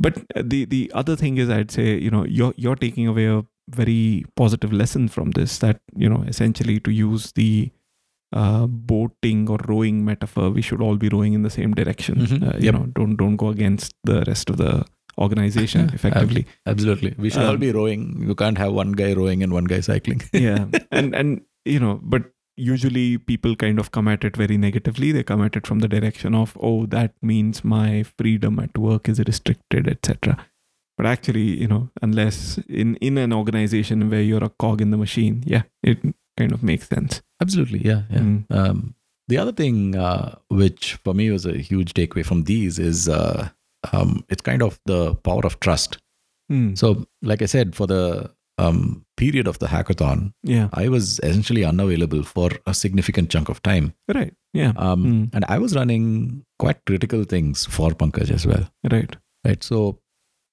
but 0.07 0.19
the 0.55 0.65
the 0.75 0.81
other 1.03 1.17
thing 1.23 1.39
is 1.45 1.53
i'd 1.59 1.71
say 1.79 1.87
you 2.07 2.11
know 2.17 2.25
you're 2.41 2.53
you're 2.67 2.81
taking 2.87 3.07
away 3.15 3.27
a 3.37 3.39
very 3.81 4.25
positive 4.43 4.73
lesson 4.83 5.09
from 5.17 5.31
this 5.41 5.59
that 5.65 5.81
you 6.05 6.09
know 6.15 6.23
essentially 6.35 6.79
to 6.89 6.93
use 6.99 7.33
the 7.41 7.49
uh, 8.41 8.67
boating 8.91 9.49
or 9.55 9.59
rowing 9.71 10.05
metaphor 10.11 10.51
we 10.51 10.63
should 10.69 10.83
all 10.89 10.97
be 11.07 11.09
rowing 11.17 11.33
in 11.39 11.43
the 11.49 11.55
same 11.59 11.73
direction 11.81 12.17
Mhm. 12.27 12.43
uh, 12.49 12.57
you 12.59 12.67
Yep. 12.69 12.75
know 12.77 12.85
don't 13.01 13.17
don't 13.23 13.37
go 13.45 13.49
against 13.57 13.95
the 14.11 14.19
rest 14.31 14.51
of 14.55 14.57
the 14.63 14.73
organization 15.27 15.91
effectively 15.99 16.45
Absolutely. 16.67 17.15
We 17.19 17.31
should 17.31 17.43
all 17.43 17.55
Um, 17.59 17.61
be 17.61 17.73
rowing. 17.73 18.03
You 18.29 18.35
can't 18.35 18.59
have 18.59 18.73
one 18.73 18.93
guy 18.93 19.13
rowing 19.21 19.43
and 19.43 19.53
one 19.59 19.65
guy 19.75 19.81
cycling. 19.81 20.21
yeah 20.33 20.67
and 21.01 21.15
and 21.15 21.41
you 21.75 21.81
know 21.85 21.95
but 22.03 22.27
usually 22.57 23.19
people 23.19 23.55
kind 23.55 23.79
of 23.79 23.91
come 23.91 24.09
at 24.09 24.25
it 24.25 24.37
very 24.37 24.57
negatively 24.57 25.13
they 25.13 25.23
come 25.23 25.43
at 25.43 25.57
it 25.57 25.67
from 25.67 25.81
the 25.81 25.89
direction 25.89 26.35
of 26.35 26.57
oh 26.61 26.87
that 26.87 27.13
means 27.21 27.63
my 27.63 28.03
freedom 28.03 28.59
at 28.59 28.77
work 28.79 29.09
is 29.09 29.19
restricted 29.21 29.87
etc 29.87 30.47
but 30.97 31.07
actually 31.07 31.43
you 31.43 31.69
know 31.69 31.91
unless 32.01 32.59
in 32.69 32.97
in 32.97 33.19
an 33.19 33.33
organization 33.33 34.09
where 34.09 34.23
you're 34.23 34.45
a 34.45 34.49
cog 34.49 34.81
in 34.81 34.91
the 34.91 34.97
machine 34.97 35.43
yeah 35.47 35.63
it 35.83 35.99
kind 36.39 36.53
of 36.53 36.63
makes 36.63 36.89
sense 36.89 37.23
Absolutely. 37.41 37.81
Yeah. 37.85 38.03
Yeah. 38.11 38.19
Mm. 38.19 38.45
Um, 38.51 38.95
the 39.29 39.39
other 39.39 39.53
thing 39.53 39.97
uh, 39.97 40.37
which 40.49 40.95
for 41.05 41.15
me 41.15 41.31
was 41.31 41.47
a 41.47 41.57
huge 41.59 41.95
takeaway 41.95 42.25
from 42.25 42.45
these 42.45 42.79
is 42.79 43.09
uh, 43.09 43.49
um, 43.93 44.25
it's 44.29 44.43
kind 44.43 44.63
of 44.63 44.81
the 44.87 45.15
power 45.17 45.45
of 45.45 45.61
trust. 45.61 45.99
Hmm. 46.49 46.75
So, 46.75 47.07
like 47.23 47.43
I 47.43 47.47
said, 47.47 47.75
for 47.75 47.89
the 47.89 48.31
um, 48.57 49.05
period 49.17 49.47
of 49.51 49.59
the 49.61 49.67
hackathon, 49.75 50.33
yeah 50.43 50.69
I 50.73 50.89
was 50.89 51.19
essentially 51.29 51.65
unavailable 51.65 52.23
for 52.23 52.51
a 52.67 52.75
significant 52.75 53.31
chunk 53.31 53.49
of 53.49 53.63
time. 53.63 53.93
right 54.15 54.35
yeah 54.53 54.73
Um, 54.77 55.05
Hmm. 55.05 55.23
And 55.35 55.45
I 55.49 55.59
was 55.59 55.75
running 55.79 56.07
quite 56.65 56.85
critical 56.91 57.25
things 57.35 57.65
for 57.77 57.91
Pankaj 58.03 58.31
as 58.41 58.47
well. 58.47 58.67
right 58.93 59.17
Right. 59.45 59.63
So, 59.63 60.01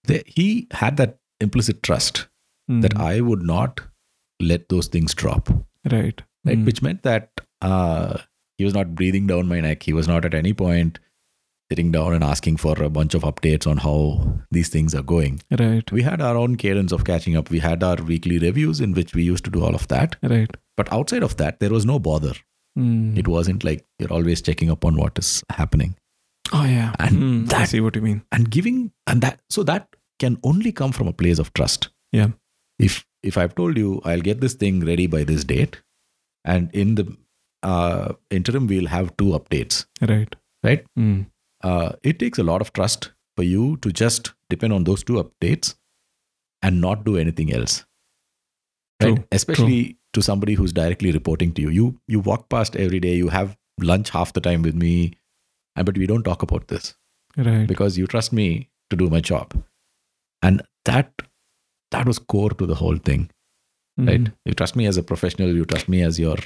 the, 0.09 0.21
he 0.27 0.67
had 0.71 0.97
that 0.97 1.17
implicit 1.39 1.81
trust 1.83 2.27
that 2.69 2.93
Hmm. 2.93 3.01
I 3.01 3.21
would 3.21 3.41
not 3.53 3.81
let 4.51 4.67
those 4.69 4.87
things 4.87 5.13
drop. 5.23 5.49
right 5.91 6.21
Right. 6.45 6.57
Hmm. 6.57 6.65
Which 6.65 6.81
meant 6.81 7.03
that 7.03 7.29
uh, 7.61 8.17
he 8.57 8.65
was 8.65 8.73
not 8.73 8.93
breathing 8.95 9.27
down 9.27 9.47
my 9.47 9.59
neck. 9.65 9.83
He 9.83 9.93
was 9.93 10.07
not 10.07 10.25
at 10.25 10.33
any 10.33 10.53
point 10.53 10.99
sitting 11.73 11.91
down 11.91 12.13
and 12.13 12.23
asking 12.23 12.57
for 12.63 12.73
a 12.83 12.89
bunch 12.89 13.15
of 13.15 13.23
updates 13.23 13.65
on 13.65 13.77
how 13.77 13.99
these 14.51 14.69
things 14.69 14.93
are 14.93 15.01
going. 15.11 15.41
right 15.59 15.91
We 15.91 16.03
had 16.03 16.21
our 16.21 16.35
own 16.37 16.55
cadence 16.63 16.91
of 16.91 17.03
catching 17.05 17.35
up. 17.35 17.49
We 17.49 17.59
had 17.59 17.81
our 17.91 17.95
weekly 18.11 18.37
reviews 18.37 18.79
in 18.87 18.93
which 18.93 19.15
we 19.15 19.23
used 19.23 19.45
to 19.45 19.51
do 19.55 19.63
all 19.63 19.73
of 19.81 19.87
that. 19.93 20.15
right 20.33 20.55
But 20.77 20.91
outside 20.97 21.23
of 21.23 21.37
that, 21.37 21.59
there 21.59 21.71
was 21.77 21.85
no 21.91 21.97
bother. 22.09 22.33
Hmm. 22.75 23.17
It 23.21 23.27
wasn't 23.27 23.63
like 23.63 23.83
you're 23.99 24.13
always 24.19 24.41
checking 24.49 24.69
up 24.75 24.85
on 24.91 24.95
what 25.03 25.17
is 25.23 25.31
happening. 25.61 25.95
oh 26.59 26.63
yeah 26.75 26.93
And 27.07 27.17
Hmm. 27.23 27.55
i 27.57 27.65
see 27.73 27.81
what 27.87 27.95
you 27.97 28.03
mean 28.05 28.21
And 28.37 28.49
giving 28.57 28.77
and 29.13 29.21
that 29.27 29.39
so 29.57 29.63
that 29.71 29.87
can 30.25 30.37
only 30.51 30.71
come 30.83 30.91
from 30.99 31.07
a 31.11 31.17
place 31.23 31.39
of 31.43 31.51
trust. 31.59 31.89
Yeah. 32.21 32.31
If 32.87 32.97
if 33.31 33.37
I've 33.43 33.55
told 33.59 33.77
you 33.83 33.89
I'll 34.13 34.25
get 34.29 34.41
this 34.45 34.55
thing 34.63 34.79
ready 34.93 35.07
by 35.17 35.23
this 35.33 35.43
date, 35.51 35.77
and 36.53 36.69
in 36.83 36.95
the 37.01 37.05
uh, 37.73 38.13
interim 38.39 38.65
we'll 38.73 38.89
have 38.93 39.11
two 39.21 39.29
updates, 39.39 39.85
right 40.13 40.35
right? 40.69 40.83
Hmm. 40.97 41.21
Uh, 41.63 41.93
it 42.03 42.19
takes 42.19 42.37
a 42.37 42.43
lot 42.43 42.61
of 42.61 42.73
trust 42.73 43.11
for 43.35 43.43
you 43.43 43.77
to 43.77 43.91
just 43.91 44.33
depend 44.49 44.73
on 44.73 44.83
those 44.83 45.03
two 45.03 45.23
updates 45.23 45.75
and 46.61 46.79
not 46.79 47.03
do 47.03 47.17
anything 47.17 47.53
else. 47.53 47.85
Right? 49.01 49.15
True, 49.15 49.23
especially 49.31 49.97
to 50.13 50.21
somebody 50.21 50.53
who's 50.53 50.71
directly 50.73 51.11
reporting 51.11 51.53
to 51.53 51.61
you. 51.61 51.69
You 51.69 51.99
you 52.07 52.19
walk 52.19 52.49
past 52.49 52.75
every 52.75 52.99
day 52.99 53.15
you 53.15 53.29
have 53.29 53.57
lunch 53.79 54.11
half 54.11 54.33
the 54.33 54.41
time 54.41 54.61
with 54.61 54.75
me 54.75 55.13
and 55.75 55.85
but 55.85 55.97
we 55.97 56.05
don't 56.05 56.23
talk 56.23 56.43
about 56.43 56.67
this. 56.67 56.95
Right. 57.35 57.67
Because 57.67 57.97
you 57.97 58.07
trust 58.07 58.31
me 58.31 58.69
to 58.89 58.95
do 58.95 59.09
my 59.09 59.19
job. 59.19 59.53
And 60.41 60.61
that 60.85 61.11
that 61.91 62.05
was 62.05 62.19
core 62.19 62.51
to 62.51 62.65
the 62.65 62.75
whole 62.75 62.97
thing. 62.97 63.29
Right? 63.97 64.27
Hmm. 64.27 64.33
you 64.45 64.53
trust 64.53 64.75
me 64.75 64.87
as 64.87 64.97
a 64.97 65.03
professional 65.03 65.55
you 65.55 65.65
trust 65.65 65.87
me 65.87 66.01
as 66.01 66.19
your 66.19 66.37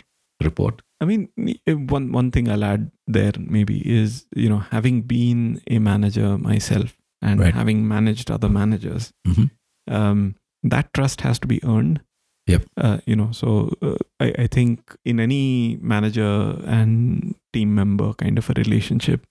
report 0.43 0.81
I 0.99 1.05
mean, 1.05 1.29
eh, 1.67 1.73
one 1.73 2.11
one 2.11 2.31
thing 2.31 2.49
I'll 2.49 2.63
add 2.63 2.91
there 3.05 3.33
maybe 3.39 3.77
is 3.87 4.25
you 4.35 4.49
know 4.49 4.59
having 4.59 5.01
been 5.03 5.61
a 5.67 5.79
manager 5.79 6.37
myself 6.37 6.97
and 7.21 7.39
Right. 7.39 7.53
having 7.53 7.87
managed 7.87 8.29
other 8.31 8.49
managers, 8.49 9.11
Mhm. 9.27 9.51
um, 9.89 10.35
that 10.63 10.93
trust 10.93 11.21
has 11.21 11.39
to 11.39 11.47
be 11.47 11.59
earned. 11.63 12.01
Yep. 12.47 12.63
Uh, 12.77 12.99
you 13.05 13.15
know, 13.15 13.31
so 13.31 13.73
uh, 13.81 13.97
I 14.19 14.33
I 14.45 14.47
think 14.47 14.95
in 15.05 15.19
any 15.19 15.77
manager 15.81 16.61
and 16.65 17.35
team 17.53 17.75
member 17.75 18.13
kind 18.13 18.37
of 18.37 18.49
a 18.49 18.53
relationship, 18.57 19.25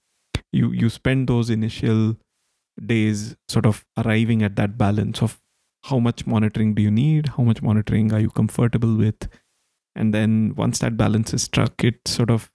you 0.52 0.70
you 0.72 0.88
spend 0.90 1.26
those 1.28 1.50
initial 1.50 2.16
days 2.84 3.36
sort 3.48 3.66
of 3.66 3.84
arriving 3.96 4.42
at 4.42 4.56
that 4.56 4.76
balance 4.78 5.22
of 5.22 5.40
how 5.84 5.98
much 5.98 6.26
monitoring 6.26 6.74
do 6.74 6.82
you 6.82 6.90
need, 6.90 7.28
how 7.36 7.42
much 7.42 7.62
monitoring 7.62 8.12
are 8.12 8.20
you 8.20 8.28
comfortable 8.30 8.96
with, 8.96 9.28
and 9.96 10.14
then 10.14 10.54
once 10.56 10.78
that 10.78 10.96
balance 10.96 11.34
is 11.34 11.42
struck 11.42 11.82
it 11.82 11.96
sort 12.06 12.30
of 12.30 12.50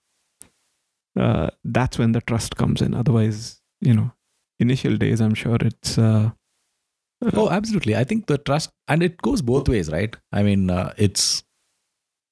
uh, 1.18 1.48
that's 1.64 1.98
when 1.98 2.12
the 2.12 2.20
trust 2.22 2.56
comes 2.56 2.80
in 2.80 2.94
otherwise 2.94 3.60
you 3.80 3.92
know 3.94 4.10
initial 4.60 4.96
days 4.96 5.20
i'm 5.20 5.34
sure 5.34 5.58
it's 5.60 5.98
uh, 5.98 6.30
uh, 7.24 7.30
Oh, 7.34 7.48
absolutely. 7.50 7.94
I 7.94 8.02
think 8.04 8.26
the 8.26 8.36
trust, 8.36 8.70
and 8.88 9.00
it 9.00 9.22
goes 9.22 9.42
both 9.42 9.68
ways, 9.68 9.90
right? 9.92 10.16
I 10.32 10.42
mean, 10.42 10.70
uh, 10.70 10.92
it's 10.96 11.44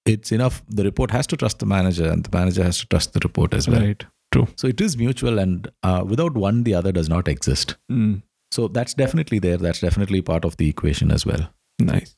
it's 0.05 0.33
enough. 0.33 0.63
The 0.69 0.83
report 0.83 1.13
has 1.13 1.29
to 1.29 1.37
trust 1.37 1.61
the 1.61 1.67
manager, 1.67 2.11
and 2.11 2.25
the 2.25 2.37
manager 2.37 2.65
has 2.65 2.79
to 2.81 2.87
trust 2.89 3.13
the 3.13 3.21
report 3.23 3.55
as 3.55 3.69
well. 3.69 3.81
right 3.83 4.05
True. 4.33 4.49
So 4.57 4.67
it 4.67 4.81
is 4.81 4.97
mutual, 4.97 5.39
and 5.39 5.71
uh, 5.85 6.05
without 6.07 6.35
one, 6.35 6.65
the 6.65 6.75
other 6.75 6.91
does 6.93 7.09
not 7.09 7.29
exist. 7.29 7.77
Mm, 7.91 8.23
So 8.51 8.67
that's 8.69 8.95
definitely 8.95 9.39
there. 9.39 9.57
That's 9.57 9.81
definitely 9.81 10.23
part 10.23 10.45
of 10.45 10.57
the 10.57 10.69
equation 10.69 11.13
as 11.13 11.25
well. 11.25 11.49
nice 11.81 12.17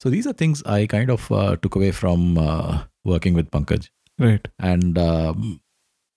So 0.00 0.10
these 0.10 0.26
are 0.26 0.32
things 0.32 0.62
I 0.64 0.86
kind 0.86 1.10
of 1.10 1.30
uh, 1.32 1.56
took 1.56 1.74
away 1.76 1.90
from 1.90 2.38
uh, 2.38 2.82
working 3.04 3.34
with 3.34 3.50
Pankaj. 3.50 3.88
Right. 4.18 4.46
And 4.58 4.98
um, 4.98 5.60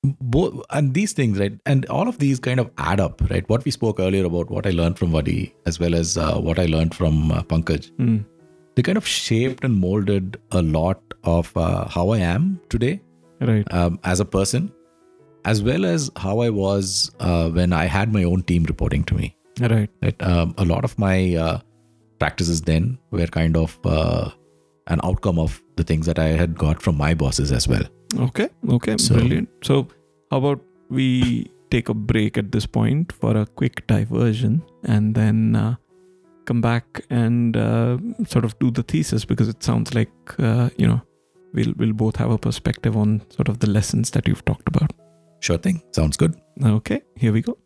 both 0.03 0.61
and 0.69 0.93
these 0.93 1.13
things, 1.13 1.39
right? 1.39 1.53
And 1.65 1.85
all 1.87 2.07
of 2.07 2.19
these 2.19 2.39
kind 2.39 2.59
of 2.59 2.69
add 2.77 2.99
up, 2.99 3.21
right? 3.29 3.47
What 3.49 3.65
we 3.65 3.71
spoke 3.71 3.99
earlier 3.99 4.25
about 4.25 4.49
what 4.49 4.65
I 4.65 4.71
learned 4.71 4.97
from 4.97 5.11
Vadi, 5.11 5.53
as 5.65 5.79
well 5.79 5.95
as 5.95 6.17
uh, 6.17 6.35
what 6.39 6.59
I 6.59 6.65
learned 6.65 6.95
from 6.95 7.31
uh, 7.31 7.43
Pankaj, 7.43 7.91
Mm. 7.97 8.25
they 8.75 8.81
kind 8.81 8.97
of 8.97 9.07
shaped 9.07 9.63
and 9.63 9.75
molded 9.75 10.37
a 10.51 10.61
lot 10.61 11.01
of 11.23 11.55
uh, 11.57 11.87
how 11.87 12.09
I 12.09 12.19
am 12.19 12.59
today 12.69 13.01
Right. 13.41 13.65
um, 13.73 13.99
as 14.03 14.19
a 14.19 14.25
person, 14.25 14.71
as 15.45 15.61
well 15.63 15.85
as 15.85 16.09
how 16.17 16.39
I 16.39 16.49
was 16.49 17.11
uh, 17.19 17.49
when 17.49 17.73
I 17.73 17.85
had 17.85 18.13
my 18.13 18.23
own 18.23 18.43
team 18.43 18.63
reporting 18.65 19.03
to 19.05 19.15
me. 19.15 19.35
Right. 19.59 19.89
Right? 20.01 20.21
Um, 20.21 20.53
a 20.57 20.63
lot 20.65 20.83
of 20.85 20.97
my 20.97 21.35
uh, 21.35 21.59
practices 22.19 22.61
then 22.61 22.97
were 23.11 23.27
kind 23.27 23.55
of 23.57 23.77
uh, 23.85 24.29
an 24.87 24.99
outcome 25.03 25.39
of 25.39 25.61
the 25.77 25.83
things 25.83 26.05
that 26.05 26.19
I 26.19 26.27
had 26.29 26.57
got 26.57 26.81
from 26.81 26.97
my 26.97 27.13
bosses 27.13 27.51
as 27.51 27.67
well. 27.67 27.83
Okay. 28.19 28.49
Okay. 28.69 28.97
So- 28.97 29.15
Brilliant. 29.15 29.49
So, 29.63 29.87
how 30.31 30.37
about 30.37 30.61
we 30.89 31.49
take 31.71 31.89
a 31.89 31.93
break 31.93 32.37
at 32.37 32.51
this 32.51 32.65
point 32.65 33.11
for 33.13 33.37
a 33.37 33.45
quick 33.45 33.85
diversion 33.87 34.63
and 34.83 35.13
then 35.13 35.55
uh, 35.55 35.75
come 36.45 36.61
back 36.61 37.01
and 37.11 37.55
uh, 37.55 37.97
sort 38.27 38.43
of 38.45 38.57
do 38.59 38.71
the 38.71 38.81
thesis 38.83 39.23
because 39.25 39.47
it 39.47 39.61
sounds 39.63 39.93
like, 39.93 40.09
uh, 40.39 40.69
you 40.77 40.87
know, 40.87 40.99
we'll, 41.53 41.73
we'll 41.77 41.93
both 41.93 42.15
have 42.15 42.31
a 42.31 42.37
perspective 42.39 42.97
on 42.97 43.21
sort 43.29 43.49
of 43.49 43.59
the 43.59 43.69
lessons 43.69 44.09
that 44.11 44.27
you've 44.27 44.43
talked 44.45 44.67
about. 44.67 44.91
Sure 45.41 45.57
thing. 45.59 45.81
Sounds 45.91 46.17
good. 46.17 46.35
Okay. 46.65 47.01
Here 47.15 47.31
we 47.31 47.41
go. 47.41 47.57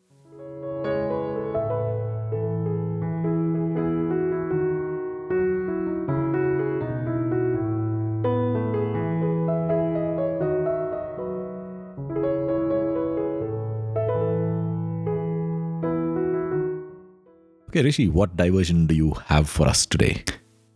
Okay, 17.74 17.82
Hrishi, 17.82 18.12
what 18.12 18.38
diversion 18.38 18.86
do 18.86 18.94
you 18.94 19.14
have 19.26 19.50
for 19.50 19.68
us 19.68 19.88
today? 19.88 20.24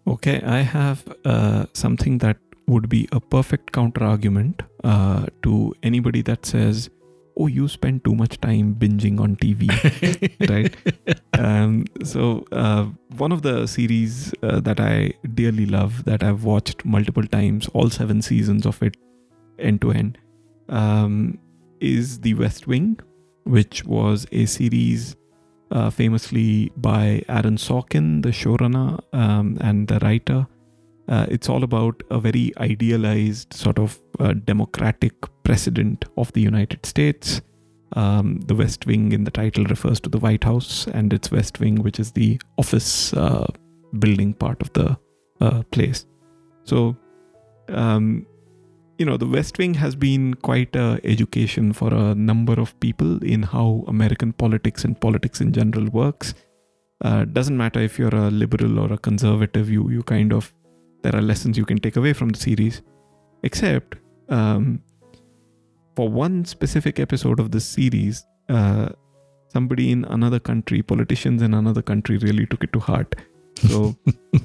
Okay, 0.08 0.42
I 0.42 0.62
have 0.62 1.04
uh, 1.26 1.68
something 1.74 2.18
that 2.18 2.38
would 2.66 2.90
be 2.90 3.08
a 3.12 3.20
perfect 3.20 3.72
counter 3.72 4.04
argument 4.04 4.64
uh, 4.84 5.28
to 5.44 5.76
anybody 5.84 6.24
that 6.24 6.44
says, 6.44 6.90
"Oh, 7.36 7.46
you 7.46 7.68
spend 7.68 8.04
too 8.04 8.16
much 8.16 8.40
time 8.42 8.74
binging 8.74 9.20
on 9.20 9.36
TV." 9.36 9.70
right? 10.50 10.74
Um, 11.38 11.86
so, 12.04 12.48
uh, 12.52 12.86
one 13.18 13.32
of 13.32 13.44
the 13.44 13.68
series 13.68 14.34
uh, 14.42 14.60
that 14.62 14.80
I 14.80 15.14
dearly 15.36 15.68
love, 15.68 16.04
that 16.06 16.24
I've 16.24 16.46
watched 16.46 16.84
multiple 16.84 17.28
times, 17.28 17.68
all 17.76 17.92
seven 17.92 18.24
seasons 18.24 18.66
of 18.66 18.82
it, 18.82 18.98
end 19.60 19.82
to 19.82 19.92
end, 19.92 20.18
um, 20.70 21.38
is 21.80 22.22
The 22.22 22.34
West 22.34 22.66
Wing, 22.66 23.00
which 23.44 23.86
was 23.86 24.26
a 24.32 24.48
series 24.48 25.16
uh, 25.72 25.90
famously 25.90 26.72
by 26.78 27.24
Aaron 27.30 27.58
Sorkin, 27.58 28.22
the 28.24 28.30
showrunner 28.30 29.00
um, 29.14 29.58
and 29.62 29.88
the 29.88 30.00
writer. 30.00 30.48
Uh, 31.08 31.26
it's 31.30 31.48
all 31.48 31.64
about 31.64 32.04
a 32.12 32.20
very 32.20 32.52
idealized 32.58 33.54
sort 33.54 33.80
of 33.80 34.00
uh, 34.20 34.34
democratic 34.34 35.14
president 35.44 36.06
of 36.18 36.32
the 36.34 36.42
United 36.42 36.86
States. 36.86 37.42
Um, 37.94 38.42
the 38.42 38.56
West 38.56 38.86
Wing 38.86 39.14
in 39.14 39.24
the 39.24 39.32
title 39.32 39.64
refers 39.66 40.02
to 40.02 40.10
the 40.10 40.20
White 40.20 40.44
House, 40.44 40.88
and 40.88 41.14
it's 41.14 41.32
West 41.32 41.60
Wing, 41.60 41.82
which 41.82 42.00
is 42.00 42.12
the 42.12 42.40
office 42.58 43.14
uh, 43.14 43.48
building 44.00 44.34
part 44.34 44.62
of 44.62 44.74
the 44.74 44.98
uh, 45.40 45.64
place. 45.72 46.06
So, 46.66 46.98
um, 47.70 48.26
you 48.98 49.06
know, 49.06 49.18
the 49.18 49.28
West 49.28 49.58
Wing 49.58 49.76
has 49.76 49.96
been 49.96 50.34
quite 50.36 50.76
a 50.76 51.00
education 51.04 51.72
for 51.72 51.94
a 51.94 52.16
number 52.16 52.54
of 52.54 52.78
people 52.80 53.24
in 53.24 53.44
how 53.44 53.84
American 53.88 54.34
politics 54.34 54.84
and 54.84 55.00
politics 55.00 55.40
in 55.40 55.54
general 55.54 55.86
works. 55.88 56.34
Uh, 57.02 57.26
doesn't 57.26 57.56
matter 57.56 57.80
if 57.80 58.00
you're 58.00 58.16
a 58.16 58.32
liberal 58.32 58.80
or 58.80 58.92
a 58.92 58.98
conservative. 58.98 59.70
You 59.70 59.90
you 59.90 60.02
kind 60.02 60.34
of 60.34 60.52
there 61.04 61.16
are 61.16 61.22
lessons 61.22 61.58
you 61.58 61.66
can 61.66 61.78
take 61.78 61.96
away 61.96 62.14
from 62.14 62.30
the 62.30 62.40
series, 62.40 62.82
except 63.44 63.98
um, 64.30 64.82
for 65.96 66.10
one 66.10 66.44
specific 66.46 67.00
episode 67.00 67.40
of 67.40 67.52
this 67.52 67.66
series, 67.66 68.26
uh, 68.50 68.90
somebody 69.50 69.92
in 69.92 70.06
another 70.06 70.40
country, 70.40 70.82
politicians 70.82 71.44
in 71.44 71.54
another 71.54 71.84
country, 71.84 72.18
really 72.18 72.48
took 72.48 72.64
it 72.64 72.74
to 72.74 72.80
heart. 72.80 73.16
So 73.62 73.96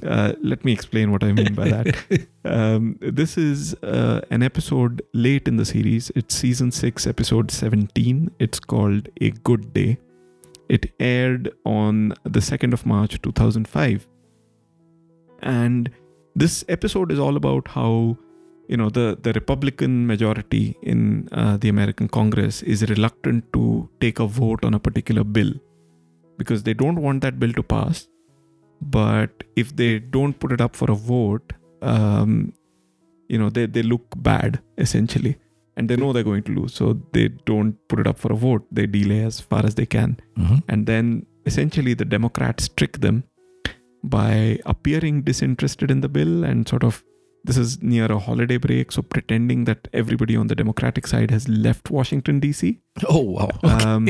uh, 0.05 0.33
let 0.41 0.65
me 0.65 0.71
explain 0.71 1.11
what 1.11 1.23
I 1.23 1.31
mean 1.31 1.53
by 1.53 1.69
that. 1.69 1.95
Um, 2.45 2.97
this 2.99 3.37
is 3.37 3.73
uh, 3.75 4.19
an 4.29 4.43
episode 4.43 5.01
late 5.13 5.47
in 5.47 5.55
the 5.55 5.63
series. 5.63 6.11
It's 6.13 6.35
season 6.35 6.71
6, 6.71 7.07
episode 7.07 7.51
17. 7.51 8.29
It's 8.37 8.59
called 8.59 9.07
A 9.21 9.29
Good 9.31 9.73
Day. 9.73 9.97
It 10.67 10.91
aired 10.99 11.53
on 11.65 12.13
the 12.25 12.41
2nd 12.41 12.73
of 12.73 12.85
March 12.85 13.21
2005. 13.21 14.05
And 15.41 15.89
this 16.35 16.65
episode 16.67 17.13
is 17.13 17.19
all 17.19 17.37
about 17.37 17.69
how 17.69 18.17
you 18.67 18.77
know 18.77 18.89
the 18.89 19.17
the 19.21 19.33
republican 19.33 20.07
majority 20.07 20.75
in 20.81 21.27
uh, 21.31 21.57
the 21.57 21.69
american 21.69 22.07
congress 22.07 22.61
is 22.63 22.83
reluctant 22.89 23.43
to 23.51 23.89
take 23.99 24.19
a 24.19 24.25
vote 24.25 24.63
on 24.63 24.73
a 24.73 24.79
particular 24.79 25.23
bill 25.23 25.51
because 26.37 26.63
they 26.63 26.73
don't 26.73 27.01
want 27.01 27.21
that 27.21 27.39
bill 27.39 27.51
to 27.53 27.61
pass 27.61 28.07
but 28.83 29.43
if 29.55 29.75
they 29.75 29.99
don't 29.99 30.39
put 30.39 30.51
it 30.51 30.61
up 30.61 30.75
for 30.75 30.89
a 30.91 30.95
vote 30.95 31.53
um, 31.81 32.53
you 33.29 33.37
know 33.37 33.49
they, 33.49 33.65
they 33.65 33.83
look 33.83 34.05
bad 34.17 34.61
essentially. 34.77 35.37
And 35.75 35.89
they 35.89 35.95
know 35.95 36.13
they're 36.13 36.23
going 36.23 36.43
to 36.43 36.51
lose. 36.51 36.71
So 36.75 37.01
they 37.13 37.29
don't 37.45 37.75
put 37.89 37.99
it 37.99 38.05
up 38.05 38.19
for 38.19 38.31
a 38.31 38.35
vote. 38.35 38.63
They 38.71 38.85
delay 38.85 39.23
as 39.23 39.39
far 39.39 39.65
as 39.65 39.73
they 39.73 39.87
can. 39.87 40.19
Mhm. 40.37 40.61
and 40.69 40.85
then 40.85 41.25
essentially 41.47 41.93
the 41.95 42.05
democrats 42.05 42.67
trick 42.69 42.99
them 42.99 43.23
by 44.03 44.59
appearing 44.65 45.23
disinterested 45.23 45.89
in 45.89 46.01
the 46.01 46.09
bill 46.09 46.43
and 46.43 46.67
sort 46.67 46.83
of 46.83 47.03
this 47.43 47.57
is 47.57 47.81
near 47.81 48.05
a 48.11 48.19
holiday 48.19 48.57
break 48.57 48.91
so 48.91 49.01
pretending 49.01 49.63
that 49.65 49.87
everybody 49.93 50.35
on 50.35 50.47
the 50.47 50.55
democratic 50.55 51.05
side 51.07 51.31
has 51.31 51.47
left 51.49 51.89
washington 51.89 52.39
dc 52.39 52.77
Oh, 53.09 53.21
wow. 53.21 53.49
um, 53.63 54.07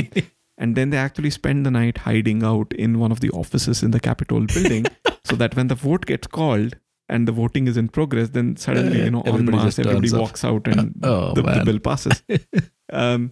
and 0.64 0.78
then 0.80 0.92
they 0.92 1.00
actually 1.04 1.30
spend 1.36 1.66
the 1.68 1.72
night 1.76 1.98
hiding 2.08 2.42
out 2.50 2.74
in 2.86 2.98
one 3.04 3.12
of 3.16 3.20
the 3.26 3.30
offices 3.42 3.84
in 3.88 3.92
the 3.96 4.00
capitol 4.08 4.46
building 4.56 4.86
so 5.32 5.36
that 5.44 5.56
when 5.60 5.68
the 5.72 5.76
vote 5.84 6.06
gets 6.12 6.28
called 6.40 6.76
and 7.16 7.28
the 7.30 7.34
voting 7.40 7.68
is 7.72 7.80
in 7.82 7.90
progress 7.98 8.30
then 8.38 8.52
suddenly 8.66 9.00
you 9.06 9.12
know 9.16 9.24
en 9.32 9.34
Everybody 9.34 9.58
masse 9.58 9.66
just 9.70 9.78
turns 9.80 9.88
everybody 9.94 10.14
up. 10.14 10.22
walks 10.26 10.46
out 10.52 10.70
and 10.74 10.94
Oh, 11.14 11.34
the, 11.40 11.42
the 11.42 11.66
bill 11.72 11.82
passes. 11.90 12.24
Um, 13.02 13.32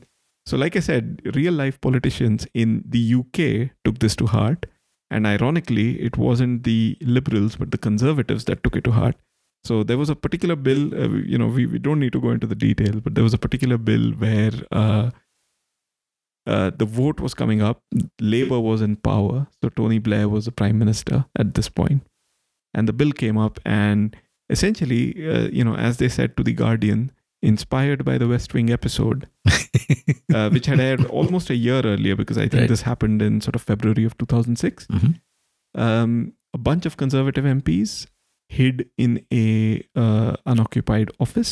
so 0.49 0.57
like 0.61 0.75
i 0.79 0.81
said 0.85 1.21
real 1.35 1.53
life 1.61 1.75
politicians 1.87 2.45
in 2.65 2.69
the 2.97 3.01
uk 3.21 3.39
took 3.85 3.99
this 4.05 4.15
to 4.21 4.27
heart. 4.35 4.65
And 5.15 5.27
ironically 5.31 5.87
it 6.09 6.17
wasn't 6.27 6.63
the 6.67 6.79
liberals 7.17 7.57
but 7.63 7.71
the 7.71 7.81
conservatives 7.89 8.45
that 8.51 8.63
took 8.63 8.75
it 8.81 8.85
to 8.85 8.91
heart. 8.99 9.15
So 9.69 9.83
there 9.89 9.97
was 10.03 10.09
a 10.13 10.15
particular 10.27 10.55
bill 10.67 10.85
uh, 11.01 11.09
you 11.33 11.37
know 11.41 11.47
we, 11.57 11.65
we 11.73 11.79
don't 11.87 11.99
need 12.05 12.13
to 12.19 12.21
go 12.27 12.31
into 12.37 12.47
the 12.53 12.59
detail 12.67 12.95
but 13.07 13.15
there 13.15 13.23
was 13.29 13.35
a 13.39 13.43
particular 13.47 13.77
bill 13.89 14.07
where 14.25 14.51
uh, 14.83 15.11
uh, 16.47 16.71
the 16.75 16.85
vote 16.85 17.19
was 17.19 17.33
coming 17.33 17.61
up 17.61 17.81
labor 18.19 18.59
was 18.59 18.81
in 18.81 18.95
power 18.95 19.47
so 19.61 19.69
tony 19.69 19.99
blair 19.99 20.27
was 20.29 20.45
the 20.45 20.51
prime 20.51 20.77
minister 20.79 21.25
at 21.37 21.53
this 21.53 21.69
point. 21.69 22.01
and 22.73 22.87
the 22.87 22.93
bill 22.93 23.11
came 23.11 23.37
up 23.37 23.59
and 23.65 24.15
essentially 24.49 25.01
uh, 25.29 25.47
you 25.51 25.63
know 25.63 25.75
as 25.75 25.97
they 25.97 26.09
said 26.09 26.35
to 26.37 26.43
the 26.43 26.53
guardian 26.53 27.11
inspired 27.43 28.03
by 28.05 28.17
the 28.17 28.27
west 28.27 28.53
wing 28.53 28.69
episode 28.69 29.27
uh, 30.33 30.49
which 30.49 30.65
had 30.67 30.79
aired 30.79 31.05
almost 31.05 31.49
a 31.49 31.55
year 31.55 31.81
earlier 31.93 32.15
because 32.15 32.37
i 32.37 32.47
think 32.47 32.61
Right. 32.61 32.69
this 32.69 32.81
happened 32.83 33.21
in 33.21 33.41
sort 33.41 33.55
of 33.55 33.61
february 33.61 34.03
of 34.05 34.17
2006 34.17 34.87
Mhm. 34.87 35.15
um, 35.75 36.33
a 36.53 36.57
bunch 36.57 36.85
of 36.85 36.97
conservative 36.97 37.45
MPs 37.45 38.07
hid 38.49 38.89
in 38.97 39.25
a 39.33 39.81
uh, 39.95 40.35
unoccupied 40.45 41.09
office 41.19 41.51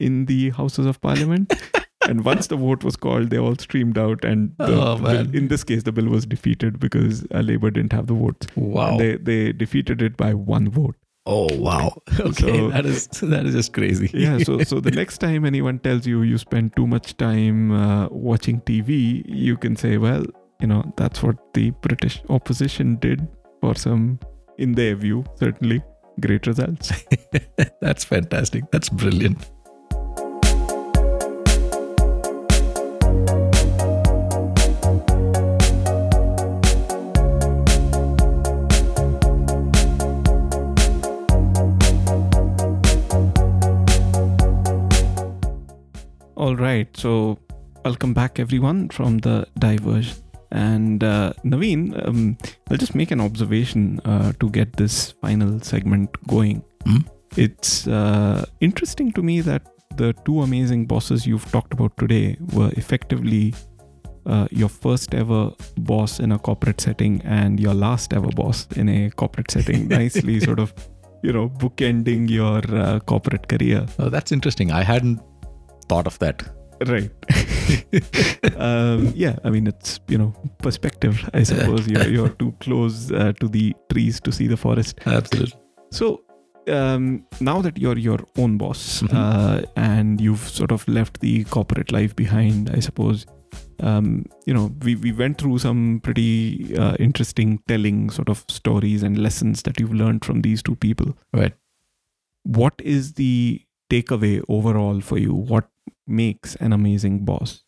in 0.00 0.24
the 0.24 0.38
Houses 0.50 0.86
of 0.86 1.00
Parliament. 1.02 1.52
and 2.08 2.24
once 2.24 2.46
the 2.48 2.56
vote 2.56 2.84
was 2.84 2.96
called, 2.96 3.30
they 3.30 3.38
all 3.38 3.56
streamed 3.56 3.98
out, 3.98 4.24
and 4.24 4.54
the, 4.58 4.66
Oh, 4.80 4.96
bill, 4.98 5.34
in 5.34 5.48
this 5.48 5.64
case, 5.64 5.82
the 5.84 5.92
bill 5.92 6.08
was 6.08 6.26
defeated 6.26 6.78
because 6.80 7.24
uh, 7.34 7.40
Labour 7.40 7.70
didn't 7.70 7.92
have 7.92 8.06
the 8.06 8.14
votes. 8.14 8.46
Wow. 8.56 8.98
They 8.98 9.16
they 9.16 9.52
defeated 9.52 10.02
it 10.02 10.16
by 10.16 10.34
one 10.34 10.68
vote. 10.70 10.96
oh, 11.26 11.48
wow. 11.64 11.90
Okay. 12.20 12.58
So- 12.58 12.70
that 12.70 12.86
is 12.86 13.06
that 13.34 13.46
is 13.46 13.54
just 13.54 13.72
crazy. 13.72 14.10
Yeah. 14.24 14.38
So 14.38 14.62
so 14.70 14.80
the 14.80 14.90
next 15.02 15.18
time 15.18 15.44
anyone 15.44 15.78
tells 15.78 16.06
you 16.06 16.22
you 16.22 16.38
spend 16.38 16.74
too 16.76 16.86
much 16.86 17.16
time 17.16 17.70
uh, 17.72 18.08
watching 18.30 18.60
TV, 18.62 19.22
you 19.44 19.56
can 19.56 19.76
say, 19.76 19.98
well, 19.98 20.24
you 20.60 20.66
know, 20.66 20.82
that's 20.96 21.22
what 21.22 21.36
the 21.54 21.70
British 21.86 22.20
opposition 22.28 22.96
did 22.96 23.26
for 23.60 23.74
some, 23.76 24.18
in 24.58 24.72
their 24.72 24.94
view, 24.96 25.24
certainly 25.36 25.80
great 26.20 26.46
results. 26.46 26.92
That's 27.80 28.04
fantastic. 28.04 28.70
That's 28.72 28.88
brilliant. 28.88 29.50
All 46.42 46.56
right. 46.56 46.88
So, 46.96 47.38
welcome 47.84 48.12
back, 48.14 48.40
everyone, 48.40 48.88
from 48.88 49.18
the 49.18 49.46
Diverge. 49.60 50.12
And 50.50 51.04
uh, 51.04 51.34
Navin, 51.44 51.94
um, 52.04 52.36
I'll 52.68 52.76
just 52.76 52.96
make 52.96 53.12
an 53.12 53.20
observation 53.20 54.00
uh, 54.04 54.32
to 54.40 54.50
get 54.50 54.72
this 54.72 55.12
final 55.12 55.60
segment 55.60 56.10
going. 56.26 56.64
Mm. 56.84 57.08
It's 57.36 57.86
uh, 57.86 58.44
interesting 58.58 59.12
to 59.12 59.22
me 59.22 59.40
that 59.42 59.62
the 59.96 60.14
two 60.24 60.42
amazing 60.42 60.86
bosses 60.86 61.28
you've 61.28 61.48
talked 61.52 61.74
about 61.74 61.96
today 61.96 62.36
were 62.52 62.72
effectively 62.76 63.54
uh, 64.26 64.48
your 64.50 64.68
first 64.68 65.14
ever 65.14 65.52
boss 65.76 66.18
in 66.18 66.32
a 66.32 66.40
corporate 66.40 66.80
setting 66.80 67.22
and 67.22 67.60
your 67.60 67.74
last 67.74 68.12
ever 68.12 68.30
boss 68.30 68.66
in 68.74 68.88
a 68.88 69.10
corporate 69.12 69.52
setting. 69.52 69.86
Nicely, 70.00 70.40
sort 70.40 70.58
of, 70.58 70.74
you 71.22 71.32
know, 71.32 71.48
bookending 71.50 72.28
your 72.28 72.62
uh, 72.76 72.98
corporate 72.98 73.46
career. 73.46 73.86
Oh, 74.00 74.08
that's 74.08 74.32
interesting. 74.32 74.72
I 74.72 74.82
hadn't 74.82 75.20
thought 75.88 76.06
of 76.06 76.18
that. 76.20 76.42
Right. 76.86 77.10
um, 78.56 79.12
yeah, 79.14 79.36
I 79.44 79.50
mean, 79.50 79.66
it's, 79.68 80.00
you 80.08 80.18
know, 80.18 80.34
perspective, 80.58 81.28
I 81.32 81.44
suppose. 81.44 81.86
You're, 81.86 82.08
you're 82.08 82.28
too 82.30 82.52
close 82.60 83.12
uh, 83.12 83.32
to 83.40 83.48
the 83.48 83.74
trees 83.90 84.20
to 84.20 84.32
see 84.32 84.48
the 84.48 84.56
forest. 84.56 84.98
Absolutely. 85.06 85.58
So, 85.90 86.22
um, 86.68 87.24
now 87.40 87.60
that 87.62 87.78
you're 87.78 87.98
your 87.98 88.20
own 88.36 88.56
boss 88.56 89.02
Mhm. 89.02 89.14
uh, 89.14 89.62
and 89.76 90.20
you've 90.20 90.48
sort 90.48 90.72
of 90.72 90.86
left 90.88 91.20
the 91.20 91.44
corporate 91.44 91.92
life 91.92 92.16
behind, 92.16 92.70
I 92.70 92.80
suppose, 92.80 93.26
um, 93.80 94.24
you 94.46 94.54
know, 94.54 94.72
we, 94.82 94.94
we 94.96 95.12
went 95.12 95.38
through 95.38 95.58
some 95.58 96.00
pretty 96.02 96.76
uh, 96.76 96.94
interesting 96.98 97.60
telling 97.68 98.10
sort 98.10 98.28
of 98.28 98.44
stories 98.48 99.02
and 99.02 99.18
lessons 99.18 99.62
that 99.62 99.78
you've 99.78 99.94
learned 99.94 100.24
from 100.24 100.42
these 100.42 100.62
two 100.62 100.76
people. 100.76 101.16
Right. 101.32 101.52
What 102.44 102.74
is 102.82 103.14
the 103.14 103.60
takeaway 103.90 104.42
overall 104.48 105.00
for 105.00 105.18
you? 105.18 105.32
What 105.34 105.68
makes 106.06 106.54
an 106.56 106.72
amazing 106.72 107.24
boss? 107.24 107.62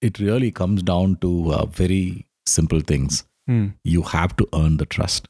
It 0.00 0.18
really 0.18 0.50
comes 0.50 0.82
down 0.82 1.16
to 1.16 1.52
uh, 1.52 1.66
very 1.66 2.26
simple 2.46 2.80
things. 2.80 3.24
Hmm. 3.46 3.68
You 3.84 4.02
have 4.02 4.36
to 4.36 4.48
earn 4.54 4.76
the 4.76 4.86
trust. 4.86 5.28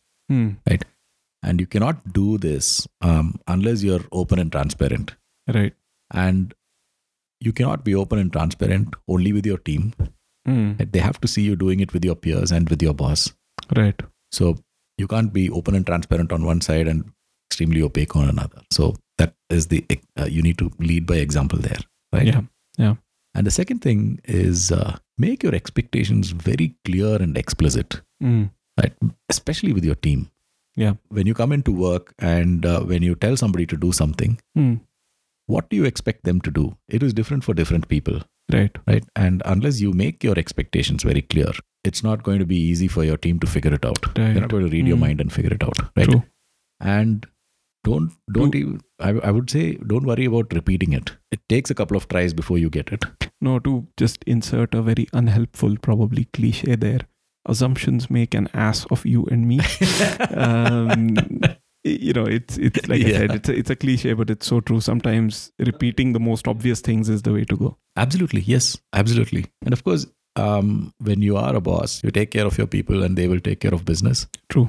right? 0.68 0.84
And 1.42 1.60
you 1.60 1.66
cannot 1.66 2.12
do 2.12 2.38
this 2.38 2.88
um, 3.00 3.38
unless 3.46 3.82
you're 3.82 4.04
open 4.10 4.38
and 4.38 4.50
transparent. 4.50 5.14
Right. 5.52 5.74
And 6.12 6.52
you 7.40 7.52
cannot 7.52 7.84
be 7.84 7.94
open 7.94 8.18
and 8.18 8.32
transparent 8.32 8.94
only 9.08 9.32
with 9.32 9.46
your 9.46 9.58
team. 9.58 9.94
Hmm. 10.44 10.72
They 10.78 10.98
have 10.98 11.20
to 11.20 11.28
see 11.28 11.42
you 11.42 11.54
doing 11.56 11.80
it 11.80 11.92
with 11.92 12.04
your 12.04 12.16
peers 12.16 12.50
and 12.50 12.68
with 12.68 12.82
your 12.82 12.94
boss. 12.94 13.32
Right. 13.76 14.00
So 14.32 14.56
you 14.98 15.06
can't 15.06 15.32
be 15.32 15.50
open 15.50 15.74
and 15.74 15.86
transparent 15.86 16.32
on 16.32 16.44
one 16.44 16.60
side 16.60 16.88
and 16.88 17.12
extremely 17.50 17.82
opaque 17.82 18.16
on 18.16 18.28
another. 18.28 18.62
So 18.72 18.96
that 19.18 19.34
is 19.50 19.66
the 19.68 19.84
uh, 20.20 20.24
you 20.26 20.42
need 20.42 20.58
to 20.58 20.70
lead 20.78 21.06
by 21.06 21.16
example 21.16 21.58
there, 21.58 21.78
right? 22.12 22.26
Yeah. 22.26 22.42
Yeah 22.78 22.94
and 23.34 23.46
the 23.46 23.50
second 23.50 23.80
thing 23.80 24.18
is 24.24 24.72
uh, 24.72 24.96
make 25.18 25.42
your 25.42 25.54
expectations 25.54 26.30
very 26.30 26.74
clear 26.86 27.16
and 27.16 27.36
explicit, 27.36 28.00
Hmm. 28.20 28.44
right? 28.82 28.94
Especially 29.28 29.74
with 29.74 29.84
your 29.84 29.94
team. 29.94 30.30
Yeah. 30.74 30.94
When 31.08 31.26
you 31.26 31.34
come 31.34 31.52
into 31.52 31.70
work 31.72 32.14
and 32.18 32.64
uh, 32.64 32.80
when 32.92 33.02
you 33.02 33.14
tell 33.14 33.36
somebody 33.36 33.66
to 33.66 33.76
do 33.76 33.92
something, 33.92 34.38
Hmm. 34.54 34.74
what 35.46 35.68
do 35.68 35.76
you 35.76 35.84
expect 35.84 36.24
them 36.24 36.40
to 36.46 36.50
do? 36.50 36.64
It 36.88 37.02
is 37.02 37.12
different 37.12 37.44
for 37.44 37.52
different 37.60 37.88
people, 37.88 38.22
Right. 38.52 38.74
right? 38.86 39.04
And 39.14 39.42
unless 39.44 39.80
you 39.82 39.92
make 39.92 40.24
your 40.24 40.38
expectations 40.38 41.02
very 41.02 41.20
clear, 41.22 41.52
it's 41.84 42.02
not 42.02 42.22
going 42.22 42.38
to 42.38 42.46
be 42.46 42.56
easy 42.72 42.88
for 42.88 43.04
your 43.04 43.18
team 43.18 43.38
to 43.40 43.46
figure 43.46 43.74
it 43.74 43.84
out. 43.84 44.00
They're 44.14 44.32
Right. 44.32 44.40
not 44.40 44.48
going 44.50 44.64
to 44.64 44.70
read 44.70 44.86
your 44.88 44.96
Mm. 44.96 45.00
mind 45.08 45.20
and 45.20 45.30
figure 45.32 45.52
it 45.52 45.62
out, 45.62 45.78
right? 45.96 46.08
True. 46.08 46.22
and 46.80 47.26
don't 47.89 48.12
don't 48.37 48.55
even 48.61 48.80
I, 49.09 49.11
I 49.30 49.30
would 49.37 49.51
say 49.55 49.64
don't 49.93 50.07
worry 50.11 50.26
about 50.30 50.53
repeating 50.59 50.93
it 50.99 51.12
it 51.37 51.41
takes 51.55 51.70
a 51.74 51.74
couple 51.80 51.97
of 52.01 52.09
tries 52.14 52.34
before 52.43 52.59
you 52.64 52.70
get 52.80 52.93
it 52.99 53.05
No, 53.47 53.55
to 53.64 53.72
just 54.01 54.22
insert 54.34 54.74
a 54.74 54.80
very 54.84 55.03
unhelpful, 55.12 55.74
probably 55.87 56.22
cliche 56.37 56.74
there. 56.84 57.03
Assumptions 57.55 58.07
make 58.16 58.32
an 58.39 58.47
ass 58.62 58.78
of 58.95 59.03
you 59.11 59.24
and 59.34 59.47
me. 59.51 59.59
um, 60.45 61.16
you 61.84 62.12
know, 62.18 62.24
it's 62.37 62.57
it's 62.68 62.89
like 62.89 63.05
I 63.05 63.12
said, 63.12 63.34
it's 63.34 63.49
a, 63.49 63.55
it's 63.62 63.70
a 63.70 63.76
cliche, 63.76 64.14
but 64.14 64.30
it's 64.30 64.47
so 64.53 64.61
true. 64.61 64.80
Sometimes 64.80 65.53
repeating 65.59 66.14
the 66.14 66.24
most 66.30 66.49
obvious 66.55 66.80
things 66.80 67.09
is 67.16 67.22
the 67.28 67.34
way 67.39 67.45
to 67.53 67.57
go. 67.64 67.76
absolutely 68.05 68.41
yes 68.55 68.64
absolutely 69.03 69.45
and 69.64 69.72
of 69.78 69.82
course 69.84 70.07
um, 70.47 70.72
when 71.11 71.22
you 71.26 71.37
are 71.43 71.55
a 71.61 71.61
boss 71.68 71.95
you 72.07 72.11
take 72.11 72.30
care 72.39 72.47
of 72.51 72.59
your 72.62 72.66
people 72.66 73.03
and 73.07 73.16
they 73.20 73.28
will 73.34 73.41
take 73.41 73.61
care 73.61 73.72
of 73.78 73.84
business 73.93 74.26
True. 74.55 74.66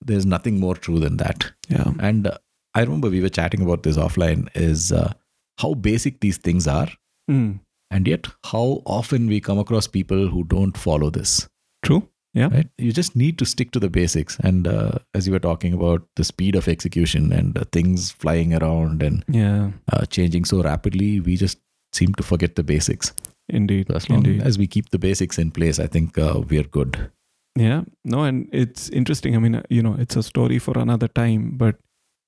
There's 0.00 0.26
nothing 0.26 0.58
more 0.60 0.74
true 0.74 0.98
than 0.98 1.16
that 1.18 1.52
Yeah. 1.68 1.92
and 2.00 2.26
uh, 2.26 2.38
i 2.74 2.80
remember 2.82 3.10
we 3.10 3.20
were 3.20 3.28
chatting 3.28 3.62
about 3.62 3.82
this 3.82 3.96
offline 3.96 4.48
is 4.54 4.92
uh, 4.92 5.12
how 5.58 5.74
basic 5.74 6.20
these 6.20 6.38
things 6.38 6.66
are 6.66 6.88
Mm. 7.30 7.60
and 7.90 8.06
yet 8.08 8.26
how 8.52 8.82
often 8.86 9.26
we 9.26 9.38
come 9.40 9.58
across 9.58 9.86
people 9.86 10.28
who 10.28 10.44
don't 10.44 10.78
follow 10.78 11.10
this 11.10 11.46
True. 11.84 12.08
Yeah. 12.34 12.48
right 12.54 12.68
you 12.78 12.92
just 12.92 13.16
need 13.16 13.36
to 13.38 13.44
stick 13.44 13.70
to 13.72 13.80
the 13.80 13.90
basics 13.90 14.38
and 14.50 14.66
uh, 14.68 14.92
as 15.14 15.26
you 15.26 15.32
were 15.34 15.38
talking 15.48 15.72
about 15.74 16.06
the 16.16 16.24
speed 16.24 16.54
of 16.56 16.68
execution 16.68 17.32
and 17.32 17.58
uh, 17.58 17.64
things 17.72 18.10
flying 18.12 18.54
around 18.54 19.02
and 19.02 19.24
Yeah. 19.28 19.70
uh, 19.92 20.04
changing 20.06 20.44
so 20.44 20.62
rapidly 20.62 21.20
we 21.20 21.36
just 21.36 21.58
seem 21.92 22.14
to 22.14 22.22
forget 22.22 22.54
the 22.56 22.62
basics 22.62 23.12
Indeed. 23.50 23.90
As 23.90 24.08
long 24.10 24.24
Indeed. 24.26 24.42
as 24.42 24.58
we 24.58 24.66
keep 24.66 24.90
the 24.90 24.98
basics 24.98 25.38
in 25.38 25.50
place 25.50 25.78
i 25.78 25.86
think 25.86 26.16
uh, 26.18 26.40
we 26.48 26.58
are 26.58 26.68
good 26.78 27.10
Yeah, 27.56 27.82
no, 28.04 28.22
and 28.22 28.48
it's 28.52 28.88
interesting. 28.90 29.34
I 29.34 29.38
mean, 29.38 29.54
uh, 29.56 29.62
you 29.68 29.82
know, 29.82 29.94
it's 29.98 30.16
a 30.16 30.22
story 30.22 30.58
for 30.58 30.78
another 30.78 31.08
time, 31.08 31.56
but 31.56 31.76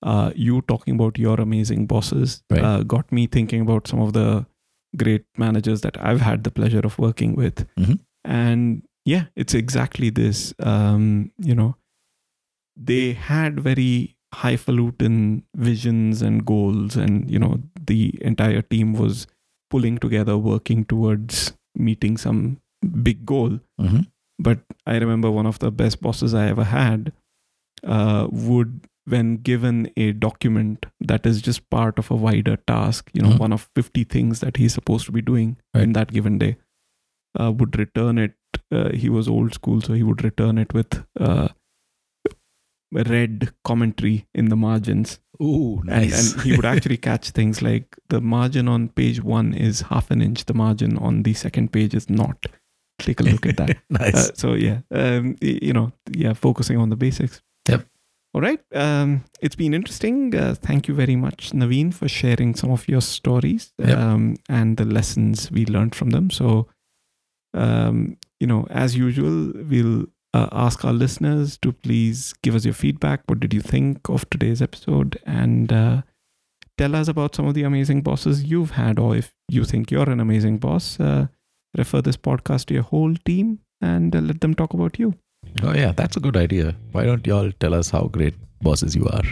uh, 0.02 0.32
you 0.34 0.62
talking 0.62 0.94
about 0.94 1.18
your 1.18 1.40
amazing 1.40 1.86
bosses 1.86 2.42
Right. 2.50 2.62
uh, 2.64 2.82
got 2.82 3.10
me 3.12 3.26
thinking 3.26 3.60
about 3.60 3.86
some 3.86 4.00
of 4.00 4.12
the 4.12 4.46
great 4.96 5.24
managers 5.38 5.82
that 5.82 5.96
I've 6.00 6.20
had 6.20 6.42
the 6.44 6.50
pleasure 6.50 6.80
of 6.80 6.98
working 6.98 7.36
with. 7.36 7.66
Mhm. 7.78 8.00
And 8.24 8.82
yeah, 9.04 9.26
it's 9.36 9.54
exactly 9.54 10.10
this. 10.10 10.52
Um, 10.58 11.30
you 11.38 11.54
know, 11.54 11.76
they 12.76 13.12
had 13.12 13.60
very 13.60 14.16
highfalutin 14.34 15.42
visions 15.56 16.22
and 16.22 16.44
goals, 16.46 16.96
and, 16.96 17.30
you 17.30 17.38
know, 17.38 17.60
the 17.86 18.18
entire 18.22 18.62
team 18.62 18.94
was 18.94 19.26
pulling 19.70 19.98
together, 19.98 20.36
working 20.38 20.84
towards 20.84 21.52
meeting 21.76 22.16
some 22.16 22.58
big 23.02 23.24
goal 23.26 23.60
Mhm. 23.80 24.06
But 24.48 24.60
I 24.86 24.96
remember 24.98 25.30
one 25.30 25.46
of 25.46 25.58
the 25.64 25.70
best 25.70 26.00
bosses 26.00 26.34
I 26.34 26.46
ever 26.48 26.64
had 26.64 27.12
uh, 27.84 28.26
would, 28.30 28.86
when 29.06 29.36
given 29.36 29.90
a 29.96 30.12
document 30.12 30.86
that 31.00 31.26
is 31.30 31.40
just 31.42 31.68
part 31.70 31.98
of 31.98 32.10
a 32.10 32.16
wider 32.26 32.56
task, 32.72 33.10
you 33.14 33.22
know, 33.22 33.30
Mhm. 33.30 33.38
one 33.44 33.52
of 33.58 33.68
50 33.76 34.04
things 34.16 34.40
that 34.40 34.56
he's 34.62 34.74
supposed 34.74 35.06
to 35.06 35.12
be 35.12 35.22
doing 35.30 35.56
in 35.74 35.92
that 35.94 36.12
given 36.18 36.38
day, 36.42 36.56
uh, 37.38 37.50
would 37.52 37.78
return 37.78 38.18
it. 38.26 38.34
Uh, 38.72 38.90
he 39.04 39.08
was 39.08 39.28
old 39.28 39.54
school, 39.54 39.80
so 39.80 39.94
he 39.94 40.02
would 40.02 40.22
return 40.24 40.58
it 40.58 40.74
with 40.74 41.02
uh, 41.18 41.48
red 42.92 43.52
commentary 43.64 44.26
in 44.34 44.48
the 44.48 44.56
margins. 44.56 45.20
Ooh, 45.42 45.80
And, 45.88 46.12
and 46.12 46.40
he 46.42 46.54
would 46.56 46.64
actually 46.66 46.96
catch 47.08 47.30
things 47.30 47.62
like 47.62 47.96
the 48.08 48.20
margin 48.20 48.68
on 48.68 48.88
page 48.88 49.22
one 49.22 49.54
is 49.54 49.82
half 49.82 50.10
an 50.10 50.20
inch, 50.20 50.44
the 50.46 50.54
margin 50.54 50.98
on 50.98 51.22
the 51.22 51.34
second 51.34 51.72
page 51.72 51.94
is 51.94 52.10
not. 52.10 52.46
Take 53.04 53.20
a 53.20 53.24
look 53.24 53.46
at 53.46 53.56
that. 53.58 53.76
nice 53.90 54.14
Uh, 54.30 54.34
so 54.34 54.54
yeah, 54.54 54.80
um, 54.90 55.36
you 55.40 55.72
know, 55.72 55.92
yeah, 56.10 56.32
focusing 56.34 56.76
on 56.78 56.88
the 56.90 56.96
basics. 56.96 57.42
Yep. 57.68 57.86
All 58.32 58.40
right. 58.40 58.60
Um, 58.74 59.24
it's 59.40 59.56
been 59.56 59.74
interesting. 59.74 60.34
Uh, 60.34 60.54
thank 60.54 60.86
you 60.88 60.94
very 60.94 61.16
much, 61.16 61.50
Navin, 61.50 61.92
for 61.92 62.08
sharing 62.08 62.54
some 62.54 62.70
of 62.70 62.88
your 62.88 63.00
stories 63.00 63.72
Yep. 63.78 63.98
um, 63.98 64.36
and 64.48 64.76
the 64.76 64.84
lessons 64.84 65.50
we 65.50 65.66
learned 65.66 65.94
from 65.96 66.10
them. 66.10 66.30
So, 66.30 66.68
um, 67.54 68.16
you 68.38 68.46
know, 68.46 68.66
as 68.70 68.96
usual, 68.96 69.52
we'll 69.68 70.06
uh, 70.32 70.48
ask 70.52 70.84
our 70.84 70.92
listeners 70.92 71.56
to 71.58 71.72
please 71.72 72.32
give 72.42 72.54
us 72.54 72.64
your 72.64 72.74
feedback. 72.74 73.22
What 73.26 73.40
did 73.40 73.52
you 73.52 73.60
think 73.60 74.08
of 74.08 74.28
today's 74.30 74.62
episode? 74.62 75.18
And 75.26 75.72
uh, 75.72 76.02
tell 76.78 76.94
us 76.94 77.08
about 77.08 77.34
some 77.34 77.46
of 77.48 77.54
the 77.54 77.64
amazing 77.64 78.02
bosses 78.02 78.44
you've 78.44 78.70
had, 78.72 78.98
or 79.00 79.16
if 79.16 79.34
you 79.48 79.64
think 79.64 79.90
you're 79.90 80.08
an 80.08 80.20
amazing 80.20 80.58
boss, 80.58 81.00
uh, 81.00 81.26
refer 81.78 82.00
this 82.02 82.16
podcast 82.16 82.66
to 82.66 82.74
your 82.74 82.82
whole 82.82 83.14
team 83.24 83.58
and 83.80 84.14
uh, 84.14 84.20
let 84.20 84.40
them 84.40 84.54
talk 84.54 84.74
about 84.74 84.98
you. 84.98 85.14
oh 85.62 85.74
yeah 85.74 85.92
that's 85.98 86.16
a 86.18 86.20
good 86.24 86.36
idea 86.36 86.74
why 86.92 87.04
don't 87.04 87.26
y'all 87.26 87.50
tell 87.64 87.74
us 87.74 87.88
how 87.90 88.02
great 88.18 88.34
bosses 88.68 88.94
you 89.00 89.06
are 89.18 89.28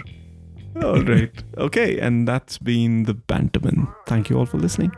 All 0.86 1.02
right. 1.06 1.38
Okay. 1.66 1.98
And 2.08 2.28
that's 2.30 2.58
been 2.68 3.02
the 3.08 3.14
Banterman. 3.30 3.78
Thank 4.10 4.30
you 4.30 4.38
all 4.38 4.46
for 4.46 4.58
listening. 4.64 4.92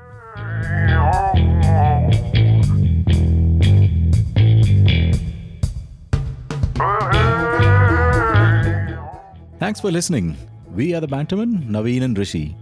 Thanks 9.59 9.81
for 9.81 9.91
listening. 9.91 10.37
We 10.73 10.95
are 10.95 11.01
the 11.01 11.07
Banterman, 11.09 11.67
Navin 11.69 12.03
and 12.03 12.17
Hrishi. 12.17 12.55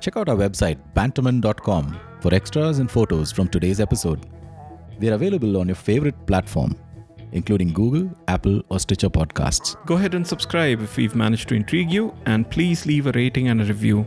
Check 0.00 0.16
out 0.16 0.28
our 0.30 0.36
website, 0.36 0.78
banterman.com, 0.94 1.98
for 2.20 2.34
extras 2.34 2.78
and 2.78 2.90
photos 2.90 3.32
from 3.32 3.48
today's 3.48 3.80
episode. 3.80 4.26
they're 5.00 5.14
available 5.14 5.56
on 5.56 5.66
your 5.66 5.76
favorite 5.76 6.26
platform, 6.26 6.76
including 7.32 7.72
Google, 7.72 8.14
Apple, 8.28 8.62
or 8.68 8.78
Stitcher 8.78 9.08
podcasts. 9.08 9.74
Go 9.86 9.94
ahead 9.94 10.14
and 10.14 10.26
subscribe 10.26 10.82
if 10.82 10.96
we've 10.96 11.14
managed 11.14 11.48
to 11.48 11.54
intrigue 11.54 11.90
you, 11.90 12.14
and 12.26 12.48
please 12.50 12.84
leave 12.86 13.06
a 13.06 13.12
rating 13.12 13.48
and 13.48 13.62
a 13.62 13.64
review. 13.64 14.06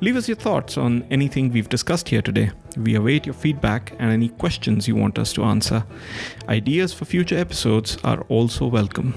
Leave 0.00 0.16
us 0.16 0.28
your 0.28 0.36
thoughts 0.36 0.78
on 0.78 1.04
anything 1.10 1.50
we've 1.50 1.68
discussed 1.68 2.08
here 2.08 2.22
today. 2.22 2.50
We 2.76 2.94
await 2.94 3.26
your 3.26 3.34
feedback 3.34 3.92
and 3.98 4.10
any 4.10 4.28
questions 4.28 4.86
you 4.86 4.94
want 4.94 5.18
us 5.18 5.32
to 5.34 5.44
answer. 5.44 5.84
Ideas 6.48 6.92
for 6.92 7.04
future 7.04 7.36
episodes 7.36 7.98
are 8.04 8.22
also 8.28 8.66
welcome. 8.66 9.14